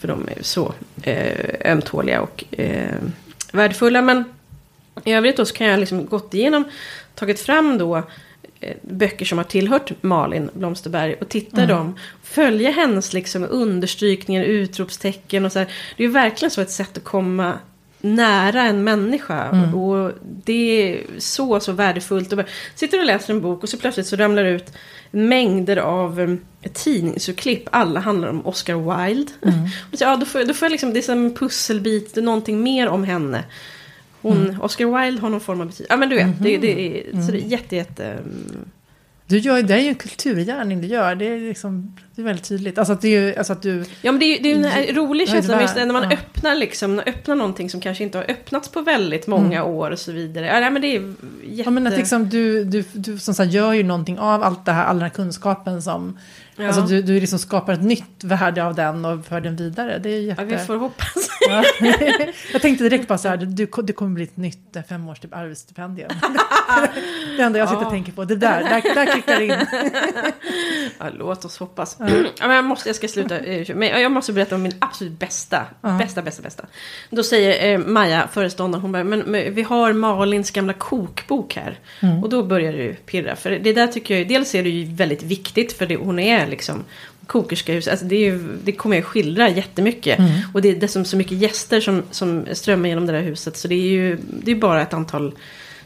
För 0.00 0.08
de 0.08 0.28
är 0.36 0.42
så 0.42 0.74
eh, 1.02 1.72
ömtåliga 1.72 2.20
och 2.20 2.44
eh, 2.50 2.94
värdefulla. 3.52 4.02
Men 4.02 4.24
i 5.04 5.12
övrigt 5.12 5.36
då 5.36 5.44
så 5.44 5.54
kan 5.54 5.66
jag 5.66 5.80
liksom 5.80 6.06
gått 6.06 6.34
igenom, 6.34 6.64
tagit 7.18 7.40
fram 7.40 7.78
då 7.78 7.96
eh, 8.60 8.76
böcker 8.82 9.24
som 9.26 9.38
har 9.38 9.44
tillhört 9.44 9.92
Malin 10.02 10.50
Blomsterberg 10.54 11.14
och 11.14 11.28
titta 11.28 11.56
Mm. 11.62 11.68
dem. 11.68 11.94
Följa 12.22 12.70
hennes 12.70 13.12
liksom 13.12 13.46
understrykningar, 13.50 14.44
utropstecken 14.44 15.44
och 15.44 15.52
så 15.52 15.58
här. 15.58 15.68
Det 15.96 16.04
är 16.04 16.08
verkligen 16.08 16.50
så 16.50 16.60
ett 16.60 16.70
sätt 16.70 16.96
att 16.96 17.04
komma 17.04 17.58
nära 18.00 18.62
en 18.62 18.84
människa. 18.84 19.44
Mm. 19.44 19.74
Och 19.74 20.12
det 20.44 20.92
är 20.92 21.00
så, 21.18 21.60
så 21.60 21.72
värdefullt. 21.72 22.32
Och 22.32 22.40
sitter 22.74 22.98
och 22.98 23.04
läser 23.06 23.34
en 23.34 23.40
bok 23.40 23.62
och 23.62 23.68
så 23.68 23.78
plötsligt 23.78 24.06
så 24.06 24.16
ramlar 24.16 24.44
det 24.44 24.50
ut 24.50 24.72
mängder 25.10 25.76
av 25.76 26.20
um, 26.20 26.40
tidningsurklipp. 26.72 27.62
Alla 27.72 28.00
handlar 28.00 28.28
om 28.28 28.46
Oscar 28.46 29.06
Wilde. 29.06 29.32
Mm. 29.42 29.54
Och 29.92 29.98
så, 29.98 30.04
ja, 30.04 30.16
då 30.16 30.26
får, 30.26 30.44
då 30.44 30.54
får 30.54 30.66
jag 30.66 30.72
liksom, 30.72 30.92
det 30.92 31.00
är 31.00 31.02
som 31.02 31.24
en 31.24 31.34
pusselbit, 31.34 32.14
det 32.14 32.20
är 32.20 32.24
någonting 32.24 32.62
mer 32.62 32.88
om 32.88 33.04
henne. 33.04 33.44
Hon, 34.22 34.36
Mm. 34.48 34.60
Oscar 34.60 35.02
Wilde 35.02 35.20
har 35.20 35.30
någon 35.30 35.40
form 35.40 35.60
av 35.60 35.66
betydelse. 35.66 35.92
Ja 35.92 35.96
men 35.96 36.08
du 36.08 36.16
vet, 36.16 36.42
det, 36.42 36.56
det 36.56 36.98
är, 37.00 37.10
Mm. 37.12 37.26
så 37.26 37.32
det 37.32 37.38
är 37.38 37.46
jätte, 37.46 37.76
jätte... 37.76 38.18
um, 38.24 38.56
Du 39.26 39.38
gör, 39.38 39.62
det 39.62 39.74
är 39.74 39.78
ju 39.78 39.88
en 39.88 39.94
kulturgärning 39.94 40.80
du 40.80 40.86
gör. 40.88 41.14
Det 41.14 41.28
är, 41.28 41.38
liksom, 41.40 41.96
det 42.18 42.22
är 42.22 42.24
väldigt 42.24 42.48
tydligt. 42.48 42.78
Alltså 42.78 42.92
att, 42.92 43.00
det 43.00 43.16
är, 43.16 43.38
alltså 43.38 43.52
att 43.52 43.62
du... 43.62 43.84
Ja 44.02 44.12
men 44.12 44.18
det 44.18 44.24
är 44.24 44.42
det 44.42 44.52
är 44.52 44.56
en 44.56 44.64
här 44.64 44.94
rolig 44.94 45.28
känsla 45.28 45.62
just 45.62 45.76
när 45.76 45.92
man 45.92 46.02
ja. 46.02 46.12
öppnar 46.12 46.54
liksom, 46.54 46.98
öppnar 47.06 47.34
någonting 47.34 47.70
som 47.70 47.80
kanske 47.80 48.04
inte 48.04 48.18
har 48.18 48.24
öppnats 48.30 48.68
på 48.68 48.80
väldigt 48.80 49.26
många 49.26 49.64
år 49.64 49.90
och 49.90 49.98
så 49.98 50.12
vidare. 50.12 50.46
Ja 50.46 50.60
nej, 50.60 50.70
men 50.70 50.82
det 50.82 50.88
är 50.88 50.92
jätte... 50.92 51.04
Mm. 51.04 51.64
Ja, 51.64 51.70
men 51.70 51.86
att 51.86 51.96
liksom, 51.96 52.28
du, 52.28 52.64
du, 52.64 52.84
du 52.92 53.18
som 53.18 53.34
sagt, 53.34 53.52
gör 53.52 53.72
ju 53.72 53.82
någonting 53.82 54.18
av 54.18 54.42
allt 54.42 54.64
det 54.64 54.72
här, 54.72 54.84
all 54.84 54.96
den 54.96 55.02
här 55.02 55.10
kunskapen 55.10 55.82
som... 55.82 56.18
Ja. 56.56 56.66
Alltså 56.66 56.82
du, 56.82 57.02
du 57.02 57.20
liksom 57.20 57.38
skapar 57.38 57.72
ett 57.72 57.82
nytt 57.82 58.24
värde 58.24 58.64
av 58.64 58.74
den 58.74 59.04
och 59.04 59.26
för 59.26 59.40
den 59.40 59.56
vidare. 59.56 59.98
Det 59.98 60.10
är 60.10 60.20
jätte... 60.20 60.42
Ja, 60.42 60.48
vi 60.48 60.58
får 60.58 60.76
hoppas. 60.76 61.28
Ja. 61.48 61.64
Jag 62.52 62.62
tänkte 62.62 62.84
direkt 62.84 63.08
bara 63.08 63.18
så 63.18 63.28
här, 63.28 63.36
du, 63.36 63.66
det 63.82 63.92
kommer 63.92 64.14
bli 64.14 64.24
ett 64.24 64.36
nytt 64.36 64.76
eh, 64.76 64.82
femårs 64.82 65.20
typ 65.20 65.34
arbetsstipendium. 65.34 66.10
det 67.36 67.42
enda 67.42 67.58
jag 67.58 67.68
sitter 67.68 67.84
och 67.84 67.90
tänker 67.90 68.12
på, 68.12 68.24
det 68.24 68.36
där, 68.36 68.64
där, 68.64 68.94
där 68.94 69.06
klickar 69.06 69.40
in. 69.40 69.66
Ja, 70.98 71.06
låt 71.18 71.44
oss 71.44 71.58
hoppas. 71.58 71.96
Ja, 71.98 72.07
men 72.40 72.50
jag, 72.50 72.64
måste, 72.64 72.88
jag 72.88 72.96
ska 72.96 73.08
sluta. 73.08 73.38
eh, 73.38 73.76
Men 73.76 74.02
jag 74.02 74.12
måste 74.12 74.32
berätta 74.32 74.54
om 74.54 74.62
min 74.62 74.74
absolut 74.78 75.18
bästa. 75.18 75.66
Ja. 75.80 75.88
Bästa, 75.98 76.22
bästa, 76.22 76.42
bästa. 76.42 76.64
Då 77.10 77.22
säger 77.22 77.72
eh, 77.72 77.78
Maja, 77.78 78.28
föreståndaren, 78.32 78.82
hon 78.82 78.92
bara, 78.92 79.04
men, 79.04 79.18
men 79.20 79.54
vi 79.54 79.62
har 79.62 79.92
Malins 79.92 80.50
gamla 80.50 80.72
kokbok 80.72 81.56
här. 81.56 81.78
Mm. 82.00 82.22
Och 82.22 82.28
då 82.28 82.42
börjar 82.42 82.72
det 82.72 82.78
ju 82.82 82.94
pirra. 82.94 83.36
För 83.36 83.50
det 83.50 83.72
där 83.72 83.86
tycker 83.86 84.18
jag, 84.18 84.28
dels 84.28 84.54
är 84.54 84.62
det 84.62 84.70
ju 84.70 84.94
väldigt 84.94 85.22
viktigt 85.22 85.72
för 85.72 85.86
det, 85.86 85.96
hon 85.96 86.18
är 86.18 86.46
liksom 86.46 86.84
kokerska 87.26 87.72
i 87.72 87.74
huset. 87.74 87.90
Alltså 87.90 88.06
det, 88.06 88.16
ju, 88.16 88.48
det 88.64 88.72
kommer 88.72 88.96
jag 88.96 89.04
skildra 89.04 89.48
jättemycket. 89.48 90.18
Mm. 90.18 90.30
Och 90.54 90.62
det 90.62 90.68
är 90.68 90.74
dessutom 90.74 91.04
så 91.04 91.16
mycket 91.16 91.38
gäster 91.38 91.80
som, 91.80 92.02
som 92.10 92.46
strömmar 92.52 92.88
genom 92.88 93.06
det 93.06 93.12
där 93.12 93.22
huset. 93.22 93.56
Så 93.56 93.68
det 93.68 93.74
är 93.74 93.88
ju 93.88 94.18
det 94.42 94.50
är 94.50 94.54
bara 94.54 94.82
ett 94.82 94.94
antal 94.94 95.32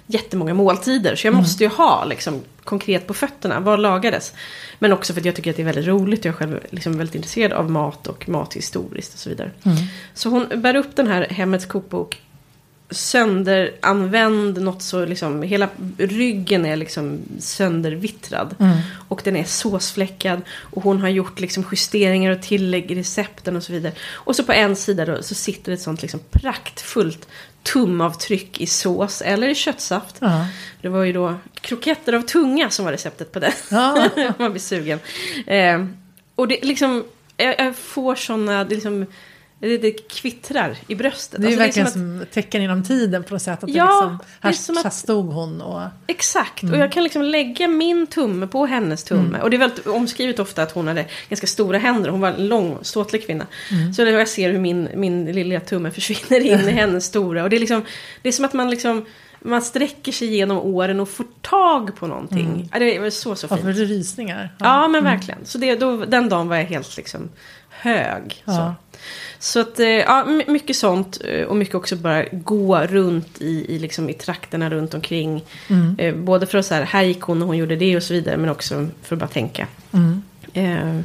jättemånga 0.07 0.55
måltider. 0.55 1.17
Så 1.17 1.27
jag 1.27 1.35
måste 1.35 1.65
ju 1.65 1.71
ha 1.71 2.05
liksom, 2.05 2.41
konkret 2.65 3.07
på 3.07 3.15
fötterna. 3.15 3.61
Vad 3.61 3.81
lagades? 3.81 4.33
Men 4.79 4.93
också 4.93 5.13
för 5.13 5.21
att 5.21 5.25
jag 5.25 5.37
tycker 5.37 5.51
att 5.51 5.57
det 5.57 5.63
är 5.63 5.67
väldigt 5.67 5.87
roligt. 5.87 6.25
Jag 6.25 6.33
är 6.33 6.37
själv 6.37 6.61
liksom 6.71 6.99
väldigt 6.99 7.15
intresserad 7.15 7.53
av 7.53 7.71
mat 7.71 8.07
och 8.07 8.29
mat 8.29 8.55
historiskt 8.55 9.15
och 9.15 9.21
så 9.21 9.29
vidare. 9.29 9.51
Mm. 9.63 9.79
Så 10.15 10.29
hon 10.29 10.49
bär 10.57 10.77
upp 10.77 10.97
den 10.97 11.07
här 11.07 11.27
Hemmets 11.31 11.67
kokbok. 11.67 12.21
Sönderanvänd, 12.91 14.63
något 14.63 14.83
så 14.83 15.05
liksom, 15.05 15.43
hela 15.43 15.69
ryggen 15.99 16.67
är 16.67 16.77
liksom 16.77 17.19
söndervittrad. 17.39 18.55
Mm. 18.59 18.79
Och 19.09 19.21
den 19.25 19.37
är 19.37 19.45
såsfläckad. 19.45 20.43
Och 20.49 20.83
hon 20.83 21.01
har 21.01 21.09
gjort 21.09 21.41
liksom 21.41 21.65
justeringar 21.71 22.31
och 22.31 22.43
tillägg 22.43 22.91
i 22.91 22.95
recepten 22.95 23.57
och 23.57 23.63
så 23.63 23.73
vidare. 23.73 23.93
Och 24.13 24.37
så 24.37 24.45
på 24.45 24.53
en 24.53 24.77
sida 24.77 25.05
då, 25.05 25.23
så 25.23 25.35
sitter 25.35 25.73
ett 25.73 25.81
sånt 25.81 26.03
liksom 26.03 26.21
praktfullt 26.31 27.29
tumavtryck 27.63 28.61
i 28.61 28.67
sås 28.67 29.23
eller 29.23 29.49
i 29.49 29.55
köttsaft. 29.55 30.17
Ja. 30.21 30.47
Det 30.81 30.89
var 30.89 31.05
ju 31.05 31.13
då 31.13 31.35
kroketter 31.61 32.13
av 32.13 32.23
tunga 32.23 32.71
som 32.71 32.85
var 32.85 32.93
receptet 32.93 33.33
på 33.33 33.39
det. 33.39 33.53
Ja. 33.71 34.09
Man 34.39 34.51
blir 34.51 34.61
sugen. 34.61 34.99
Eh, 35.47 35.87
och 36.35 36.49
det 36.49 36.65
liksom, 36.65 37.05
jag, 37.37 37.55
jag 37.59 37.77
får 37.77 38.15
sådana, 38.15 38.65
det 38.65 38.75
liksom, 38.75 39.07
det, 39.69 39.79
det 39.79 40.09
kvittrar 40.09 40.77
i 40.89 40.95
bröstet. 40.95 41.41
Det 41.41 41.47
är 41.47 41.51
ju 41.51 41.63
Alltså, 41.63 41.81
verkligen 41.81 41.91
som 41.91 42.17
att- 42.21 42.23
som 42.23 42.27
tecken 42.43 42.63
inom 42.63 42.85
tiden 42.85 43.25
på 43.25 43.35
något 43.35 43.43
sätt. 43.43 43.65
Att 43.65 43.71
Ja, 43.71 43.85
liksom, 43.85 44.19
här, 44.41 44.53
som 44.53 44.77
att- 44.77 44.85
här 44.85 44.91
stod 44.91 45.27
hon 45.33 45.61
och... 45.61 45.81
Exakt, 46.07 46.63
Mm. 46.63 46.75
och 46.75 46.81
jag 46.81 46.93
kan 46.93 47.05
liksom 47.05 47.23
lägga 47.23 47.69
min 47.69 48.07
tumme 48.07 48.47
på 48.47 48.67
hennes 48.67 49.05
tumme. 49.05 49.41
Och 49.41 49.51
det 49.51 49.57
är 49.57 49.59
väldigt 49.59 49.87
omskrivet 49.87 50.39
ofta 50.39 50.63
att 50.63 50.73
hon 50.73 50.89
hade 50.89 51.07
ganska 51.29 51.47
stora 51.47 51.79
händer. 51.79 52.11
Hon 52.11 52.21
var 52.21 52.29
en 52.29 52.49
lång, 52.49 52.79
ståtlig 52.83 53.27
kvinna. 53.27 53.47
Mm. 53.71 53.95
Så 53.95 54.03
jag 54.03 54.29
ser 54.29 54.51
hur 54.53 54.59
min, 54.59 54.89
min 54.95 55.25
lilla 55.33 55.61
tumme 55.61 55.91
försvinner 55.91 56.41
in 56.47 56.69
i 56.69 56.73
hennes 56.81 57.05
stora. 57.05 57.43
Och 57.43 57.51
det 57.51 57.57
är, 57.57 57.61
liksom, 57.61 57.85
det 58.23 58.29
är 58.29 58.33
som 58.33 58.45
att 58.45 58.53
man 58.53 58.71
liksom 58.71 59.05
man 59.45 59.63
sträcker 59.63 60.13
sig 60.13 60.29
genom 60.37 60.59
åren 60.59 61.01
och 61.01 61.09
får 61.09 61.27
tag 61.41 61.97
på 61.97 62.07
någonting. 62.07 62.69
Ja, 62.73 62.79
det 62.79 62.97
är 62.97 63.11
så, 63.11 63.35
så 63.37 63.47
Ja, 63.51 63.57
fint. 63.57 63.61
för 63.67 63.73
det 63.73 63.81
är 63.83 63.87
rysningar. 63.87 64.55
Ja, 64.59 64.89
men 64.89 65.05
verkligen. 65.05 65.41
Så 65.45 65.59
det, 65.59 65.75
då, 65.75 65.97
den 66.05 66.29
dagen 66.29 66.49
var 66.49 66.57
jag 66.57 66.65
helt 66.65 66.97
liksom 66.97 67.29
hög. 67.71 68.43
Ja. 68.45 68.53
så 68.53 68.75
att, 69.61 69.81
eh, 69.81 69.87
ja, 69.89 70.25
my- 70.25 70.45
mycket 70.49 70.77
sånt. 70.77 71.21
eh, 71.25 71.45
Och 71.47 71.57
mycket 71.57 71.75
också 71.75 71.97
bara 71.97 72.25
gå 72.33 72.79
runt 72.79 73.41
i, 73.41 73.75
i, 73.75 73.79
liksom, 73.79 74.11
i 74.11 74.15
trakterna 74.15 74.71
runt 74.71 74.95
omkring. 74.95 75.45
Mm. 75.71 75.95
Eh, 75.99 76.15
både 76.15 76.47
för 76.47 76.59
att 76.59 76.67
så 76.67 76.75
här, 76.75 76.83
här 76.83 77.03
gick 77.03 77.21
hon 77.21 77.43
och 77.43 77.49
hon 77.49 77.57
gjorde 77.57 77.77
det 77.77 77.97
och 77.97 78.03
så 78.03 78.15
vidare. 78.15 78.37
Men 78.37 78.51
också 78.51 78.89
för 79.03 79.17
att 79.17 79.21
bara 79.21 79.29
tänka. 79.29 79.67
Mm. 79.93 80.23
Eh, 80.55 81.01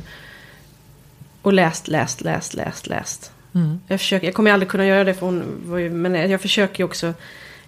och 1.42 1.54
läst, 1.54 1.88
läst, 1.88 2.22
läst, 2.22 2.54
läst, 2.54 2.88
läst. 2.88 3.32
Mm. 3.56 3.80
Jag, 3.88 4.00
försöker, 4.00 4.28
jag 4.28 4.34
kommer 4.34 4.52
aldrig 4.52 4.70
kunna 4.70 4.86
göra 4.86 5.04
det 5.04 5.14
för 5.14 5.26
hon 5.26 5.44
var 5.66 5.78
ju, 5.78 5.90
men 5.90 6.30
jag 6.32 6.42
försöker 6.42 6.80
ju 6.80 6.86
också 6.86 7.14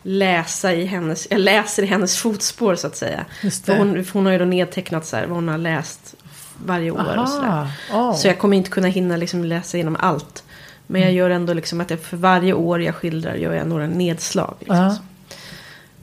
läsa 0.04 0.74
i 0.74 0.86
hennes, 0.86 1.28
jag 1.32 1.40
läser 1.40 1.84
i 1.84 1.86
hennes 1.86 2.18
fotspår 2.18 2.76
så 2.76 2.88
att 2.88 2.96
säga. 2.96 3.26
För 3.66 3.78
hon, 3.78 4.04
för 4.06 4.14
hon 4.14 4.26
har 4.26 4.34
ju 4.34 4.40
då 4.40 4.46
nedtecknat 4.46 5.06
så 5.06 5.16
här 5.16 5.26
vad 5.26 5.36
hon 5.36 5.48
har 5.48 5.58
läst 5.58 6.16
varje 6.66 6.92
år 6.92 7.18
och 7.18 7.30
sådär. 7.30 7.48
Aha. 7.48 8.10
Oh. 8.10 8.16
Så 8.16 8.28
jag 8.28 8.40
kommer 8.40 8.58
inte 8.58 8.70
kunna 8.70 8.88
hinna 8.88 9.18
liksom 9.18 9.44
läsa 9.46 9.78
igenom 9.78 9.98
allt. 10.00 10.44
Men 10.92 11.02
jag 11.02 11.12
gör 11.12 11.30
ändå 11.30 11.54
liksom 11.54 11.82
att 11.82 11.90
jag 11.90 12.00
för 12.00 12.18
varje 12.18 12.54
år 12.54 12.82
jag 12.82 12.96
skildrar 12.96 13.36
gör 13.36 13.54
jag 13.54 13.68
några 13.68 13.88
nedslag. 13.88 14.56
Liksom. 14.60 14.76
Ja. 14.78 14.96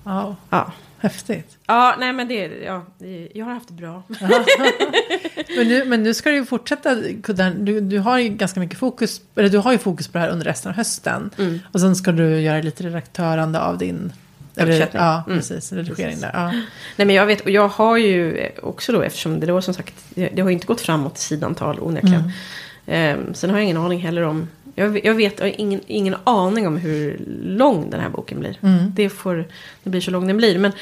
Så. 0.04 0.36
Ja, 0.50 0.72
häftigt. 0.98 1.56
ja, 1.66 1.96
nej 1.98 2.12
men 2.12 2.28
det, 2.28 2.50
ja, 2.64 2.84
det, 2.98 3.28
jag 3.34 3.44
har 3.46 3.52
haft 3.52 3.68
det 3.68 3.74
bra. 3.74 4.02
Men 5.56 5.68
nu, 5.68 5.84
men 5.84 6.02
nu 6.02 6.14
ska 6.14 6.30
du 6.30 6.36
ju 6.36 6.44
fortsätta, 6.44 6.94
du, 7.58 7.80
du 7.80 7.98
har 7.98 8.18
ju 8.18 8.28
ganska 8.28 8.60
mycket 8.60 8.78
fokus, 8.78 9.20
eller 9.34 9.48
du 9.48 9.58
har 9.58 9.72
ju 9.72 9.78
fokus 9.78 10.08
på 10.08 10.18
det 10.18 10.24
här 10.24 10.28
under 10.30 10.44
resten 10.44 10.70
av 10.70 10.76
hösten. 10.76 11.30
Mm. 11.38 11.60
Och 11.72 11.80
sen 11.80 11.96
ska 11.96 12.12
du 12.12 12.40
göra 12.40 12.60
lite 12.62 12.84
redaktörande 12.84 13.60
av 13.60 13.78
din 13.78 14.12
Eller, 14.56 14.88
ja, 14.92 15.22
Mm. 15.26 15.38
precis. 15.38 15.72
Redigering 15.72 16.04
Precis. 16.06 16.20
där. 16.20 16.30
Ja. 16.34 16.52
Nej 16.96 17.06
men 17.06 17.10
jag 17.10 17.26
vet, 17.26 17.40
och 17.40 17.50
jag 17.50 17.68
har 17.68 17.96
ju 17.96 18.48
också 18.62 18.92
då, 18.92 19.02
eftersom 19.02 19.40
det 19.40 19.46
då 19.46 19.62
som 19.62 19.74
sagt, 19.74 19.94
det, 20.14 20.40
har 20.42 20.48
ju 20.48 20.54
inte 20.54 20.66
gått 20.66 20.80
framåt 20.80 21.18
sidantal 21.18 21.78
onekligen. 21.80 22.32
Ehm, 22.86 23.34
sen 23.34 23.50
har 23.50 23.56
jag 23.56 23.64
ingen 23.64 23.76
aning 23.76 24.00
heller 24.00 24.22
om, 24.22 24.48
jag, 24.78 24.88
vet- 24.88 25.04
jag 25.04 25.14
vet, 25.14 25.38
jag 25.38 25.46
har 25.46 25.60
ingen, 25.60 25.80
ingen 25.86 26.16
aning 26.24 26.66
om 26.66 26.76
hur 26.76 27.20
lång 27.42 27.90
den 27.90 28.00
här 28.00 28.08
boken 28.08 28.40
blir. 28.40 28.58
Mm. 28.62 28.92
Det 28.94 29.08
får, 29.08 29.44
det 29.82 29.90
blir 29.90 30.00
så 30.00 30.10
lång 30.10 30.26
den 30.26 30.36
blir. 30.36 30.58
Men, 30.58 30.72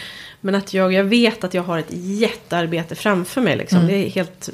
men 0.40 0.55
att 0.55 0.74
jag, 0.74 0.92
jag 0.92 1.05
vet 1.05 1.45
att 1.45 1.55
jag 1.55 1.62
har 1.62 1.78
ett 1.78 1.90
jättearbete 1.90 2.95
framför 2.95 3.40
mig 3.40 3.57
liksom. 3.57 3.78
Mm. 3.78 3.90
Det 3.90 4.07
är 4.07 4.11
helt, 4.11 4.51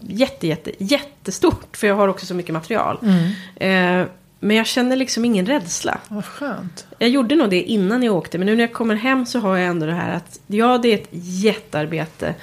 jätte, 0.00 0.46
jätte, 0.46 0.70
jättestort. 0.78 1.76
För 1.76 1.86
jag 1.86 1.94
har 1.94 2.08
också 2.08 2.26
så 2.26 2.34
mycket 2.34 2.52
material. 2.52 2.98
Mm. 3.02 3.30
Ehm, 3.56 4.06
men 4.40 4.56
jag 4.56 4.66
känner 4.66 4.96
liksom 4.96 5.24
ingen 5.24 5.46
rädsla. 5.46 5.98
Vad 6.08 6.24
skönt. 6.24 6.86
Jag 6.98 7.08
gjorde 7.08 7.34
nog 7.34 7.50
det 7.50 7.62
innan 7.62 8.02
jag 8.02 8.14
åkte. 8.14 8.38
Men 8.38 8.46
nu 8.46 8.56
när 8.56 8.62
jag 8.62 8.72
kommer 8.72 8.94
hem 8.94 9.26
så 9.26 9.38
har 9.38 9.56
jag 9.56 9.66
ändå 9.68 9.86
det 9.86 9.92
här 9.94 10.14
att 10.16 10.40
ja, 10.46 10.78
det 10.78 10.88
är 10.88 10.94
ett 10.94 11.08
jättearbete. 11.10 12.34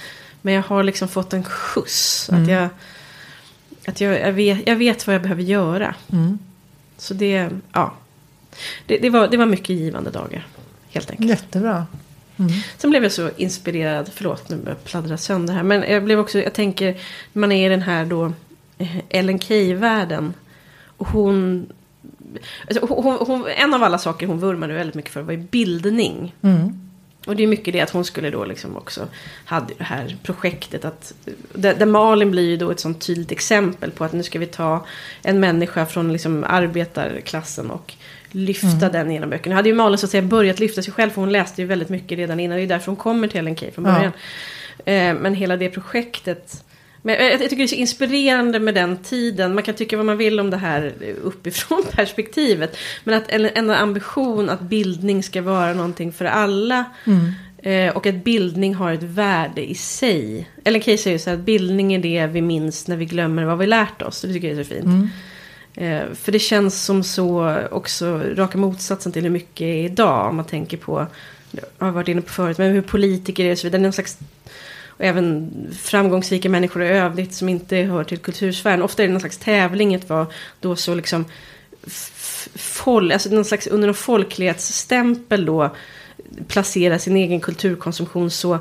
Men 0.42 0.54
jag 0.54 0.64
har 0.64 0.84
liksom 0.84 1.08
fått 1.08 1.34
en 1.34 1.44
skjuts. 1.44 2.30
Att, 2.30 2.48
jag, 2.50 2.70
att 3.88 4.02
jag, 4.02 4.20
jag, 4.20 4.34
vet, 4.34 4.68
jag 4.68 4.76
vet 4.76 5.08
vad 5.08 5.16
jag 5.16 5.22
behöver 5.22 5.44
göra. 5.44 5.96
Mm. 6.12 6.40
Så 6.98 7.14
det, 7.14 7.50
ja. 7.74 7.94
Det, 8.86 8.98
det, 8.98 9.10
var, 9.10 9.28
det 9.28 9.38
var 9.38 9.46
mycket 9.46 9.70
givande 9.70 10.10
dagar. 10.10 10.48
Helt 10.90 11.12
enkelt. 11.12 11.30
Jättebra. 11.30 11.86
Mm. 12.38 12.52
Sen 12.78 12.90
blev 12.90 13.04
jag 13.04 13.12
så 13.12 13.30
inspirerad. 13.38 14.10
Förlåt, 14.14 14.50
nu 14.50 14.56
börjar 14.56 14.78
jag 14.78 14.84
pladdra 14.84 15.18
sönder 15.18 15.54
här. 15.54 15.64
Men 15.64 15.92
jag 15.92 16.04
blev 16.04 16.20
också, 16.20 16.40
jag 16.40 16.54
tänker, 16.54 16.98
man 17.34 17.52
är 17.52 17.66
i 17.66 17.70
den 17.70 17.82
här 17.82 18.06
då 18.06 18.34
eh, 18.78 18.98
Ellen 19.10 19.40
Key-världen. 19.40 20.34
Och 20.98 21.08
hon, 21.08 21.68
alltså 22.68 22.86
hon, 22.86 23.04
hon, 23.04 23.18
hon, 23.28 23.48
en 23.58 23.74
av 23.74 23.84
alla 23.84 23.98
saker 23.98 24.28
hon 24.28 24.40
vurmade 24.40 24.74
väldigt 24.74 24.96
mycket 24.96 25.12
för 25.12 25.22
var 25.22 25.34
ju 25.34 25.40
bildning. 25.40 26.36
Mm. 26.42 26.87
Och 27.28 27.36
det 27.36 27.44
är 27.44 27.48
mycket 27.48 27.74
det 27.74 27.80
att 27.82 27.90
hon 27.90 28.06
skulle 28.06 28.30
då 28.30 28.46
liksom 28.46 28.78
också 28.78 29.08
hade 29.46 29.74
det 29.78 29.84
här 29.84 30.18
projektet 30.24 30.86
att 30.86 31.14
där, 31.54 31.76
där 31.76 31.86
Malin 31.86 32.32
blir 32.32 32.50
ju 32.50 32.58
då 32.58 32.72
ett 32.72 32.80
sånt 32.80 33.02
tydligt 33.02 33.32
exempel 33.32 33.92
på 33.92 34.04
att 34.04 34.14
nu 34.14 34.24
ska 34.24 34.40
vi 34.40 34.46
ta 34.46 34.86
en 35.24 35.40
människa 35.40 35.86
från 35.86 36.14
liksom 36.14 36.44
arbetarklassen 36.44 37.72
och 37.72 37.94
lyfta 38.32 38.90
den 38.90 39.12
genom 39.12 39.30
böckerna. 39.30 39.54
Nu 39.54 39.56
hade 39.56 39.70
ju 39.70 39.76
Malin 39.76 39.98
så 39.98 40.06
att 40.06 40.12
säga 40.12 40.22
börjat 40.24 40.60
lyfta 40.60 40.82
sig 40.82 40.94
själv 40.94 41.10
för 41.10 41.22
hon 41.22 41.32
läste 41.32 41.62
ju 41.62 41.68
väldigt 41.68 41.90
mycket 41.90 42.18
redan 42.18 42.40
innan. 42.40 42.58
Det 42.58 42.64
är 42.64 42.68
därför 42.68 42.86
hon 42.86 42.96
kommer 42.96 43.28
till 43.28 43.40
Ellen 43.40 43.56
Key 43.56 43.72
från 43.72 43.86
Ja. 43.86 43.94
början. 43.94 44.12
Eh, 44.86 45.22
men 45.22 45.34
hela 45.34 45.58
det 45.58 45.70
projektet 45.70 46.64
men 47.08 47.26
jag, 47.26 47.40
tycker 47.40 47.56
det 47.58 47.64
är 47.64 47.68
så 47.68 47.76
inspirerande 47.76 48.60
med 48.60 48.74
den 48.74 48.98
tiden. 48.98 49.54
Man 49.54 49.64
kan 49.64 49.76
tycka 49.76 49.98
vad 49.98 50.06
man 50.06 50.18
vill 50.18 50.40
om 50.40 50.50
det 50.50 50.58
här 50.58 50.94
uppifrån 51.24 51.84
perspektivet. 51.92 52.78
Men 53.04 53.16
att 53.16 53.30
en, 53.30 53.46
en 53.46 53.70
ambition 53.70 54.50
att 54.50 54.62
bildning 54.62 55.24
ska 55.24 55.42
vara 55.42 55.74
någonting 55.74 56.12
för 56.12 56.26
alla. 56.26 56.86
Mm. 57.06 57.32
Eh, 57.58 57.96
och 57.96 58.06
att 58.06 58.16
bildning 58.16 58.76
har 58.76 58.94
ett 58.94 59.04
värde 59.04 59.70
i 59.70 59.76
sig. 59.76 60.50
Ellen 60.64 60.82
Key 60.82 60.98
säger 60.98 61.16
ju 61.16 61.20
så 61.20 61.30
här 61.30 61.38
att 61.38 61.44
bildning 61.44 61.94
är 61.94 62.00
det 62.00 62.28
vi 62.28 62.42
minns 62.42 62.88
när 62.88 62.98
vi 62.98 63.06
glömmer 63.06 63.46
vad 63.46 63.58
vi 63.58 63.68
lärt 63.68 64.02
oss. 64.02 64.22
Det 64.22 64.34
tycker 64.34 64.48
jag 64.48 64.60
är 64.60 64.64
så 64.64 64.70
fint. 64.70 64.86
Mm. 64.86 65.10
Eh, 65.76 66.14
för 66.14 66.32
det 66.32 66.40
känns 66.40 66.86
som 66.86 67.04
så 67.04 67.58
också 67.72 68.22
raka 68.36 68.58
motsatsen 68.58 69.12
till 69.12 69.24
hur 69.24 69.30
mycket 69.30 69.62
är 69.62 69.86
idag. 69.86 70.30
Om 70.30 70.36
man 70.36 70.46
tänker 70.46 70.78
på, 70.78 71.08
jag 71.52 71.86
har 71.86 71.92
varit 71.92 72.08
inne 72.08 72.22
på 72.22 72.30
förut, 72.30 72.58
men 72.58 72.72
hur 72.72 72.82
politiker 72.82 73.46
är 73.46 73.52
och 73.52 73.58
så 73.58 73.68
vidare. 73.68 73.82
Någon 73.82 73.94
slags, 73.94 74.18
och 74.98 75.06
även 75.06 75.52
framgångsrika 75.80 76.50
människor 76.50 76.84
i 76.84 76.88
övrigt 76.88 77.34
som 77.34 77.50
inte 77.50 77.76
hör 77.76 78.04
till 78.04 78.18
kultursfären. 78.18 78.82
Ofta 78.82 79.04
är 79.04 79.08
det 79.08 79.14
någon 79.14 79.20
slags 79.20 79.38
tävling 79.38 79.96
att 79.96 80.10
vara 80.10 80.28
då 80.60 80.76
så 80.76 80.96
liksom 80.96 81.26
folk, 82.56 83.14
alltså 83.14 83.30
någon 83.30 83.46
slags 83.46 83.68
under 83.68 83.88
en 83.88 83.94
folklighetsstämpel 83.94 85.46
då 85.46 85.76
placera 86.48 87.00
sin 87.00 87.18
egen 87.18 87.40
kulturkonsumtion 87.40 88.32
så 88.32 88.60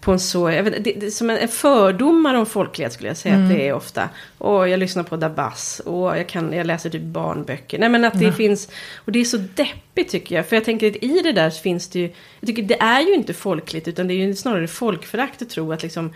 på 0.00 0.12
en 0.12 0.20
så, 0.20 0.50
jag 0.50 0.62
vet, 0.62 0.84
det, 0.84 0.92
det, 0.92 1.10
som 1.10 1.30
en, 1.30 1.36
en 1.36 1.48
fördomar 1.48 2.34
om 2.34 2.46
folklighet 2.46 2.92
skulle 2.92 3.08
jag 3.08 3.16
säga 3.16 3.34
att 3.34 3.48
det 3.48 3.68
är 3.68 3.72
ofta. 3.72 4.08
Och 4.38 4.68
jag 4.68 4.80
lyssnar 4.80 5.02
på 5.02 5.16
Dabas 5.16 5.80
och 5.80 6.18
jag, 6.18 6.28
kan, 6.28 6.52
jag 6.52 6.66
läser 6.66 6.90
typ 6.90 7.02
barnböcker. 7.02 7.78
Nej 7.78 7.88
men 7.88 8.04
att 8.04 8.18
det 8.18 8.32
finns, 8.32 8.68
och 8.96 9.12
det 9.12 9.18
är 9.18 9.24
så 9.24 9.36
deppigt 9.36 10.10
tycker 10.10 10.34
jag. 10.34 10.46
För 10.46 10.56
jag 10.56 10.64
tänker 10.64 10.90
att 10.90 10.96
i 10.96 11.20
det 11.22 11.32
där 11.32 11.50
så 11.50 11.62
finns 11.62 11.88
det 11.88 11.98
ju, 11.98 12.10
jag 12.40 12.46
tycker 12.46 12.62
det 12.62 12.80
är 12.80 13.00
ju 13.00 13.14
inte 13.14 13.34
folkligt 13.34 13.88
utan 13.88 14.08
det 14.08 14.14
är 14.14 14.26
ju 14.26 14.34
snarare 14.34 14.68
folkförakt 14.68 15.42
att 15.42 15.50
tro 15.50 15.72
att 15.72 15.82
liksom 15.82 16.12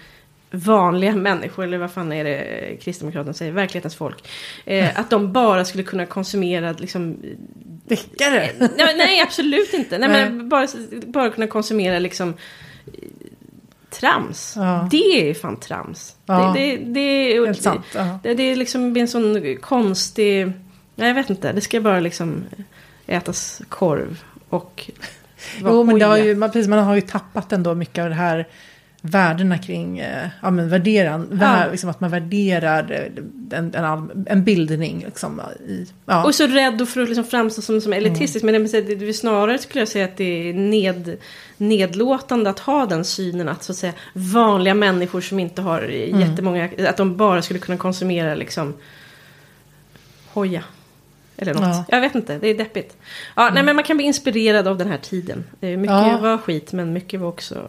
vanliga 0.54 1.16
människor, 1.16 1.64
eller 1.64 1.78
vad 1.78 1.92
fan 1.92 2.12
är 2.12 2.24
det 2.24 2.76
Kristdemokraterna 2.82 3.34
säger, 3.34 3.52
verklighetens 3.52 3.96
folk. 3.96 4.28
Eh, 4.64 5.00
att 5.00 5.10
de 5.10 5.32
bara 5.32 5.64
skulle 5.64 5.82
kunna 5.82 6.06
konsumera 6.06 6.72
liksom, 6.72 7.16
Deckare. 7.86 8.50
nej, 8.58 8.96
nej, 8.96 9.20
absolut 9.20 9.74
inte. 9.74 9.98
Nej, 9.98 10.08
Nej. 10.08 10.30
men 10.30 10.48
bara, 10.48 10.68
bara 11.06 11.30
kunna 11.30 11.46
konsumera 11.46 11.98
liksom 11.98 12.28
eh, 12.28 12.92
trams. 14.00 14.54
Ja. 14.56 14.88
Det 14.90 15.30
är 15.30 15.34
fan 15.34 15.56
trams. 15.56 16.16
Ja. 16.26 16.52
Det, 16.56 16.76
det, 16.76 16.84
det, 16.84 17.46
Helt 17.46 17.62
sant. 17.62 17.86
Ja. 17.94 18.18
det, 18.22 18.34
det 18.34 18.42
är 18.42 18.56
liksom 18.56 18.96
en 18.96 19.08
sån 19.08 19.56
konstig... 19.60 20.52
Nej, 20.94 21.08
jag 21.08 21.14
vet 21.14 21.30
inte. 21.30 21.52
Det 21.52 21.60
ska 21.60 21.80
bara 21.80 22.00
liksom 22.00 22.44
ätas 23.06 23.62
korv 23.68 24.22
och... 24.48 24.90
Jo, 25.60 25.84
men 25.84 25.98
det 25.98 26.04
har 26.04 26.16
ju, 26.16 26.36
man, 26.36 26.52
precis, 26.52 26.68
man 26.68 26.78
har 26.78 26.94
ju 26.94 27.00
tappat 27.00 27.52
ändå 27.52 27.74
mycket 27.74 28.02
av 28.02 28.08
det 28.08 28.14
här 28.14 28.48
värdena 29.06 29.58
kring 29.58 29.98
eh, 29.98 30.28
ja, 30.42 30.50
men 30.50 30.68
värderan, 30.68 31.26
vär, 31.30 31.64
Ja. 31.64 31.70
liksom 31.70 31.90
att 31.90 32.00
man 32.00 32.10
värderar 32.10 32.92
eh, 32.92 33.58
en, 33.58 33.74
en, 33.74 34.24
en 34.26 34.44
bildning. 34.44 35.04
Liksom, 35.06 35.40
i, 35.68 35.86
ja. 36.06 36.24
Och 36.24 36.34
så 36.34 36.46
rädd 36.46 36.88
för 36.88 37.00
att 37.02 37.08
liksom 37.08 37.24
framstå 37.24 37.62
som, 37.62 37.80
som 37.80 37.92
elitistisk. 37.92 38.44
Men 38.44 38.64
det, 38.64 38.80
det, 38.80 38.94
det 38.94 39.12
snarare 39.14 39.58
skulle 39.58 39.80
jag 39.80 39.88
säga 39.88 40.04
att 40.04 40.16
det 40.16 40.48
är 40.48 40.54
ned, 40.54 41.16
nedlåtande 41.56 42.50
att 42.50 42.58
ha 42.58 42.86
den 42.86 43.04
synen. 43.04 43.48
Att 43.48 43.62
så 43.62 43.72
att 43.72 43.78
säga 43.78 43.92
vanliga 44.12 44.74
människor 44.74 45.20
som 45.20 45.38
inte 45.40 45.62
har 45.62 45.82
jättemånga. 46.20 46.68
Att 46.88 46.96
de 46.96 47.16
bara 47.16 47.42
skulle 47.42 47.60
kunna 47.60 47.78
konsumera 47.78 48.34
liksom 48.34 48.74
hoja. 50.32 50.64
Eller 51.36 51.54
något. 51.54 51.62
Ja. 51.62 51.84
Jag 51.88 52.00
vet 52.00 52.14
inte, 52.14 52.38
det 52.38 52.48
är 52.48 52.54
deppigt. 52.58 52.96
Ja, 53.36 53.50
nej, 53.54 53.62
men 53.62 53.76
man 53.76 53.84
kan 53.84 53.96
bli 53.96 54.06
inspirerad 54.06 54.68
av 54.68 54.78
den 54.78 54.88
här 54.88 54.98
tiden. 54.98 55.44
Mycket 55.60 55.86
Ja. 55.90 56.18
var 56.22 56.38
skit 56.38 56.72
men 56.72 56.92
mycket 56.92 57.20
var 57.20 57.28
också 57.28 57.68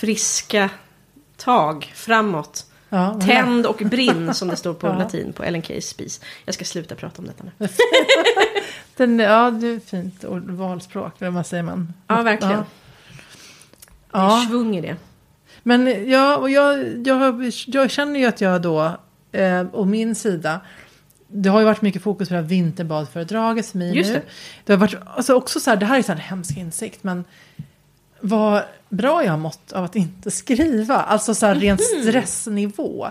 friska 0.00 0.70
tag 1.36 1.92
framåt. 1.94 2.66
ja, 2.88 3.20
Tänd 3.20 3.66
och 3.66 3.76
brinn 3.76 4.34
som 4.34 4.48
det 4.48 4.56
står 4.56 4.74
på 4.74 4.86
Ja. 4.86 4.98
latin 4.98 5.32
på 5.32 5.42
Ellen 5.44 5.62
Keys 5.62 5.88
spis. 5.88 6.20
Jag 6.44 6.54
ska 6.54 6.64
sluta 6.64 6.94
prata 6.94 7.22
om 7.22 7.26
detta 7.28 7.44
nu. 7.58 7.68
Den, 8.96 9.18
ja, 9.18 9.50
det 9.50 9.66
är 9.68 9.80
fint 9.80 10.24
ord, 10.24 10.50
valspråk, 10.50 11.12
eller 11.18 11.30
vad 11.30 11.46
säger 11.46 11.62
man? 11.62 11.92
Ja, 12.06 12.22
verkligen. 12.22 12.64
Ja. 14.12 14.38
Det 14.38 14.42
är 14.44 14.46
svung 14.48 14.76
i 14.76 14.80
det. 14.80 14.96
Men 15.62 16.10
ja, 16.10 16.36
och 16.36 16.50
jag, 16.50 16.78
jag, 17.06 17.52
jag 17.66 17.90
känner 17.90 18.20
ju 18.20 18.26
att 18.26 18.40
jag 18.40 18.62
då, 18.62 18.96
eh, 19.32 19.60
och 19.72 19.86
min 19.86 20.14
sida, 20.14 20.60
det 21.28 21.48
har 21.48 21.58
ju 21.60 21.64
varit 21.66 21.82
mycket 21.82 22.02
fokus 22.02 22.28
på 22.28 22.34
det 22.34 22.40
här 22.40 22.48
vinterbadföredraget 22.48 23.66
för 23.66 23.78
mig 23.78 23.96
Just 23.96 24.10
nu. 24.12 24.14
det. 24.14 24.22
Det 24.64 24.72
har 24.72 24.78
varit, 24.80 24.94
alltså 25.06 25.34
också 25.34 25.60
så 25.60 25.70
här, 25.70 25.76
det 25.76 25.86
här 25.86 25.98
är 25.98 26.02
så 26.02 26.08
här 26.08 26.14
en 26.14 26.20
hemsk 26.20 26.56
insikt, 26.56 27.04
men 27.04 27.24
vad 28.20 28.62
bra 28.88 29.24
jag 29.24 29.30
har 29.30 29.38
mått 29.38 29.72
av 29.72 29.84
att 29.84 29.96
inte 29.96 30.30
skriva. 30.30 30.94
Alltså 30.96 31.34
så 31.34 31.46
här 31.46 31.54
rent 31.54 31.80
Mhm. 31.80 32.02
stressnivå. 32.08 33.06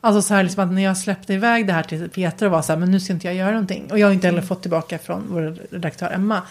Alltså 0.00 0.22
så 0.22 0.34
här 0.34 0.42
liksom 0.42 0.64
att 0.64 0.72
när 0.72 0.82
jag 0.82 0.96
släppte 0.96 1.34
iväg 1.34 1.66
det 1.66 1.72
här 1.72 1.82
till 1.82 2.08
Peter 2.08 2.46
och 2.46 2.52
var 2.52 2.62
så 2.62 2.72
här, 2.72 2.80
men 2.80 2.90
nu 2.90 3.00
ska 3.00 3.12
inte 3.12 3.26
jag 3.26 3.34
göra 3.36 3.50
någonting. 3.50 3.88
Och 3.90 3.98
jag 3.98 4.06
har 4.06 4.12
inte 4.12 4.28
Mm. 4.28 4.34
heller 4.36 4.46
fått 4.48 4.62
tillbaka 4.62 4.98
från 4.98 5.24
vår 5.30 5.56
redaktör 5.70 6.10
Emma. 6.10 6.42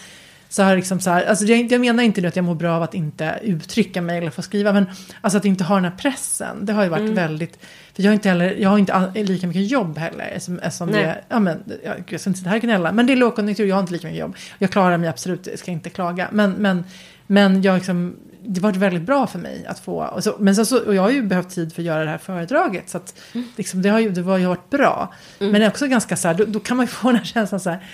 Så 0.48 0.62
har 0.62 0.76
liksom 0.76 1.00
så 1.00 1.10
här, 1.10 1.24
alltså 1.26 1.44
jag, 1.44 1.72
jag 1.72 1.80
menar 1.80 2.02
inte 2.02 2.20
nu 2.20 2.28
att 2.28 2.36
jag 2.36 2.44
mår 2.44 2.54
bra 2.54 2.76
av 2.76 2.82
att 2.82 2.94
inte 2.94 3.38
uttrycka 3.42 4.00
mig 4.02 4.18
eller 4.18 4.30
få 4.30 4.42
skriva, 4.42 4.72
men 4.72 4.86
alltså 5.20 5.36
att 5.38 5.44
inte 5.44 5.64
ha 5.64 5.74
den 5.74 5.84
här 5.84 5.90
pressen. 5.98 6.66
Det 6.66 6.72
har 6.72 6.82
ju 6.82 6.86
Mm. 6.88 7.00
varit 7.04 7.16
väldigt, 7.18 7.58
för 7.94 8.02
jag 8.02 8.10
har 8.10 8.14
inte 8.14 8.28
heller, 8.28 8.54
jag 8.58 8.68
har 8.70 8.78
inte 8.78 9.10
lika 9.14 9.46
mycket 9.46 9.70
jobb 9.70 9.98
heller. 9.98 10.38
Som, 10.38 10.60
som 10.70 10.88
Nej. 10.88 11.02
det, 11.02 11.20
ja 11.28 11.38
men, 11.40 11.62
jag, 11.84 12.04
jag 12.08 12.20
ska 12.20 12.30
inte 12.30 12.38
sitta 12.38 12.50
här 12.50 12.56
och 12.56 12.62
gnälla, 12.62 12.92
men 12.92 13.06
det 13.06 13.12
är 13.12 13.16
lågkonjunktur, 13.16 13.66
jag 13.66 13.76
har 13.76 13.80
inte 13.80 13.92
lika 13.92 14.06
mycket 14.06 14.20
jobb. 14.20 14.36
Jag 14.58 14.70
klarar 14.70 14.96
mig 14.96 15.08
absolut, 15.08 15.46
jag 15.46 15.58
ska 15.58 15.70
inte 15.70 15.90
klaga. 15.90 16.28
Men, 16.32 16.50
men, 16.50 16.84
men 17.26 17.62
jag 17.62 17.74
liksom, 17.74 18.16
det 18.46 18.60
varit 18.60 18.76
väldigt 18.76 19.02
bra 19.02 19.26
för 19.26 19.38
mig 19.38 19.66
att 19.68 19.78
få, 19.78 20.04
och, 20.04 20.24
så, 20.24 20.36
men 20.38 20.56
så, 20.56 20.64
så, 20.64 20.86
och 20.86 20.94
jag 20.94 21.02
har 21.02 21.10
ju 21.10 21.22
behövt 21.22 21.50
tid 21.50 21.72
för 21.72 21.82
att 21.82 21.86
göra 21.86 22.04
det 22.04 22.10
här 22.10 22.18
föredraget. 22.18 22.88
Så 22.90 22.96
att, 22.96 23.14
liksom, 23.56 23.82
det, 23.82 23.88
har 23.88 24.00
ju, 24.00 24.10
det 24.10 24.22
har 24.22 24.38
ju 24.38 24.46
varit 24.46 24.70
bra. 24.70 25.14
Men 25.38 25.52
det 25.52 25.64
är 25.64 25.68
också 25.68 25.86
ganska 25.86 26.16
så 26.16 26.28
här, 26.28 26.34
då, 26.34 26.44
då 26.44 26.60
kan 26.60 26.76
man 26.76 26.86
ju 26.86 26.90
få 26.90 27.08
den 27.08 27.16
här 27.16 27.24
känslan 27.24 27.60
så 27.60 27.70
här, 27.70 27.84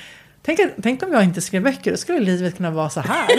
Tänk, 0.44 0.58
tänk 0.82 1.02
om 1.02 1.12
jag 1.12 1.24
inte 1.24 1.40
skrev 1.40 1.62
böcker, 1.62 1.90
då 1.90 1.96
skulle 1.96 2.20
livet 2.20 2.56
kunna 2.56 2.70
vara 2.70 2.90
så 2.90 3.00
här. 3.00 3.26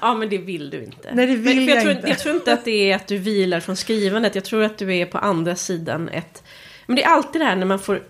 Ja, 0.00 0.14
men 0.14 0.28
det 0.28 0.38
vill 0.38 0.70
du 0.70 0.84
inte. 0.84 1.14
Nej, 1.14 1.26
det 1.26 1.36
vill 1.36 1.56
Men- 1.56 1.66
jag, 1.66 1.76
jag 1.76 1.82
tror, 1.82 1.96
inte. 1.96 2.08
jag 2.08 2.18
tror 2.18 2.34
inte 2.34 2.52
att 2.52 2.64
det 2.64 2.90
är 2.90 2.96
att 2.96 3.06
du 3.06 3.18
vilar 3.18 3.60
från 3.60 3.76
skrivandet. 3.76 4.34
Jag 4.34 4.44
tror 4.44 4.62
att 4.62 4.78
du 4.78 4.94
är 4.96 5.06
på 5.06 5.18
andra 5.18 5.56
sidan 5.56 6.08
ett... 6.08 6.42
Men 6.86 6.96
det 6.96 7.02
är 7.04 7.08
alltid 7.08 7.40
det 7.40 7.44
här 7.44 7.56
när 7.56 7.66
man 7.66 7.78
får... 7.78 8.02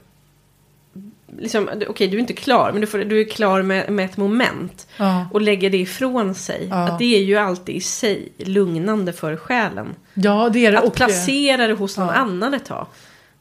Liksom, 1.38 1.70
okej, 1.88 2.08
du 2.08 2.16
är 2.16 2.20
inte 2.20 2.32
klar, 2.32 2.72
men 2.72 2.80
du, 2.80 2.86
får, 2.86 2.98
du 2.98 3.20
är 3.20 3.24
klar 3.24 3.62
med, 3.62 3.92
med 3.92 4.04
ett 4.04 4.16
moment. 4.16 4.86
Ja. 4.96 5.26
Och 5.32 5.40
lägger 5.40 5.70
det 5.70 5.78
ifrån 5.78 6.34
sig. 6.34 6.66
Ja. 6.70 6.88
Att 6.88 6.98
det 6.98 7.16
är 7.16 7.22
ju 7.22 7.36
alltid 7.36 7.76
i 7.76 7.80
sig 7.80 8.32
lugnande 8.38 9.12
för 9.12 9.36
själen. 9.36 9.94
Ja, 10.14 10.50
det 10.52 10.66
är 10.66 10.72
det. 10.72 10.78
Att 10.78 10.84
Och, 10.84 11.00
eh, 11.00 11.06
placera 11.06 11.66
det 11.66 11.74
hos 11.74 11.98
någon 11.98 12.06
ja. 12.06 12.14
annan 12.14 12.54
ett 12.54 12.64
tag. 12.64 12.86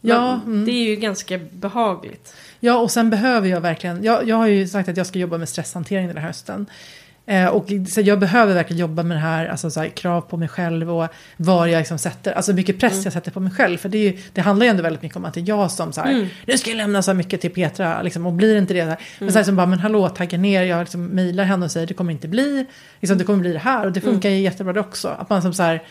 Ja, 0.02 0.42
mm. 0.46 0.66
Det 0.66 0.72
är 0.72 0.84
ju 0.84 0.96
ganska 0.96 1.40
behagligt. 1.52 2.36
Ja, 2.60 2.78
och 2.78 2.92
sen 2.92 3.10
behöver 3.10 3.48
jag 3.48 3.62
verkligen, 3.62 4.04
jag, 4.04 4.28
jag 4.28 4.36
har 4.36 4.48
ju 4.48 4.68
sagt 4.68 4.90
att 4.90 4.98
jag 4.98 5.08
ska 5.08 5.20
jobba 5.20 5.38
med 5.38 5.50
stresshantering 5.50 6.08
den 6.08 6.18
här 6.18 6.28
hösten. 6.28 6.66
Eh, 7.26 7.48
och 7.48 7.68
så 7.90 8.02
jag 8.02 8.20
behöver 8.20 8.54
verkligen 8.54 8.80
jobba 8.80 9.04
med 9.04 9.18
det 9.18 9.22
här, 9.22 9.46
alltså 9.48 9.70
så 9.72 9.80
här, 9.80 9.88
krav 9.90 10.22
på 10.22 10.38
mig 10.38 10.48
själv 10.48 10.92
och 10.92 11.08
var 11.38 11.68
jag 11.68 11.80
liksom 11.80 11.98
sätter, 11.98 12.32
alltså 12.32 12.54
mycket 12.54 12.80
press 12.80 12.92
Mm. 12.94 13.04
jag 13.04 13.14
sätter 13.14 13.32
på 13.32 13.40
mig 13.40 13.52
själv. 13.54 13.78
För 13.78 13.90
det, 13.90 13.98
ju, 13.98 14.18
det 14.34 14.42
handlar 14.42 14.66
ju 14.66 14.70
ändå 14.70 14.84
väldigt 14.84 15.02
mycket 15.02 15.18
om 15.18 15.26
att 15.26 15.34
det 15.34 15.40
är 15.40 15.48
jag 15.48 15.72
som 15.72 15.94
så 15.94 16.02
här, 16.02 16.12
Mm. 16.12 16.28
nu 16.48 16.58
ska 16.58 16.70
jag 16.70 16.78
lämna 16.78 17.02
så 17.02 17.12
här 17.12 17.16
mycket 17.16 17.42
till 17.42 17.52
Petra, 17.52 18.02
liksom, 18.02 18.26
och 18.26 18.34
blir 18.34 18.58
inte 18.58 18.74
det 18.74 18.82
så 18.84 18.90
här. 18.90 18.98
Men 19.20 19.32
så 19.32 19.38
här 19.40 19.44
som 19.44 19.56
bara, 19.56 19.66
men 19.66 19.80
hallå, 19.80 20.10
tagga 20.10 20.38
ner, 20.38 20.64
jag 20.64 20.80
liksom 20.80 21.06
mejlar 21.06 21.44
henne 21.44 21.66
och 21.66 21.72
säger 21.72 21.88
det 21.88 21.94
kommer 21.94 22.12
inte 22.12 22.28
bli, 22.28 22.66
liksom, 23.00 23.18
det 23.18 23.24
kommer 23.24 23.40
bli 23.40 23.54
det 23.54 23.60
här. 23.60 23.86
Och 23.86 23.92
det 23.92 24.02
funkar 24.02 24.30
Mm. 24.30 24.38
ju 24.38 24.44
jättebra 24.44 24.74
det 24.74 24.80
också. 24.80 25.08
Att 25.08 25.30
man 25.30 25.42
som 25.42 25.54
så 25.54 25.64
här, 25.64 25.84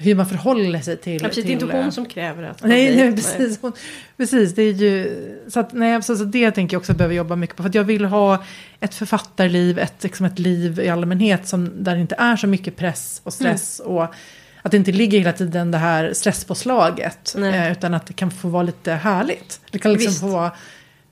hur 0.00 0.14
man 0.14 0.26
förhåller 0.26 0.80
sig 0.80 0.96
till... 0.96 1.22
Ja, 1.22 1.28
precis, 1.28 1.44
det 1.44 1.52
är 1.52 1.56
till, 1.56 1.66
inte 1.66 1.76
hon 1.76 1.92
som 1.92 2.06
kräver 2.06 2.42
att 2.42 2.62
man 2.62 2.70
Nej, 2.70 2.96
nej 2.96 3.16
precis. 3.16 3.58
Hon, 3.62 3.72
precis, 4.16 4.54
det 4.54 4.62
är 4.62 4.72
ju... 4.72 5.20
Så, 5.48 5.60
att, 5.60 5.72
nej, 5.72 6.02
så, 6.02 6.16
så 6.16 6.24
det 6.24 6.50
tänker 6.50 6.74
jag 6.74 6.80
också 6.80 6.94
behöva 6.94 7.14
jobba 7.14 7.36
mycket 7.36 7.56
på. 7.56 7.62
För 7.62 7.68
att 7.68 7.74
jag 7.74 7.84
vill 7.84 8.04
ha 8.04 8.44
ett 8.80 8.94
författarliv, 8.94 9.78
ett, 9.78 10.02
liksom 10.02 10.26
ett 10.26 10.38
liv 10.38 10.80
i 10.80 10.88
allmänhet 10.88 11.48
som, 11.48 11.84
där 11.84 11.94
det 11.94 12.00
inte 12.00 12.14
är 12.18 12.36
så 12.36 12.46
mycket 12.46 12.76
press 12.76 13.20
och 13.24 13.32
stress. 13.32 13.80
Mm. 13.80 13.92
Och 13.92 14.14
att 14.62 14.70
det 14.70 14.76
inte 14.76 14.92
ligger 14.92 15.18
hela 15.18 15.32
tiden 15.32 15.70
det 15.70 15.78
här 15.78 16.12
stresspåslaget. 16.12 17.36
Eh, 17.38 17.72
utan 17.72 17.94
att 17.94 18.06
det 18.06 18.12
kan 18.12 18.30
få 18.30 18.48
vara 18.48 18.62
lite 18.62 18.92
härligt. 18.92 19.60
Det 19.70 19.78
kan 19.78 19.92
liksom 19.92 20.10
Visst. 20.10 20.20
få 20.20 20.26
vara 20.26 20.52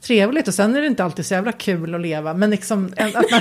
trevligt. 0.00 0.48
Och 0.48 0.54
sen 0.54 0.76
är 0.76 0.80
det 0.80 0.86
inte 0.86 1.04
alltid 1.04 1.26
så 1.26 1.34
jävla 1.34 1.52
kul 1.52 1.94
att 1.94 2.00
leva. 2.00 2.34
Men 2.34 2.50
liksom... 2.50 2.92
Att 2.96 3.14
man, 3.14 3.24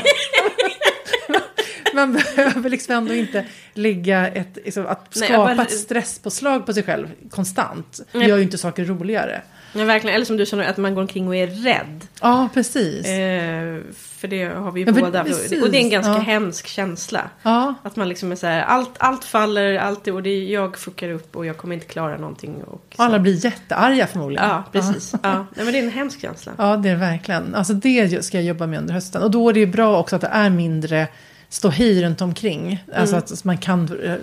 man 1.96 2.14
behöver 2.36 2.70
liksom 2.70 2.96
ändå 2.96 3.14
inte 3.14 3.46
lägga 3.74 4.28
ett, 4.28 4.58
liksom, 4.66 4.86
att 4.88 5.16
Nej, 5.16 5.28
skapa 5.30 5.56
bara- 5.56 5.62
ett 5.66 5.72
stresspåslag 5.80 6.66
på 6.66 6.74
sig 6.74 6.84
själv 6.84 7.08
konstant. 7.30 8.00
Det 8.12 8.20
gör 8.26 8.38
ju 8.38 8.44
inte 8.44 8.58
saker 8.58 8.86
roligare. 8.86 9.42
Ja, 9.78 9.86
verkligen. 9.86 10.16
Eller 10.16 10.26
som 10.26 10.38
du 10.38 10.46
sa 10.46 10.64
att 10.64 10.78
man 10.78 10.96
går 10.96 11.02
omkring 11.02 11.28
och 11.28 11.36
är 11.36 11.48
rädd. 11.48 12.08
Ja, 12.22 12.50
precis. 12.54 13.06
Eh, 13.08 13.78
för 13.96 14.28
det 14.28 14.44
har 14.46 14.72
vi 14.72 14.82
ju 14.82 14.86
Ja, 14.88 14.94
båda. 14.94 15.24
precis. 15.24 15.64
Och 15.64 15.72
det 15.72 15.78
är 15.78 15.82
en 15.82 15.90
ganska 15.90 16.12
Ja. 16.12 16.18
hemsk 16.20 16.68
känsla. 16.68 17.22
Ja, 17.44 17.74
Att 17.84 17.96
man 17.96 18.10
liksom 18.10 18.32
är 18.32 18.36
så 18.36 18.48
här, 18.48 18.62
allt, 18.64 18.90
allt 18.98 19.24
faller, 19.24 19.76
allt, 19.78 20.08
och 20.08 20.24
det 20.24 20.30
är, 20.30 20.44
jag 20.44 20.78
fuckar 20.78 21.10
upp 21.10 21.36
och 21.36 21.46
jag 21.46 21.58
kommer 21.58 21.74
inte 21.76 21.86
klara 21.88 22.18
någonting. 22.18 22.56
Och 22.64 22.94
så. 22.96 23.02
alla 23.04 23.20
blir 23.20 23.46
jättearga 23.46 24.08
förmodligen. 24.08 24.48
Ja, 24.50 24.64
precis. 24.72 25.14
Ja. 25.24 25.34
Nej, 25.56 25.66
men 25.66 25.74
det 25.74 25.80
är 25.80 25.84
en 25.84 25.92
hemsk 25.92 26.22
känsla. 26.22 26.52
Ja, 26.58 26.78
det 26.78 26.90
är 26.90 26.94
det 26.94 27.00
verkligen. 27.00 27.56
Alltså 27.56 27.74
det 27.74 28.26
ska 28.26 28.38
jag 28.38 28.46
jobba 28.46 28.68
med 28.68 28.80
under 28.80 28.94
hösten. 28.94 29.22
Och 29.24 29.32
då 29.32 29.50
är 29.50 29.54
det 29.54 29.60
ju 29.60 29.66
bra 29.68 30.00
också 30.00 30.16
att 30.16 30.22
det 30.22 30.30
är 30.32 30.50
mindre 30.50 31.08
ståhej 31.56 32.04
runt 32.04 32.22
omkring. 32.22 32.84
Alltså 32.96 33.16
att 33.16 33.44
man 33.44 33.58
kan 33.58 33.84
eh, 34.04 34.16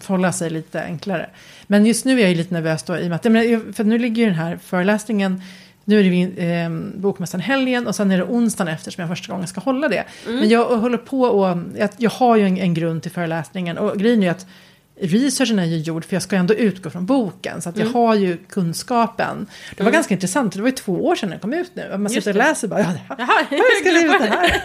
förhålla 0.00 0.32
sig 0.32 0.50
lite 0.50 0.82
enklare. 0.82 1.30
Men 1.66 1.86
just 1.86 2.04
nu 2.04 2.16
är 2.16 2.20
jag 2.20 2.30
ju 2.30 2.36
lite 2.36 2.54
nervös 2.54 2.82
då 2.82 2.98
i 2.98 3.06
och 3.06 3.10
med 3.10 3.16
att, 3.16 3.76
för 3.76 3.84
nu 3.84 3.98
ligger 3.98 4.22
ju 4.22 4.26
den 4.26 4.38
här 4.38 4.58
föreläsningen 4.64 5.42
nu 5.84 6.00
är 6.00 6.04
det 6.04 6.44
eh, 6.44 6.70
Bokmässan 7.00 7.40
helgen 7.40 7.86
och 7.86 7.94
sen 7.94 8.10
är 8.10 8.18
det 8.18 8.24
onsdagen 8.24 8.74
efter 8.74 8.90
som 8.90 9.02
jag 9.02 9.08
första 9.08 9.32
gången 9.32 9.46
ska 9.46 9.60
hålla 9.60 9.88
det. 9.88 10.04
Men 10.26 10.48
jag 10.48 10.64
håller 10.64 10.98
på 10.98 11.22
och, 11.22 11.58
jag, 11.78 11.90
jag 11.96 12.10
har 12.10 12.36
ju 12.36 12.46
en, 12.46 12.58
en 12.58 12.74
grund 12.74 13.02
till 13.02 13.10
föreläsningen 13.10 13.78
och 13.78 13.98
grejen 13.98 14.18
är 14.18 14.24
ju 14.24 14.30
att 14.30 14.46
researchen 15.00 15.58
är 15.58 15.64
ju 15.64 15.76
gjord 15.76 16.04
för 16.04 16.14
jag 16.16 16.22
ska 16.22 16.36
ändå 16.36 16.54
utgå 16.54 16.90
från 16.90 17.06
boken. 17.06 17.62
Så 17.62 17.68
att 17.68 17.76
jag 17.78 17.86
har 17.86 18.14
ju 18.14 18.36
kunskapen. 18.36 19.46
Det 19.76 19.82
var 19.82 19.90
ganska 19.90 20.14
intressant, 20.14 20.52
det 20.52 20.60
var 20.60 20.68
ju 20.68 20.74
två 20.74 20.92
år 21.06 21.14
sedan 21.14 21.30
den 21.30 21.38
kom 21.38 21.52
ut 21.54 21.70
nu. 21.74 21.96
Man 21.98 22.10
sitter 22.10 22.30
och 22.30 22.36
läser 22.36 22.68
bara, 22.68 22.80
ja, 22.80 22.86
det 22.86 22.98
här, 23.08 23.16
Jaha, 23.18 23.46
jag 23.50 23.76
ska 23.76 24.04
ut 24.04 24.20
det 24.20 24.26
här. 24.36 24.62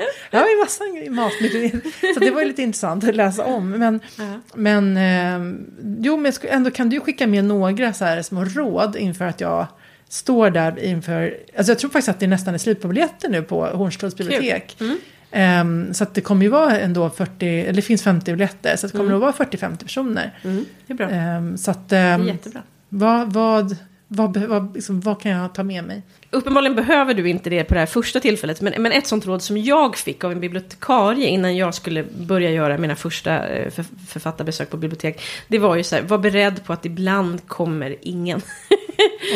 Jag 0.30 0.40
har 0.40 0.48
ju 0.48 0.56
massa 0.58 0.84
matnyttigheter. 1.10 2.14
Så 2.14 2.20
det 2.20 2.30
var 2.30 2.40
ju 2.40 2.46
lite 2.48 2.62
intressant 2.62 3.04
att 3.08 3.14
läsa 3.16 3.44
om. 3.44 3.70
Men, 3.70 4.00
Ja. 4.18 4.40
men 4.54 4.96
eh, 4.96 5.56
jo, 6.00 6.16
men 6.16 6.32
jag 6.42 6.52
ändå 6.52 6.70
kan 6.70 6.88
du 6.88 7.00
skicka 7.00 7.26
med 7.26 7.44
några 7.44 7.92
så 7.92 8.04
här 8.04 8.22
små 8.22 8.44
råd 8.44 8.96
inför 8.96 9.24
att 9.24 9.40
jag 9.40 9.66
står 10.08 10.50
där 10.50 10.78
inför, 10.84 11.36
alltså 11.56 11.70
jag 11.72 11.78
tror 11.78 11.90
faktiskt 11.90 12.08
att 12.08 12.20
det 12.20 12.26
nästan 12.26 12.54
är 12.54 12.58
slut 12.58 12.82
på 12.82 12.88
biljetter 12.88 13.28
nu 13.28 13.42
på 13.42 13.66
Hornstulls 13.66 14.16
bibliotek. 14.16 14.76
Mm. 14.80 14.98
Ehm, 15.30 15.94
så 15.94 16.04
att 16.04 16.14
det 16.14 16.20
kommer 16.20 16.42
ju 16.42 16.48
vara 16.48 16.78
ändå 16.80 17.10
40, 17.10 17.46
eller 17.60 17.72
det 17.72 17.82
finns 17.82 18.02
50 18.02 18.32
biljetter, 18.32 18.76
så 18.76 18.86
det 18.86 18.90
kommer 18.92 19.04
Mm. 19.04 19.12
nog 19.12 19.20
vara 19.20 19.32
40-50 19.32 19.76
personer. 19.84 20.38
Mm, 20.44 20.64
det 20.86 20.92
är 20.92 20.96
bra. 20.96 21.10
Ehm, 21.10 21.56
så 21.58 21.70
att, 21.70 21.88
Det 21.88 21.96
är 21.96 22.14
ehm, 22.14 22.26
jättebra. 22.26 22.62
vad, 22.88 23.32
vad, 23.32 23.76
vad, 24.08 24.36
vad, 24.36 24.74
liksom, 24.74 25.00
vad 25.00 25.20
kan 25.20 25.32
jag 25.32 25.54
ta 25.54 25.62
med 25.62 25.84
mig? 25.84 26.02
Uppenbarligen 26.30 26.76
behöver 26.76 27.14
du 27.14 27.28
inte 27.28 27.50
det 27.50 27.64
på 27.64 27.74
det 27.74 27.80
här 27.80 27.86
första 27.86 28.20
tillfället. 28.20 28.60
Men, 28.60 28.82
men 28.82 28.92
ett 28.92 29.06
sånt 29.06 29.26
råd 29.26 29.42
som 29.42 29.56
jag 29.56 29.96
fick 29.96 30.24
av 30.24 30.32
en 30.32 30.40
bibliotekarie 30.40 31.28
innan 31.28 31.56
jag 31.56 31.74
skulle 31.74 32.04
börja 32.18 32.50
göra 32.50 32.78
mina 32.78 32.96
första 32.96 33.48
eh, 33.48 33.70
för, 33.70 33.84
författarbesök 34.06 34.70
på 34.70 34.76
bibliotek. 34.76 35.22
Det 35.48 35.58
var 35.58 35.76
ju 35.76 35.82
så 35.82 35.96
här, 35.96 36.02
var 36.02 36.18
beredd 36.18 36.64
på 36.64 36.72
att 36.72 36.86
ibland 36.86 37.48
kommer 37.48 37.96
ingen. 38.02 38.40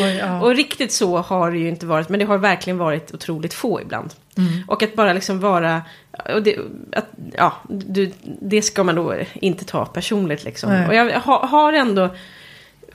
Oj, 0.01 0.17
ja. 0.19 0.41
Och 0.41 0.55
riktigt 0.55 0.91
så 0.91 1.17
har 1.17 1.51
det 1.51 1.57
ju 1.57 1.69
inte 1.69 1.85
varit. 1.85 2.09
Men 2.09 2.19
det 2.19 2.25
har 2.25 2.37
verkligen 2.37 2.77
varit 2.77 3.13
otroligt 3.13 3.53
få 3.53 3.81
ibland. 3.81 4.13
Mm. 4.37 4.63
Och 4.67 4.83
att 4.83 4.95
bara 4.95 5.13
liksom 5.13 5.39
vara... 5.39 5.81
Och 6.35 6.43
det, 6.43 6.57
att, 6.93 7.09
ja, 7.37 7.53
du, 7.69 8.11
det 8.41 8.61
ska 8.61 8.83
man 8.83 8.95
då 8.95 9.15
inte 9.33 9.65
ta 9.65 9.85
personligt 9.85 10.43
liksom. 10.43 10.69
Nej. 10.69 10.87
Och 10.87 10.95
jag 10.95 11.19
ha, 11.19 11.45
har 11.45 11.73
ändå 11.73 12.09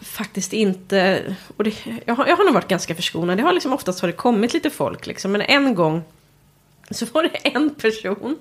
faktiskt 0.06 0.52
inte... 0.52 1.22
Och 1.56 1.64
det, 1.64 1.74
jag, 2.04 2.14
har, 2.14 2.26
jag 2.26 2.36
har 2.36 2.44
nog 2.44 2.54
varit 2.54 2.68
ganska 2.68 2.94
förskonad. 2.94 3.38
Det 3.38 3.42
har 3.42 3.52
liksom 3.52 3.72
oftast 3.72 4.00
har 4.00 4.08
det 4.08 4.12
kommit 4.12 4.54
lite 4.54 4.70
folk 4.70 5.06
liksom. 5.06 5.32
Men 5.32 5.40
en 5.40 5.74
gång 5.74 6.02
så 6.90 7.06
var 7.12 7.22
det 7.22 7.28
en 7.54 7.70
person. 7.70 8.38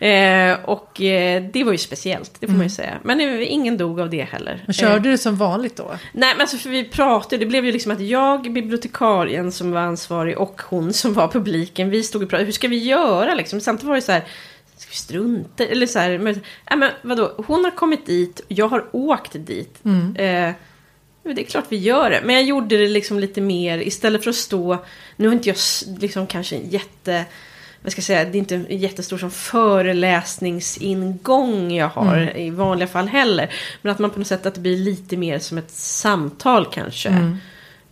Eh, 0.00 0.70
och 0.70 1.00
eh, 1.00 1.42
det 1.52 1.64
var 1.64 1.72
ju 1.72 1.78
speciellt, 1.78 2.40
det 2.40 2.46
får 2.46 2.54
man 2.54 2.62
ju 2.62 2.70
säga. 2.70 2.98
Men 3.02 3.20
eh, 3.20 3.52
ingen 3.52 3.76
dog 3.76 4.00
av 4.00 4.10
det 4.10 4.22
heller. 4.22 4.52
Mm. 4.52 4.62
Men 4.66 4.74
Eh, 4.74 4.80
körde 4.80 5.10
du 5.10 5.18
som 5.18 5.36
vanligt 5.36 5.76
då? 5.76 5.90
Nej 6.12 6.34
men 6.34 6.40
alltså 6.40 6.56
för 6.56 6.70
vi 6.70 6.84
pratade, 6.84 7.36
det 7.36 7.46
blev 7.46 7.64
ju 7.66 7.72
liksom 7.72 7.92
att 7.92 8.00
jag, 8.00 8.52
bibliotekarien 8.52 9.52
som 9.52 9.72
var 9.72 9.80
ansvarig 9.80 10.38
och 10.38 10.62
hon 10.62 10.92
som 10.92 11.12
var 11.12 11.28
publiken, 11.28 11.90
vi 11.90 12.02
stod 12.02 12.22
och 12.22 12.28
pratade, 12.30 12.44
hur 12.44 12.52
ska 12.52 12.68
vi 12.68 12.78
göra 12.78 13.34
liksom? 13.34 13.60
Samtidigt 13.60 13.88
var 13.88 13.94
det 13.94 14.02
så 14.02 14.12
här, 14.12 14.24
ska 14.76 14.90
vi 14.90 14.96
strunta 14.96 15.64
eller 15.64 15.86
så 15.86 15.98
här, 15.98 16.18
men, 16.18 16.34
nej, 16.70 16.78
men 16.78 16.90
vadå, 17.02 17.34
hon 17.46 17.64
har 17.64 17.70
kommit 17.70 18.06
dit, 18.06 18.40
jag 18.48 18.68
har 18.68 18.84
åkt 18.92 19.32
dit. 19.32 19.84
Mm. 19.84 20.54
Det 21.24 21.40
är 21.42 21.44
klart 21.44 21.64
vi 21.68 21.76
gör 21.76 22.10
det, 22.10 22.20
men 22.24 22.34
jag 22.34 22.44
gjorde 22.44 22.76
det 22.76 22.88
liksom 22.88 23.20
lite 23.20 23.40
mer, 23.40 23.78
istället 23.78 24.22
för 24.24 24.30
att 24.30 24.36
stå, 24.36 24.78
nu 25.16 25.28
har 25.28 25.34
inte 25.34 25.48
jag 25.48 25.56
liksom 26.00 26.26
kanske 26.26 26.56
en 26.56 26.68
jätte, 26.70 27.24
vad 27.82 27.92
ska 27.92 27.98
jag 27.98 28.04
säga, 28.04 28.24
det 28.24 28.30
är 28.30 28.36
inte 28.38 28.54
en 28.54 28.66
jättestor 28.78 29.18
som 29.18 29.30
föreläsningsingång 29.30 31.72
jag 31.72 31.88
har 31.88 32.16
Mm. 32.16 32.36
i 32.36 32.50
vanliga 32.50 32.88
fall 32.88 33.08
heller. 33.08 33.50
Men 33.82 33.92
att 33.92 33.98
man 33.98 34.10
på 34.10 34.18
något 34.18 34.28
sätt 34.28 34.46
att 34.46 34.54
det 34.54 34.60
blir 34.60 34.76
lite 34.76 35.16
mer 35.16 35.38
som 35.38 35.58
ett 35.58 35.70
samtal 35.70 36.66
kanske. 36.72 37.08
Mm. 37.08 37.36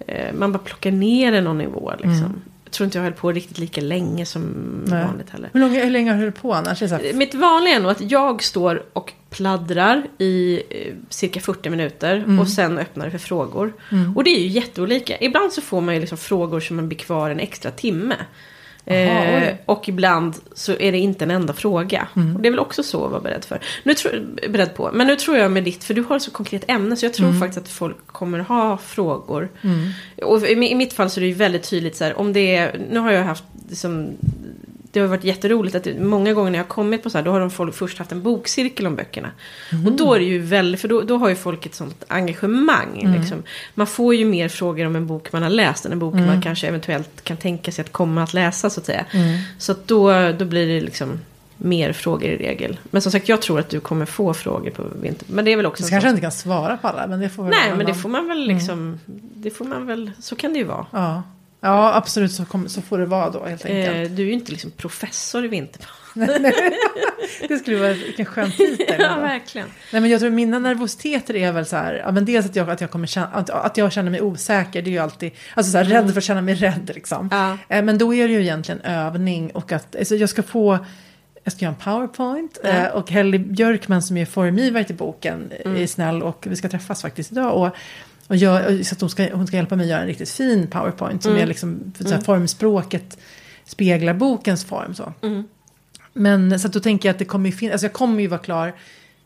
Eh, 0.06 0.32
Man 0.34 0.52
bara 0.52 0.58
plockar 0.58 0.90
ner 0.90 1.32
det 1.32 1.40
någon 1.40 1.58
nivå 1.58 1.92
liksom. 1.98 2.42
Jag 2.72 2.76
tror 2.76 2.84
inte 2.84 2.98
jag 2.98 3.02
höll 3.04 3.12
på 3.12 3.32
riktigt 3.32 3.58
lika 3.58 3.80
länge 3.80 4.26
som 4.26 4.42
Nej. 4.86 5.04
vanligt 5.04 5.30
heller. 5.30 5.50
Hur, 5.52 5.60
lång, 5.60 5.70
hur 5.70 5.90
länge 5.90 6.12
har 6.12 6.22
du 6.22 6.32
på 6.32 6.54
annars? 6.54 6.80
Här, 6.80 7.12
Mitt 7.12 7.34
vanliga 7.34 7.74
är 7.76 7.80
nog 7.80 7.90
att 7.90 8.10
jag 8.10 8.42
står 8.42 8.82
och 8.92 9.12
pladdrar 9.30 10.06
i 10.18 10.62
eh, 10.70 10.94
cirka 11.08 11.40
40 11.40 11.70
minuter 11.70 12.16
Mm. 12.16 12.38
och 12.40 12.48
sen 12.48 12.78
öppnar 12.78 13.04
det 13.04 13.10
för 13.10 13.18
frågor. 13.18 13.72
Och 14.16 14.24
det 14.24 14.30
är 14.30 14.40
ju 14.40 14.46
jätteolika. 14.46 15.16
Ibland 15.20 15.52
så 15.52 15.60
får 15.60 15.80
man 15.80 15.94
ju 15.94 16.00
liksom 16.00 16.18
frågor 16.18 16.60
som 16.60 16.76
man 16.76 16.88
blir 16.88 16.98
kvar 16.98 17.30
en 17.30 17.40
extra 17.40 17.70
timme. 17.70 18.14
Aha, 18.86 18.96
eh. 18.96 19.42
Mm. 19.42 19.56
och 19.66 19.88
ibland 19.88 20.34
så 20.54 20.72
är 20.72 20.92
det 20.92 20.98
inte 20.98 21.24
en 21.24 21.30
enda 21.30 21.52
fråga. 21.52 22.08
Och 22.14 22.42
det 22.42 22.48
är 22.48 22.50
väl 22.50 22.60
också 22.60 22.82
så 22.82 23.04
att 23.04 23.10
vara 23.10 23.20
beredd 23.20 23.44
för. 23.44 23.60
Nu 23.82 23.94
tror, 23.94 24.26
beredd 24.48 24.74
på. 24.74 24.90
Men 24.92 25.06
nu 25.06 25.16
tror 25.16 25.36
jag 25.36 25.50
med 25.50 25.64
ditt, 25.64 25.84
för 25.84 25.94
du 25.94 26.02
har 26.02 26.16
ett 26.16 26.22
så 26.22 26.30
konkret 26.30 26.64
ämne 26.68 26.96
så 26.96 27.06
jag 27.06 27.14
tror 27.14 27.32
faktiskt 27.32 27.58
att 27.58 27.68
folk 27.68 28.06
kommer 28.06 28.38
ha 28.38 28.76
frågor. 28.76 29.48
Mm. 29.62 29.88
Och 30.22 30.42
i 30.42 30.72
i 30.72 30.74
mitt 30.74 30.92
fall 30.92 31.10
så 31.10 31.20
är 31.20 31.22
det 31.22 31.28
ju 31.28 31.34
väldigt 31.34 31.70
tydligt 31.70 31.96
så 31.96 32.04
här, 32.04 32.18
om 32.18 32.32
det 32.32 32.56
är, 32.56 32.80
nu 32.90 32.98
har 32.98 33.12
jag 33.12 33.24
haft 33.24 33.44
liksom, 33.68 34.16
det 34.92 35.00
har 35.00 35.06
varit 35.06 35.24
jätteroligt 35.24 35.74
att 35.76 35.86
många 36.00 36.32
gånger 36.32 36.50
när 36.50 36.58
jag 36.58 36.64
har 36.64 36.68
kommit 36.68 37.02
på 37.02 37.10
så 37.10 37.18
här, 37.18 37.24
då 37.24 37.30
har 37.30 37.40
de 37.40 37.50
folk 37.50 37.74
först 37.74 37.98
haft 37.98 38.12
en 38.12 38.22
bokcirkel 38.22 38.86
om 38.86 38.96
böckerna. 38.96 39.30
Och 39.86 39.92
då 39.92 40.14
är 40.14 40.18
det 40.18 40.24
ju 40.24 40.38
väldigt, 40.38 40.80
för 40.80 40.88
då, 40.88 41.00
då 41.00 41.16
har 41.16 41.28
ju 41.28 41.34
folk 41.34 41.66
ett 41.66 41.74
sånt 41.74 42.04
engagemang. 42.08 43.14
Liksom. 43.18 43.42
Man 43.74 43.86
får 43.86 44.14
ju 44.14 44.24
mer 44.24 44.48
frågor 44.48 44.86
om 44.86 44.96
en 44.96 45.06
bok 45.06 45.32
man 45.32 45.42
har 45.42 45.50
läst 45.50 45.86
än 45.86 45.92
en 45.92 45.98
bok 45.98 46.14
man 46.14 46.42
kanske 46.42 46.66
eventuellt 46.68 47.24
kan 47.24 47.36
tänka 47.36 47.72
sig 47.72 47.82
att 47.82 47.92
komma 47.92 48.22
att 48.22 48.34
läsa 48.34 48.70
så 48.70 48.80
att 48.80 48.86
säga. 48.86 49.04
Mm. 49.12 49.38
Så 49.58 49.72
att 49.72 49.88
då, 49.88 50.32
då 50.32 50.44
blir 50.44 50.66
det 50.66 50.80
liksom 50.80 51.20
mer 51.56 51.92
frågor 51.92 52.24
i 52.30 52.36
regel. 52.36 52.78
Men 52.90 53.02
som 53.02 53.12
sagt, 53.12 53.28
jag 53.28 53.42
tror 53.42 53.58
att 53.60 53.68
du 53.68 53.80
kommer 53.80 54.06
få 54.06 54.34
frågor 54.34 54.70
på 54.70 54.82
vinter. 55.02 55.26
Men 55.30 55.44
det 55.44 55.52
är 55.52 55.56
väl 55.56 55.66
också 55.66 55.82
Så 55.82 55.86
en 55.86 55.90
kanske 55.90 56.08
sån- 56.08 56.10
inte 56.16 56.22
kan 56.22 56.32
svara 56.32 56.76
på 56.76 56.88
alla, 56.88 57.06
men 57.06 57.20
det 57.20 57.28
får 57.28 57.42
väl 57.42 57.50
Nej, 57.50 57.76
men 57.76 57.86
det 57.86 57.94
får 57.94 58.08
man 58.08 58.28
väl 58.28 58.46
liksom, 58.46 59.00
det 59.34 59.50
får 59.50 59.64
man 59.64 59.86
väl, 59.86 60.10
så 60.20 60.36
kan 60.36 60.52
det 60.52 60.58
ju 60.58 60.64
vara. 60.64 60.86
Ja, 60.90 61.22
ja 61.62 61.94
absolut 61.94 62.32
så, 62.32 62.44
kom, 62.44 62.68
så 62.68 62.82
får 62.82 62.98
det 62.98 63.06
vara 63.06 63.30
då 63.30 63.44
helt 63.44 63.64
enkelt. 63.64 64.10
Eh, 64.10 64.14
du 64.16 64.22
är 64.22 64.26
ju 64.26 64.32
inte 64.32 64.52
liksom 64.52 64.70
professor 64.70 65.44
i 65.44 65.48
vinter. 65.48 65.86
Det 67.48 67.58
skulle 67.58 67.76
vara 67.76 67.92
vilken 67.92 68.26
skön 68.26 68.50
titel. 68.52 68.96
ja, 68.98 69.16
verkligen. 69.20 69.66
Nej, 69.92 70.02
men 70.02 70.10
jag 70.10 70.20
tror 70.20 70.30
mina 70.30 70.58
nervositeter 70.58 71.36
är 71.36 71.52
väl 71.52 71.66
så 71.66 71.76
här, 71.76 71.94
ja, 71.94 72.12
men 72.12 72.24
dels 72.24 72.46
att 72.46 72.56
jag, 72.56 72.70
att 72.70 72.80
jag, 72.80 72.90
kommer 72.90 73.06
känna, 73.06 73.26
att, 73.26 73.50
att 73.50 73.76
jag 73.76 73.92
känner 73.92 74.10
mig 74.10 74.20
osäker, 74.20 74.82
det 74.82 74.90
är 74.90 74.92
ju 74.92 74.98
alltid, 74.98 75.32
alltså 75.54 75.72
så 75.72 75.78
här, 75.78 75.84
rädd 75.84 76.10
för 76.10 76.18
att 76.18 76.24
känna 76.24 76.40
mig 76.40 76.54
rädd 76.54 76.90
liksom. 76.94 77.28
Ja. 77.32 77.58
Eh, 77.76 77.82
men 77.84 77.98
då 77.98 78.14
är 78.14 78.28
det 78.28 78.34
ju 78.34 78.40
egentligen 78.40 78.80
övning 78.80 79.50
och 79.50 79.72
att 79.72 79.96
alltså, 79.96 80.16
jag 80.16 80.28
ska 80.28 80.42
få, 80.42 80.78
jag 81.44 81.52
ska 81.52 81.64
göra 81.64 81.74
en 81.74 81.80
powerpoint 81.80 82.58
Ja. 82.64 82.68
eh, 82.70 82.86
och 82.88 83.10
Helly 83.10 83.38
Björkman 83.38 84.02
som 84.02 84.16
är 84.16 84.26
formgivare 84.26 84.84
till 84.84 84.96
boken 84.96 85.52
Mm. 85.64 85.82
är 85.82 85.86
snäll 85.86 86.22
och 86.22 86.46
vi 86.48 86.56
ska 86.56 86.68
träffas 86.68 87.02
faktiskt 87.02 87.32
idag. 87.32 87.54
Och, 87.56 87.76
Och 88.32 88.36
gör, 88.36 88.82
så 88.82 88.94
att 88.94 89.00
hon 89.00 89.10
ska, 89.10 89.34
hon 89.34 89.46
ska 89.46 89.56
hjälpa 89.56 89.76
mig 89.76 89.88
göra 89.88 90.00
en 90.00 90.06
riktigt 90.06 90.30
fin 90.30 90.66
powerpoint. 90.66 91.22
Som 91.22 91.32
Mm. 91.32 91.42
är 91.42 91.46
liksom, 91.46 91.92
för 91.96 92.04
så 92.04 92.14
här, 92.14 92.20
formspråket 92.20 93.18
speglar 93.64 94.14
bokens 94.14 94.64
form. 94.64 94.94
Så. 94.94 95.12
Mm. 95.22 95.44
Men 96.12 96.60
så 96.60 96.66
att 96.66 96.72
då 96.72 96.80
tänker 96.80 97.08
jag 97.08 97.14
att 97.14 97.18
det 97.18 97.24
kommer 97.24 97.50
ju 97.50 97.56
finnas, 97.56 97.72
alltså 97.72 97.84
jag 97.84 97.92
kommer 97.92 98.20
ju 98.20 98.26
vara 98.26 98.40
klar 98.40 98.74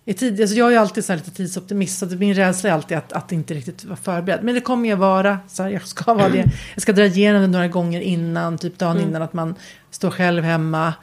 i 0.08 0.14
tid. 0.14 0.40
Alltså 0.40 0.56
jag 0.56 0.74
är 0.74 0.78
alltid 0.78 1.04
så 1.04 1.12
här 1.12 1.18
lite 1.18 1.30
tidsoptimist. 1.30 1.98
Så 1.98 2.06
min 2.06 2.34
rädsla 2.34 2.70
är 2.70 2.74
alltid 2.74 2.98
att, 2.98 3.12
att 3.12 3.32
inte 3.32 3.54
riktigt 3.54 3.84
vara 3.84 3.96
förberedd. 3.96 4.40
Men 4.42 4.54
det 4.54 4.60
kommer 4.60 4.88
jag 4.88 4.96
vara. 4.96 5.38
Så 5.48 5.62
här, 5.62 5.70
jag 5.70 5.86
ska 5.86 6.14
vara 6.14 6.28
det. 6.28 6.44
Jag 6.74 6.82
ska 6.82 6.92
dra 6.92 7.04
igenom 7.04 7.42
det 7.42 7.48
några 7.48 7.68
gånger 7.68 8.00
innan. 8.00 8.58
Typ 8.58 8.78
dagen 8.78 9.00
innan 9.00 9.22
att 9.22 9.32
man 9.32 9.54
står 9.90 10.10
själv 10.10 10.44
hemma. 10.44 10.94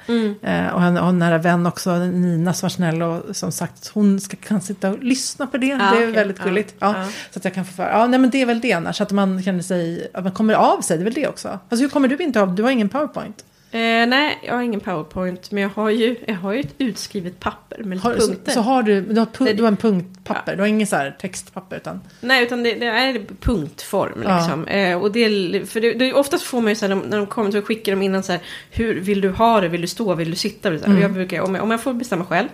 Eh, 0.42 0.68
och 0.68 0.82
han 0.82 0.98
har 0.98 1.10
en 1.10 1.20
nära 1.20 1.38
vän 1.38 1.66
också, 1.66 1.96
Nina 1.98 2.54
som 2.54 2.66
var 2.66 2.70
snäll 2.70 3.02
och 3.02 3.36
som 3.36 3.52
sagt 3.52 3.92
hon 3.94 4.20
ska, 4.20 4.38
kan 4.38 4.62
sitta 4.62 4.90
och 4.90 5.04
lyssna 5.04 5.48
på 5.48 5.58
det. 5.58 5.68
Ja, 5.68 5.78
det 5.78 5.84
är 5.84 5.92
okej. 5.94 6.12
väldigt 6.12 6.38
Ja, 6.40 6.46
gulligt. 6.46 6.76
Ja, 6.80 6.96
ja. 6.98 7.08
Så 7.32 7.40
att 7.40 7.46
jag 7.46 7.54
kan 7.54 7.66
få 7.66 7.74
för. 7.74 7.90
Ja, 7.90 8.08
nej 8.08 8.20
men 8.20 8.30
det 8.30 8.42
är 8.42 8.46
väl 8.46 8.60
det 8.60 8.74
annars. 8.74 9.02
Att 9.02 9.12
man 9.12 9.44
känner 9.44 9.62
sig, 9.62 10.08
att 10.14 10.24
man 10.24 10.34
kommer 10.34 10.54
av 10.54 10.82
sig. 10.82 10.98
Det 10.98 11.02
är 11.02 11.06
väl 11.06 11.14
det 11.14 11.28
också. 11.28 11.48
Alltså 11.70 11.82
hur 11.84 11.90
kommer 11.90 12.08
du 12.08 12.18
inte 12.18 12.42
av? 12.42 12.56
Du 12.56 12.64
har 12.64 12.72
ingen 12.72 12.90
powerpoint. 12.90 13.46
Eh, 13.74 14.08
nej, 14.08 14.40
jag 14.44 14.54
har 14.54 14.62
ingen 14.62 14.80
powerpoint. 14.80 15.52
Men 15.52 15.64
jag 15.64 15.70
har 15.70 15.90
ju, 15.90 16.16
jag 16.28 16.36
har 16.36 16.54
ju 16.54 16.60
ett 16.60 16.74
utskrivet 16.78 17.40
papper 17.40 17.84
med 17.84 18.00
Har, 18.00 18.18
så, 18.18 18.28
punkter. 18.28 18.52
så 18.52 18.62
har 18.62 18.84
du, 18.84 19.02
du 19.02 19.20
har, 19.20 19.26
pu- 19.26 19.46
Det- 19.46 19.54
du 19.54 19.64
har 19.64 19.68
en 19.68 19.78
punktpapper. 19.78 20.56
Du 20.56 20.62
har 20.62 20.68
ingen 20.68 20.88
så 20.88 21.12
textpapper 21.22 21.76
utan. 21.78 22.02
Nej, 22.22 22.44
utan 22.44 22.64
det, 22.64 22.74
det 22.74 22.86
är 22.86 23.22
punktform 23.42 24.24
Ja. 24.28 24.38
liksom. 24.38 24.68
Eh, 24.68 24.98
och 25.02 25.12
det, 25.12 25.30
för 25.70 25.82
det, 25.82 25.94
det, 25.94 26.14
oftast 26.14 26.44
får 26.44 26.62
man 26.62 26.70
ju 26.72 26.76
så 26.76 26.86
här, 26.88 26.90
de- 26.96 27.04
när 27.10 27.18
de 27.18 27.28
kommer 27.28 27.52
så 27.52 27.62
skickar 27.62 27.92
de 27.92 28.02
innan 28.02 28.24
så 28.24 28.32
här, 28.32 28.42
hur 28.72 29.00
vill 29.00 29.22
du 29.22 29.30
ha 29.30 29.62
det? 29.62 29.68
Vill 29.68 29.82
du 29.82 29.88
stå? 29.88 30.16
Vill 30.16 30.30
du 30.30 30.36
sitta? 30.36 30.70
Så 30.70 30.78
här, 30.78 30.86
Mm. 30.86 31.02
Jag 31.02 31.14
brukar, 31.14 31.42
om 31.42 31.56
jag, 31.56 31.64
om 31.64 31.72
jag 31.72 31.82
får 31.84 31.94
bestämma 31.94 32.26
själv. 32.26 32.48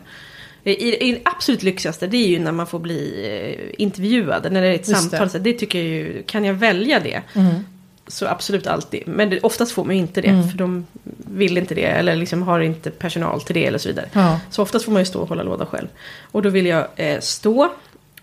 eh, 0.63 0.73
I, 0.73 1.11
det 1.11 1.21
absolut 1.29 1.63
lyxigaste, 1.63 2.07
det 2.07 2.17
är 2.17 2.27
ju 2.27 2.39
när 2.39 2.51
man 2.51 2.67
får 2.67 2.79
bli 2.79 3.25
eh, 3.77 3.81
intervjuad, 3.83 4.51
när 4.51 4.61
det 4.61 4.67
är 4.67 4.73
ett 4.75 4.87
Just 4.87 5.01
samtal. 5.01 5.19
det. 5.27 5.29
Så 5.29 5.37
det 5.37 5.53
tycker 5.53 5.79
jag 5.79 5.87
ju, 5.87 6.23
kan 6.25 6.45
jag 6.45 6.53
välja 6.53 6.99
det? 6.99 7.21
Så 8.11 8.27
absolut 8.27 8.67
alltid. 8.67 9.03
Men 9.07 9.29
det, 9.29 9.39
oftast 9.39 9.71
får 9.71 9.83
man 9.85 9.95
ju 9.95 10.01
inte 10.01 10.21
det, 10.21 10.27
Mm. 10.27 10.49
för 10.49 10.57
de 10.57 10.85
vill 11.31 11.57
inte 11.57 11.75
det, 11.75 11.85
eller 11.85 12.15
liksom 12.15 12.41
har 12.43 12.59
inte 12.59 12.91
personal 12.91 13.41
till 13.41 13.53
det, 13.55 13.65
eller 13.65 13.77
så 13.77 13.89
vidare. 13.89 14.05
Ja. 14.13 14.39
Så 14.49 14.61
oftast 14.61 14.85
får 14.85 14.91
man 14.91 15.01
ju 15.01 15.05
stå 15.05 15.19
och 15.21 15.29
hålla 15.29 15.43
låda 15.43 15.65
själv. 15.65 15.87
Och 16.31 16.41
då 16.41 16.49
vill 16.49 16.65
jag 16.65 16.87
eh, 16.95 17.19
stå. 17.19 17.69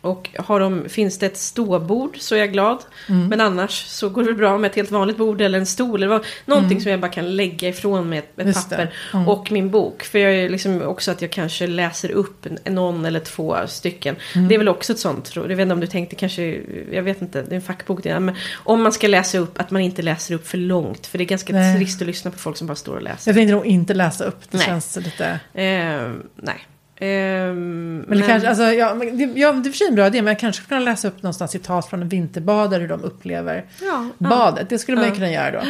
Och 0.06 0.30
har 0.38 0.60
de, 0.60 0.88
finns 0.88 1.18
det 1.18 1.26
ett 1.26 1.36
ståbord 1.36 2.16
så 2.18 2.34
är 2.34 2.38
jag 2.38 2.52
glad. 2.52 2.78
Mm. 3.08 3.28
Men 3.28 3.40
annars 3.40 3.84
så 3.86 4.08
går 4.08 4.24
det 4.24 4.34
bra 4.34 4.58
med 4.58 4.70
ett 4.70 4.76
helt 4.76 4.90
vanligt 4.90 5.16
bord 5.16 5.40
eller 5.40 5.58
en 5.58 5.66
stol. 5.66 6.02
Eller 6.02 6.06
vad, 6.06 6.24
någonting 6.44 6.80
som 6.80 6.90
jag 6.90 7.00
bara 7.00 7.10
kan 7.10 7.36
lägga 7.36 7.68
ifrån 7.68 8.08
med 8.08 8.18
ett, 8.18 8.38
ett 8.38 8.46
Mm. 8.46 8.54
Papper. 8.54 8.94
Mm. 9.14 9.28
Och 9.28 9.52
min 9.52 9.70
bok. 9.70 10.02
För 10.02 10.18
jag 10.18 10.34
är 10.34 10.48
liksom 10.48 10.82
också 10.82 11.10
att 11.10 11.22
jag 11.22 11.30
kanske 11.30 11.66
läser 11.66 12.10
upp 12.10 12.46
någon 12.64 13.04
eller 13.04 13.20
två 13.20 13.56
stycken. 13.66 14.16
Mm. 14.34 14.48
Det 14.48 14.54
är 14.54 14.58
väl 14.58 14.68
också 14.68 14.92
ett 14.92 14.98
sånt, 14.98 15.24
tror 15.24 15.44
jag. 15.44 15.52
Jag 15.52 15.56
vet 15.56 15.62
inte 15.62 15.72
om 15.72 15.80
du 15.80 15.86
tänkte 15.86 16.16
kanske, 16.16 16.60
jag 16.92 17.02
vet 17.02 17.22
inte, 17.22 17.42
det 17.42 17.52
är 17.52 17.56
en 17.56 17.62
fackbok. 17.62 18.02
Det, 18.02 18.20
men 18.20 18.34
om 18.54 18.82
man 18.82 18.92
ska 18.92 19.08
läsa 19.08 19.38
upp, 19.38 19.60
att 19.60 19.70
man 19.70 19.82
inte 19.82 20.02
läser 20.02 20.34
upp 20.34 20.46
för 20.46 20.58
långt. 20.58 21.06
För 21.06 21.18
det 21.18 21.24
är 21.24 21.26
ganska 21.26 21.52
Nej. 21.52 21.76
trist 21.76 22.00
att 22.00 22.06
lyssna 22.06 22.30
på 22.30 22.38
folk 22.38 22.56
som 22.56 22.66
bara 22.66 22.76
står 22.76 22.96
och 22.96 23.02
läser. 23.02 23.30
Jag 23.30 23.36
tänkte 23.36 23.54
nog 23.54 23.66
inte 23.66 23.94
läsa 23.94 24.24
upp. 24.24 24.50
Det 24.50 24.56
Nej. 24.56 24.66
känns 24.66 24.96
lite... 24.96 25.40
Eh, 25.54 26.12
nej. 26.36 26.66
Ehm, 26.98 27.98
Men, 28.08 28.18
det 28.20 28.26
kanske, 28.26 28.48
alltså, 28.48 28.62
ja, 28.64 28.94
men 28.94 29.18
det, 29.18 29.40
ja, 29.40 29.52
det 29.52 29.68
är 29.68 29.70
för 29.70 29.78
sig 29.78 29.86
en 29.88 29.94
bra 29.94 30.06
idé, 30.06 30.22
men 30.22 30.30
jag 30.32 30.38
kanske 30.40 30.62
skulle 30.62 30.78
kunna 30.80 30.90
läsa 30.90 31.08
upp 31.08 31.22
någonstans 31.22 31.50
citat 31.50 31.90
från 31.90 32.02
en 32.02 32.08
vinterbadare 32.08 32.80
hur 32.80 32.88
de 32.88 33.04
upplever 33.04 33.64
ja, 33.82 34.08
ja. 34.18 34.28
badet. 34.28 34.68
Det 34.68 34.78
skulle 34.78 34.96
man 34.96 35.04
ju 35.04 35.10
Ja. 35.10 35.14
kunna 35.14 35.30
göra 35.30 35.50
då. 35.50 35.60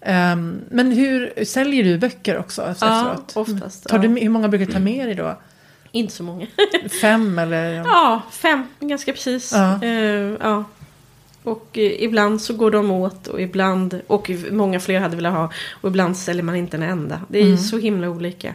Ehm, 0.00 0.60
men 0.70 0.92
hur 0.92 1.44
säljer 1.44 1.84
du 1.84 1.98
böcker 1.98 2.38
också 2.38 2.62
Ja, 2.62 2.70
efteråt? 2.70 3.32
oftast. 3.36 3.88
Tar 3.88 3.96
ja. 3.96 4.02
du, 4.02 4.20
hur 4.20 4.28
många 4.28 4.48
brukar 4.48 4.66
du 4.66 4.72
ta 4.72 4.78
med 4.78 5.06
dig 5.08 5.14
då? 5.14 5.38
Inte 5.92 6.12
så 6.14 6.22
många. 6.22 6.46
Fem 7.00 7.38
eller? 7.38 7.72
Ja, 7.72 8.22
fem, 8.30 8.66
ganska 8.80 9.12
precis. 9.12 9.52
Ja. 9.52 9.82
Eh, 9.82 9.90
ja. 10.40 10.64
Och 11.42 11.78
eh, 11.78 12.02
ibland 12.02 12.42
så 12.42 12.54
går 12.54 12.70
de 12.70 12.90
åt 12.90 13.26
och 13.26 13.40
ibland, 13.40 14.00
och 14.06 14.30
många 14.50 14.80
fler 14.80 15.00
hade 15.00 15.16
velat 15.16 15.32
ha, 15.34 15.52
och 15.80 15.88
ibland 15.88 16.16
säljer 16.16 16.42
man 16.42 16.56
inte 16.56 16.76
en 16.76 16.82
enda. 16.82 17.20
Det 17.28 17.38
är 17.38 17.44
Mm. 17.44 17.58
så 17.58 17.78
himla 17.78 18.08
olika. 18.10 18.54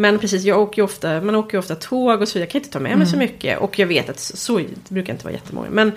Men 0.00 0.18
precis, 0.18 0.44
jag 0.44 0.60
åker 0.60 0.82
ju 0.82 0.84
ofta, 0.84 1.20
man 1.20 1.34
åker 1.34 1.54
ju 1.54 1.58
ofta 1.58 1.74
tåg 1.74 2.22
och 2.22 2.28
så 2.28 2.34
vidare. 2.34 2.46
Jag 2.46 2.50
kan 2.52 2.58
inte 2.60 2.70
ta 2.70 2.78
med 2.80 2.98
mig 2.98 3.06
så 3.06 3.16
Mm. 3.16 3.26
mycket. 3.28 3.58
Och 3.58 3.78
jag 3.78 3.86
vet 3.86 4.08
att 4.08 4.18
så, 4.20 4.36
så 4.36 4.58
det 4.58 4.66
brukar 4.88 5.12
inte 5.12 5.24
vara 5.24 5.34
jättemånga. 5.34 5.68
Men 5.70 5.92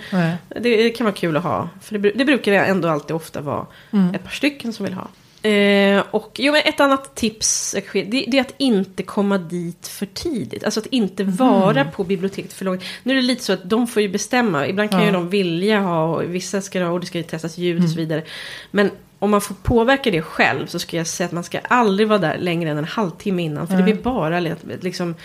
det, 0.49 0.59
det 0.83 0.89
kan 0.89 1.05
vara 1.05 1.15
kul 1.15 1.37
att 1.37 1.43
ha. 1.43 1.69
För 1.81 1.97
det, 1.97 2.11
det 2.11 2.25
brukar 2.25 2.53
ändå 2.53 2.87
alltid 2.89 3.15
ofta 3.15 3.41
vara 3.41 3.65
Mm. 3.91 4.15
ett 4.15 4.23
par 4.23 4.31
stycken 4.31 4.73
som 4.73 4.85
vill 4.85 4.93
ha. 4.95 5.07
Eh, 5.49 6.03
och 6.11 6.31
jo, 6.39 6.53
men 6.53 6.61
ett 6.65 6.79
annat 6.79 7.15
tips 7.15 7.75
det, 7.93 8.03
det 8.27 8.37
är 8.37 8.41
att 8.41 8.53
inte 8.57 9.03
komma 9.03 9.37
dit 9.37 9.87
för 9.87 10.05
tidigt. 10.05 10.63
Alltså 10.63 10.79
att 10.79 10.85
inte 10.85 11.23
Mhm. 11.23 11.35
vara 11.35 11.85
på 11.85 12.03
biblioteket 12.03 12.53
för 12.53 12.65
långt. 12.65 12.83
Nu 13.03 13.13
är 13.13 13.15
det 13.15 13.21
lite 13.21 13.43
så 13.43 13.53
att 13.53 13.69
de 13.69 13.87
får 13.87 14.01
ju 14.01 14.07
bestämma. 14.09 14.67
Ibland 14.67 14.89
kan 14.91 14.99
Ja. 14.99 15.05
ju 15.05 15.11
de 15.11 15.29
vilja 15.29 15.79
ha, 15.79 16.03
och 16.05 16.35
vissa 16.35 16.61
ska 16.61 16.83
ha, 16.83 16.91
och 16.91 16.99
det 16.99 17.05
ska 17.05 17.17
ju 17.17 17.23
testas 17.23 17.57
ljud 17.57 17.71
Mm. 17.75 17.83
och 17.85 17.89
så 17.89 17.97
vidare. 17.97 18.23
Men 18.71 18.91
om 19.21 19.31
man 19.31 19.41
får 19.41 19.55
påverka 19.55 20.11
det 20.11 20.21
själv 20.21 20.65
så 20.67 20.79
ska 20.79 20.97
jag 20.97 21.07
säga 21.07 21.25
att 21.25 21.31
man 21.31 21.43
ska 21.43 21.59
aldrig 21.67 22.07
vara 22.07 22.19
där 22.19 22.37
längre 22.37 22.69
än 22.69 22.77
en 22.77 22.85
halvtimme 22.85 23.43
innan. 23.43 23.67
För 23.67 23.73
Nej. 23.73 23.83
det 23.85 23.93
blir 23.93 24.03
bara 24.03 24.39
li- 24.39 24.55
liksom 24.81 25.15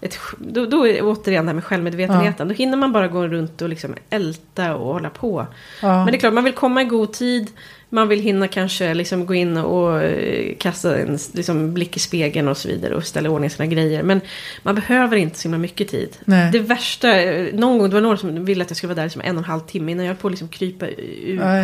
ett, 0.00 0.18
då, 0.38 0.66
då 0.66 0.86
är 0.86 0.92
det 0.92 1.02
återigen 1.02 1.44
det 1.44 1.48
här 1.48 1.54
med 1.54 1.64
självmedvetenheten. 1.64 2.48
Då 2.48 2.54
hinner 2.54 2.76
man 2.76 2.92
bara 2.92 3.08
gå 3.08 3.26
runt 3.28 3.62
och 3.62 3.68
liksom 3.68 3.94
älta 4.10 4.76
och 4.76 4.92
hålla 4.92 5.10
på. 5.10 5.46
Ja. 5.82 5.88
Men 5.96 6.06
det 6.06 6.12
är 6.16 6.18
klart, 6.18 6.32
man 6.34 6.44
vill 6.44 6.52
komma 6.52 6.82
i 6.82 6.84
god 6.84 7.12
tid. 7.12 7.50
Man 7.88 8.08
vill 8.08 8.20
hinna 8.20 8.48
kanske 8.48 8.94
liksom 8.94 9.26
gå 9.26 9.34
in 9.34 9.56
och 9.56 10.02
eh, 10.02 10.56
kasta 10.58 10.98
en 10.98 11.18
liksom, 11.32 11.74
blick 11.74 11.96
i 11.96 12.00
spegeln 12.00 12.48
och 12.48 12.56
så 12.56 12.68
vidare. 12.68 12.94
Och 12.94 13.04
ställa 13.06 13.26
i 13.28 13.30
ordning 13.32 13.50
sina 13.50 13.66
grejer. 13.66 14.02
Men 14.02 14.20
man 14.62 14.74
behöver 14.74 15.16
inte 15.16 15.38
så 15.38 15.42
himla 15.42 15.58
mycket 15.58 15.88
tid. 15.88 16.16
Nej. 16.24 16.52
Det 16.52 16.58
värsta, 16.58 17.20
eh, 17.22 17.54
någon 17.54 17.78
gång 17.78 17.88
det 17.88 17.94
var 17.94 18.00
några 18.00 18.16
som 18.16 18.44
ville 18.44 18.62
att 18.64 18.70
jag 18.70 18.76
skulle 18.76 18.88
vara 18.88 18.96
där 18.96 19.04
liksom 19.04 19.22
en 19.24 19.36
och 19.36 19.42
en 19.44 19.50
halv 19.50 19.60
timme 19.60 19.92
innan 19.92 20.04
jag 20.06 20.12
höll 20.12 20.20
på 20.20 20.28
att 20.28 20.32
liksom 20.32 20.48
krypa 20.48 20.86
jag 20.86 20.96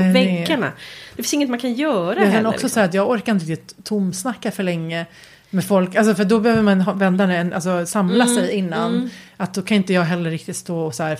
på 0.02 0.12
väggarna. 0.12 0.72
Det 1.16 1.22
finns 1.22 1.34
inget 1.34 1.48
man 1.50 1.58
kan 1.58 1.74
göra 1.74 2.20
Jag 2.20 2.26
heller. 2.26 2.48
också 2.48 2.52
liksom. 2.66 2.68
så 2.70 2.80
att 2.80 2.94
jag 2.94 3.10
orkar 3.10 3.32
inte 3.32 3.46
riktigt 3.46 3.84
tomsnacka 3.84 4.50
för 4.50 4.62
länge 4.62 5.06
med 5.50 5.64
folk. 5.64 5.94
Alltså 5.96 6.14
för 6.14 6.24
då 6.24 6.40
behöver 6.40 6.62
man 6.62 6.98
vända 6.98 7.54
alltså 7.54 7.86
samla 7.86 8.24
Mm, 8.24 8.36
sig 8.36 8.50
innan. 8.52 8.94
mm. 8.94 9.08
Att 9.36 9.54
då 9.54 9.62
kan 9.62 9.76
inte 9.76 9.92
jag 9.92 10.02
heller 10.02 10.30
riktigt 10.30 10.56
stå 10.56 10.78
och 10.78 10.94
så 10.94 11.02
här 11.02 11.18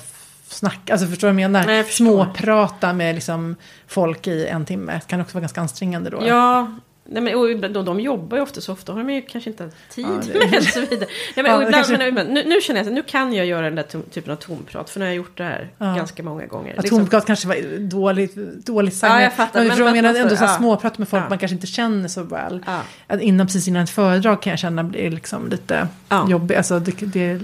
snacka. 0.53 0.93
Alltså 0.93 1.07
förstår 1.09 1.29
du 1.29 1.35
vad 1.35 1.43
jag 1.43 1.51
menar? 1.51 1.67
Nej, 1.67 1.77
jag. 1.77 1.87
Småprata 1.87 2.93
med 2.93 3.15
liksom 3.15 3.57
folk 3.89 4.27
i 4.27 4.47
en 4.47 4.65
timme. 4.65 4.93
Det 4.93 5.07
kan 5.07 5.21
också 5.21 5.35
vara 5.35 5.41
ganska 5.41 5.61
ansträngande 5.61 6.11
då. 6.11 6.23
Ja, 6.27 6.73
nej 7.05 7.23
men, 7.23 7.35
och 7.35 7.51
ibland- 7.51 7.75
de, 7.87 8.01
jobbar 8.01 8.37
ju 8.37 8.43
ofta 8.43 8.61
så 8.61 8.73
ofta 8.73 8.93
har 8.93 8.99
de 8.99 9.11
ju 9.11 9.23
kanske 9.23 9.51
inte 9.51 9.71
tid 9.91 10.07
Ja, 10.09 10.33
det- 10.33 10.51
med 10.51 10.65
så 10.65 10.81
vidare. 10.81 10.99
Nej, 10.99 11.09
men, 11.37 11.47
Ja, 11.47 11.57
och 11.57 11.63
ibland, 11.63 11.87
kanske- 11.87 12.11
men, 12.13 12.27
nu, 12.27 12.45
nu 12.47 12.61
känner 12.61 12.81
jag 12.81 12.87
att 12.87 12.93
nu 12.95 13.03
kan 13.03 13.33
jag 13.33 13.47
göra 13.47 13.63
den 13.67 13.75
där 13.75 13.83
tom, 13.83 14.03
typen 14.03 14.33
av 14.33 14.37
tomprat. 14.37 14.91
För 14.91 15.01
nu 15.01 15.05
har 15.05 15.09
jag 15.11 15.17
gjort 15.17 15.39
det 15.39 15.45
här 15.45 15.71
Ja. 15.79 15.87
ganska 15.95 16.23
många 16.23 16.47
gånger. 16.47 16.71
Att 16.77 16.83
Liksom. 16.83 16.99
tomkat 16.99 17.27
kanske 17.27 17.49
var 17.49 17.79
dåligt, 17.79 18.35
dåligt 18.67 18.95
sagt. 18.97 19.09
Ja, 19.11 19.15
men- 19.15 19.23
jag 19.25 19.33
fattar, 19.33 19.61
Men, 19.61 19.69
men 19.69 19.85
men 19.85 19.93
menar 19.93 20.09
måste- 20.09 20.23
ändå 20.23 20.37
så 20.37 20.45
här 20.45 20.53
ja. 20.53 20.59
småprata 20.59 20.95
med 20.99 21.09
folk 21.09 21.23
Ja. 21.25 21.29
man 21.29 21.39
kanske 21.39 21.55
inte 21.55 21.67
känner 21.67 22.09
så 22.09 22.23
väl. 22.23 22.65
Ja. 22.67 22.81
Att 23.07 23.21
innan 23.21 23.47
precis 23.47 23.69
innan 23.69 23.83
ett 23.85 23.91
föredrag 23.91 24.43
kan 24.43 24.51
jag 24.51 24.59
känna 24.59 24.85
blir 24.85 25.11
liksom 25.11 25.49
lite 25.49 25.89
Ja. 26.09 26.27
jobbigt. 26.31 26.57
Alltså 26.57 26.79
det, 26.79 26.93
det 27.01 27.41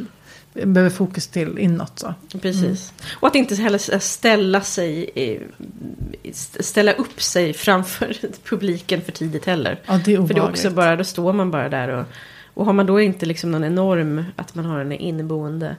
behöver 0.65 0.91
fokus 0.91 1.27
till 1.27 1.59
inåt 1.59 1.99
så. 1.99 2.15
Precis. 2.43 2.93
Och 3.21 3.29
att 3.29 3.35
inte 3.35 3.55
heller 3.55 3.99
ställa 3.99 4.61
sig, 4.61 5.11
ställa 6.61 6.93
upp 6.93 7.23
sig 7.23 7.53
framför 7.53 8.17
publiken 8.45 9.03
för 9.03 9.13
tidigt 9.13 9.45
heller. 9.45 9.81
Ja, 9.87 9.93
det 9.93 9.99
är 9.99 10.03
För 10.03 10.05
det 10.05 10.13
är 10.15 10.19
obehagligt. 10.19 10.59
också 10.59 10.71
bara, 10.71 10.97
då 10.97 11.05
står 11.05 11.33
man 11.33 11.51
bara 11.51 11.69
där 11.69 11.89
och, 11.89 12.05
och 12.55 12.65
har 12.67 12.73
man 12.73 12.87
då 12.87 13.01
inte 13.01 13.27
liksom 13.27 13.51
någon 13.51 13.65
enorm, 13.65 14.25
att 14.37 14.55
man 14.55 14.65
har 14.65 14.81
en 14.81 14.93
inneboende 14.93 15.77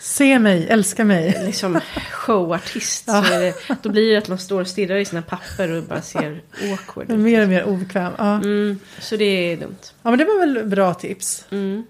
Se 0.00 0.38
mig, 0.38 0.66
älska 0.68 1.04
mig. 1.04 1.42
liksom 1.46 1.80
showartist. 2.12 3.04
Ja. 3.06 3.24
Det, 3.30 3.54
då 3.82 3.88
blir 3.88 4.10
det 4.12 4.16
att 4.16 4.28
man 4.28 4.38
står 4.38 4.60
och 4.60 4.66
stirrar 4.68 4.96
i 4.96 5.04
sina 5.04 5.22
papper 5.22 5.70
och 5.72 5.82
bara 5.82 6.02
ser 6.02 6.40
awkward 6.72 7.10
ut. 7.10 7.18
mer 7.18 7.42
och 7.42 7.48
mer 7.48 7.64
obekväm. 7.64 8.12
Ja. 8.18 8.34
Mm, 8.34 8.78
så 9.00 9.16
det 9.16 9.24
är 9.24 9.56
dumt. 9.56 9.76
ja, 10.02 10.10
men 10.10 10.18
det 10.18 10.24
var 10.24 10.38
väl 10.46 10.66
bra 10.68 10.94
tips. 10.94 11.44
Mm. 11.50 11.84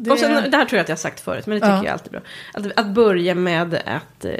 Det... 0.00 0.10
Och 0.10 0.18
sen, 0.18 0.50
det 0.50 0.56
här 0.56 0.64
tror 0.64 0.76
jag 0.76 0.82
att 0.82 0.88
jag 0.88 0.96
har 0.96 0.98
sagt 0.98 1.20
förut, 1.20 1.46
men 1.46 1.54
det 1.60 1.66
tycker 1.66 1.76
Ja. 1.76 1.84
jag 1.84 1.92
alltid 1.92 2.14
är 2.14 2.20
bra. 2.20 2.20
Att, 2.52 2.78
att 2.78 2.86
börja 2.94 3.34
med 3.34 3.74
att, 3.74 4.24
eh, 4.24 4.32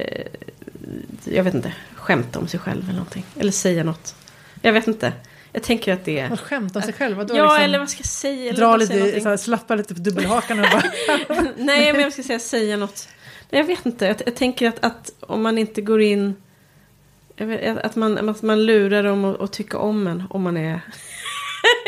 jag 1.24 1.44
vet 1.44 1.54
inte, 1.54 1.72
skämta 1.94 2.38
om 2.38 2.48
sig 2.48 2.60
själv 2.60 2.82
eller 2.82 2.92
någonting. 2.92 3.24
Eller 3.38 3.52
säga 3.52 3.84
något. 3.84 4.14
Jag 4.62 4.72
vet 4.72 4.86
inte. 4.86 5.12
Jag 5.52 5.62
tänker 5.62 5.92
att 5.92 6.04
det 6.04 6.18
är... 6.18 6.32
Att 6.32 6.40
skämta 6.40 6.78
om 6.78 6.82
sig 6.82 6.92
själv. 6.94 7.16
Vadå, 7.16 7.36
Ja, 7.36 7.44
liksom, 7.44 7.64
eller 7.64 7.78
vad 7.78 7.90
ska 7.90 7.98
jag 8.00 8.06
säga? 8.06 8.52
Dra 8.52 8.76
lite, 8.76 9.20
så 9.20 9.28
här, 9.28 9.36
slappa 9.36 9.74
lite 9.74 9.94
på 9.94 10.00
dubbelhakan 10.00 10.60
och 10.60 10.66
bara... 10.72 10.82
Nej, 11.56 11.92
men 11.92 12.02
jag 12.02 12.12
ska 12.12 12.22
säga 12.22 12.38
säga 12.38 12.76
något. 12.76 13.08
Nej, 13.50 13.60
jag 13.60 13.66
vet 13.66 13.86
inte. 13.86 14.06
Jag, 14.06 14.16
jag 14.26 14.36
tänker 14.36 14.68
att, 14.68 14.84
att 14.84 15.10
om 15.20 15.42
man 15.42 15.58
inte 15.58 15.80
går 15.80 16.00
in... 16.02 16.34
Vet, 17.36 17.78
att, 17.78 17.96
man, 17.96 18.28
att 18.28 18.42
man 18.42 18.66
lurar 18.66 19.02
dem 19.02 19.24
att, 19.24 19.40
att 19.40 19.52
tycka 19.52 19.78
om 19.78 20.06
en 20.06 20.24
om 20.30 20.42
man 20.42 20.56
är... 20.56 20.80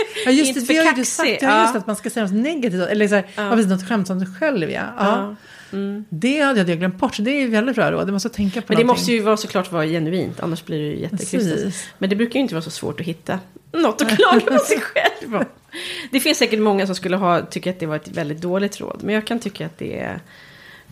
Ja, 0.26 0.30
just 0.30 0.48
Inte 0.48 0.60
det, 0.60 0.66
för 0.66 0.74
det 0.74 0.78
har 0.80 0.86
ju 0.86 0.92
du 0.96 1.04
sagt. 1.04 1.42
Ja, 1.42 1.62
just 1.62 1.76
att 1.76 1.86
man 1.86 1.96
ska 1.96 2.10
säga 2.10 2.26
något 2.26 2.34
negativt. 2.34 2.88
Eller 2.88 3.08
så 3.08 3.14
här, 3.14 3.26
Ja. 3.36 3.50
precis, 3.50 3.66
något 3.70 3.88
skämt 3.88 4.10
om 4.10 4.20
sig 4.20 4.28
själv, 4.40 4.70
ja. 4.70 4.82
ja. 4.98 5.36
Mm. 5.72 6.04
Det 6.08 6.40
hade 6.40 6.60
jag 6.62 6.78
glömt 6.78 6.96
bort, 6.98 7.14
så 7.14 7.22
det 7.22 7.30
är 7.30 7.48
väldigt 7.48 7.76
bra 7.76 7.90
råd. 7.92 8.06
Du 8.08 8.12
måste 8.12 8.28
tänka 8.28 8.60
på 8.62 8.66
Men 8.68 8.76
det 8.76 8.84
någonting. 8.84 9.00
måste 9.02 9.12
ju 9.12 9.20
vara 9.20 9.36
såklart 9.36 9.72
vara 9.72 9.86
genuint, 9.86 10.40
annars 10.40 10.64
blir 10.64 10.78
det 10.78 10.84
ju 10.84 11.00
jättekrystat. 11.00 11.40
Precis. 11.40 11.88
Men 11.98 12.10
det 12.10 12.16
brukar 12.16 12.34
ju 12.34 12.40
inte 12.40 12.54
vara 12.54 12.62
så 12.62 12.70
svårt 12.70 13.00
att 13.00 13.06
hitta 13.06 13.38
något 13.72 14.02
att 14.02 14.16
klaga 14.16 14.40
på 14.40 14.58
sig 14.58 14.80
själv 14.80 15.36
om. 15.36 15.44
Det 16.10 16.20
finns 16.20 16.38
säkert 16.38 16.58
många 16.60 16.86
som 16.86 16.94
skulle 16.94 17.16
ha, 17.16 17.40
tycka 17.42 17.70
att 17.70 17.80
det 17.80 17.86
var 17.86 17.96
ett 17.96 18.08
väldigt 18.08 18.40
dåligt 18.40 18.80
råd. 18.80 19.00
Men 19.04 19.14
jag 19.14 19.26
kan 19.26 19.38
tycka 19.38 19.66
att 19.66 19.78
det 19.78 19.98
är, 19.98 20.20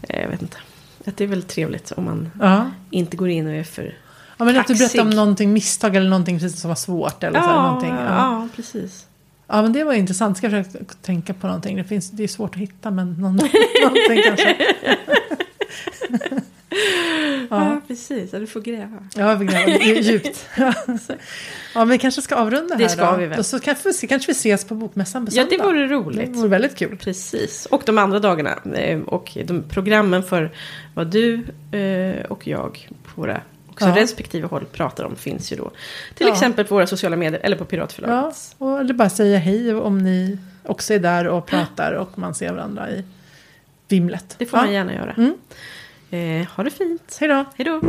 eh, 0.08 0.22
jag 0.22 0.28
vet 0.28 0.42
inte, 0.42 0.56
Att 1.04 1.16
det 1.16 1.24
är 1.24 1.28
väldigt 1.28 1.48
trevligt 1.48 1.92
om 1.92 2.04
man 2.04 2.30
Ja. 2.40 2.70
inte 2.90 3.16
går 3.16 3.28
in 3.28 3.46
och 3.46 3.52
är 3.52 3.64
för... 3.64 3.94
Ja, 4.38 4.44
men 4.44 4.56
att 4.58 4.66
du 4.66 4.74
berättade 4.74 5.02
om 5.02 5.10
någonting 5.10 5.52
misstag 5.52 5.96
eller 5.96 6.08
någonting 6.10 6.38
precis 6.38 6.60
som 6.60 6.68
var 6.68 6.74
svårt. 6.76 7.22
Eller 7.22 7.40
så, 7.40 7.46
här, 7.46 7.62
någonting. 7.62 7.90
Ja. 7.90 8.04
ja, 8.04 8.48
precis. 8.56 9.06
ja, 9.46 9.62
men 9.62 9.72
det 9.72 9.84
var 9.84 9.92
intressant. 9.92 10.36
Ska 10.38 10.48
jag 10.50 10.66
försöka 10.66 10.84
tänka 11.02 11.34
på 11.34 11.46
någonting. 11.46 11.76
Det, 11.76 11.84
finns, 11.84 12.10
det 12.10 12.24
är 12.24 12.28
svårt 12.28 12.54
att 12.54 12.60
hitta, 12.60 12.90
men 12.90 13.12
någon, 13.12 13.36
någonting 13.82 14.22
kanske. 14.24 14.56
Ja, 17.50 17.64
Ja, 17.64 17.80
precis. 17.88 18.32
Ja, 18.32 18.38
du 18.38 18.46
får 18.46 18.60
gräva. 18.60 18.98
ja 19.16 19.34
vi 19.34 19.46
gräver 19.46 19.78
dju- 19.78 20.00
djupt. 20.02 20.46
ja, 20.56 20.72
men 21.74 21.88
vi 21.88 21.98
kanske 21.98 22.22
ska 22.22 22.34
avrunda 22.36 22.74
här 22.74 22.82
Det 22.82 22.88
ska 22.88 23.10
då. 23.10 23.16
vi 23.16 23.26
väl. 23.26 23.38
Och 23.38 23.46
så 23.46 23.60
kanske 23.60 23.88
vi, 24.00 24.06
kanske 24.06 24.32
vi 24.32 24.36
ses 24.36 24.64
på 24.64 24.74
Bokmässan 24.74 25.26
på 25.26 25.32
Ja, 25.32 25.42
söndag. 25.42 25.56
det 25.56 25.64
vore 25.64 25.80
det 25.80 25.94
roligt. 25.94 26.36
vore 26.36 26.48
väldigt 26.48 26.76
kul. 26.76 26.96
Precis. 26.96 27.66
Och 27.66 27.82
de 27.86 27.98
andra 27.98 28.18
dagarna. 28.18 28.54
eh, 28.74 29.00
Och 29.00 29.38
de 29.44 29.62
programmen 29.62 30.22
för 30.22 30.50
vad 30.94 31.06
du 31.06 31.34
eh, 31.78 32.24
och 32.24 32.46
jag 32.46 32.88
på 33.04 33.20
våra 33.20 33.40
också 33.78 33.88
Ja. 33.88 33.96
respektive 34.02 34.46
håll 34.46 34.64
pratar 34.64 35.04
om 35.04 35.16
finns 35.16 35.52
ju 35.52 35.56
då. 35.56 35.70
Till 36.14 36.26
Ja. 36.26 36.32
exempel 36.32 36.64
på 36.64 36.74
våra 36.74 36.86
sociala 36.86 37.16
medier 37.16 37.40
eller 37.44 37.56
på 37.56 37.62
Ja, 37.62 37.66
Piratförlaget. 37.66 38.54
och 38.58 38.80
eller 38.80 38.94
bara 38.94 39.10
säga 39.10 39.38
hej 39.38 39.74
om 39.74 39.98
ni 39.98 40.38
också 40.64 40.94
är 40.94 40.98
där 40.98 41.26
och 41.28 41.46
pratar 41.46 41.92
och 41.92 42.18
man 42.18 42.34
ser 42.34 42.52
varandra 42.52 42.90
i 42.90 43.04
vimlet. 43.88 44.34
Det 44.38 44.46
får 44.46 44.58
ja. 44.58 44.64
man 44.64 44.72
gärna 44.74 44.94
göra. 44.94 45.12
Mm. 45.12 45.34
Eh, 46.10 46.48
ha 46.48 46.64
det 46.64 46.70
fint. 46.70 47.16
Hej 47.20 47.28
då. 47.28 47.44
Hej 47.56 47.64
då. 47.66 47.80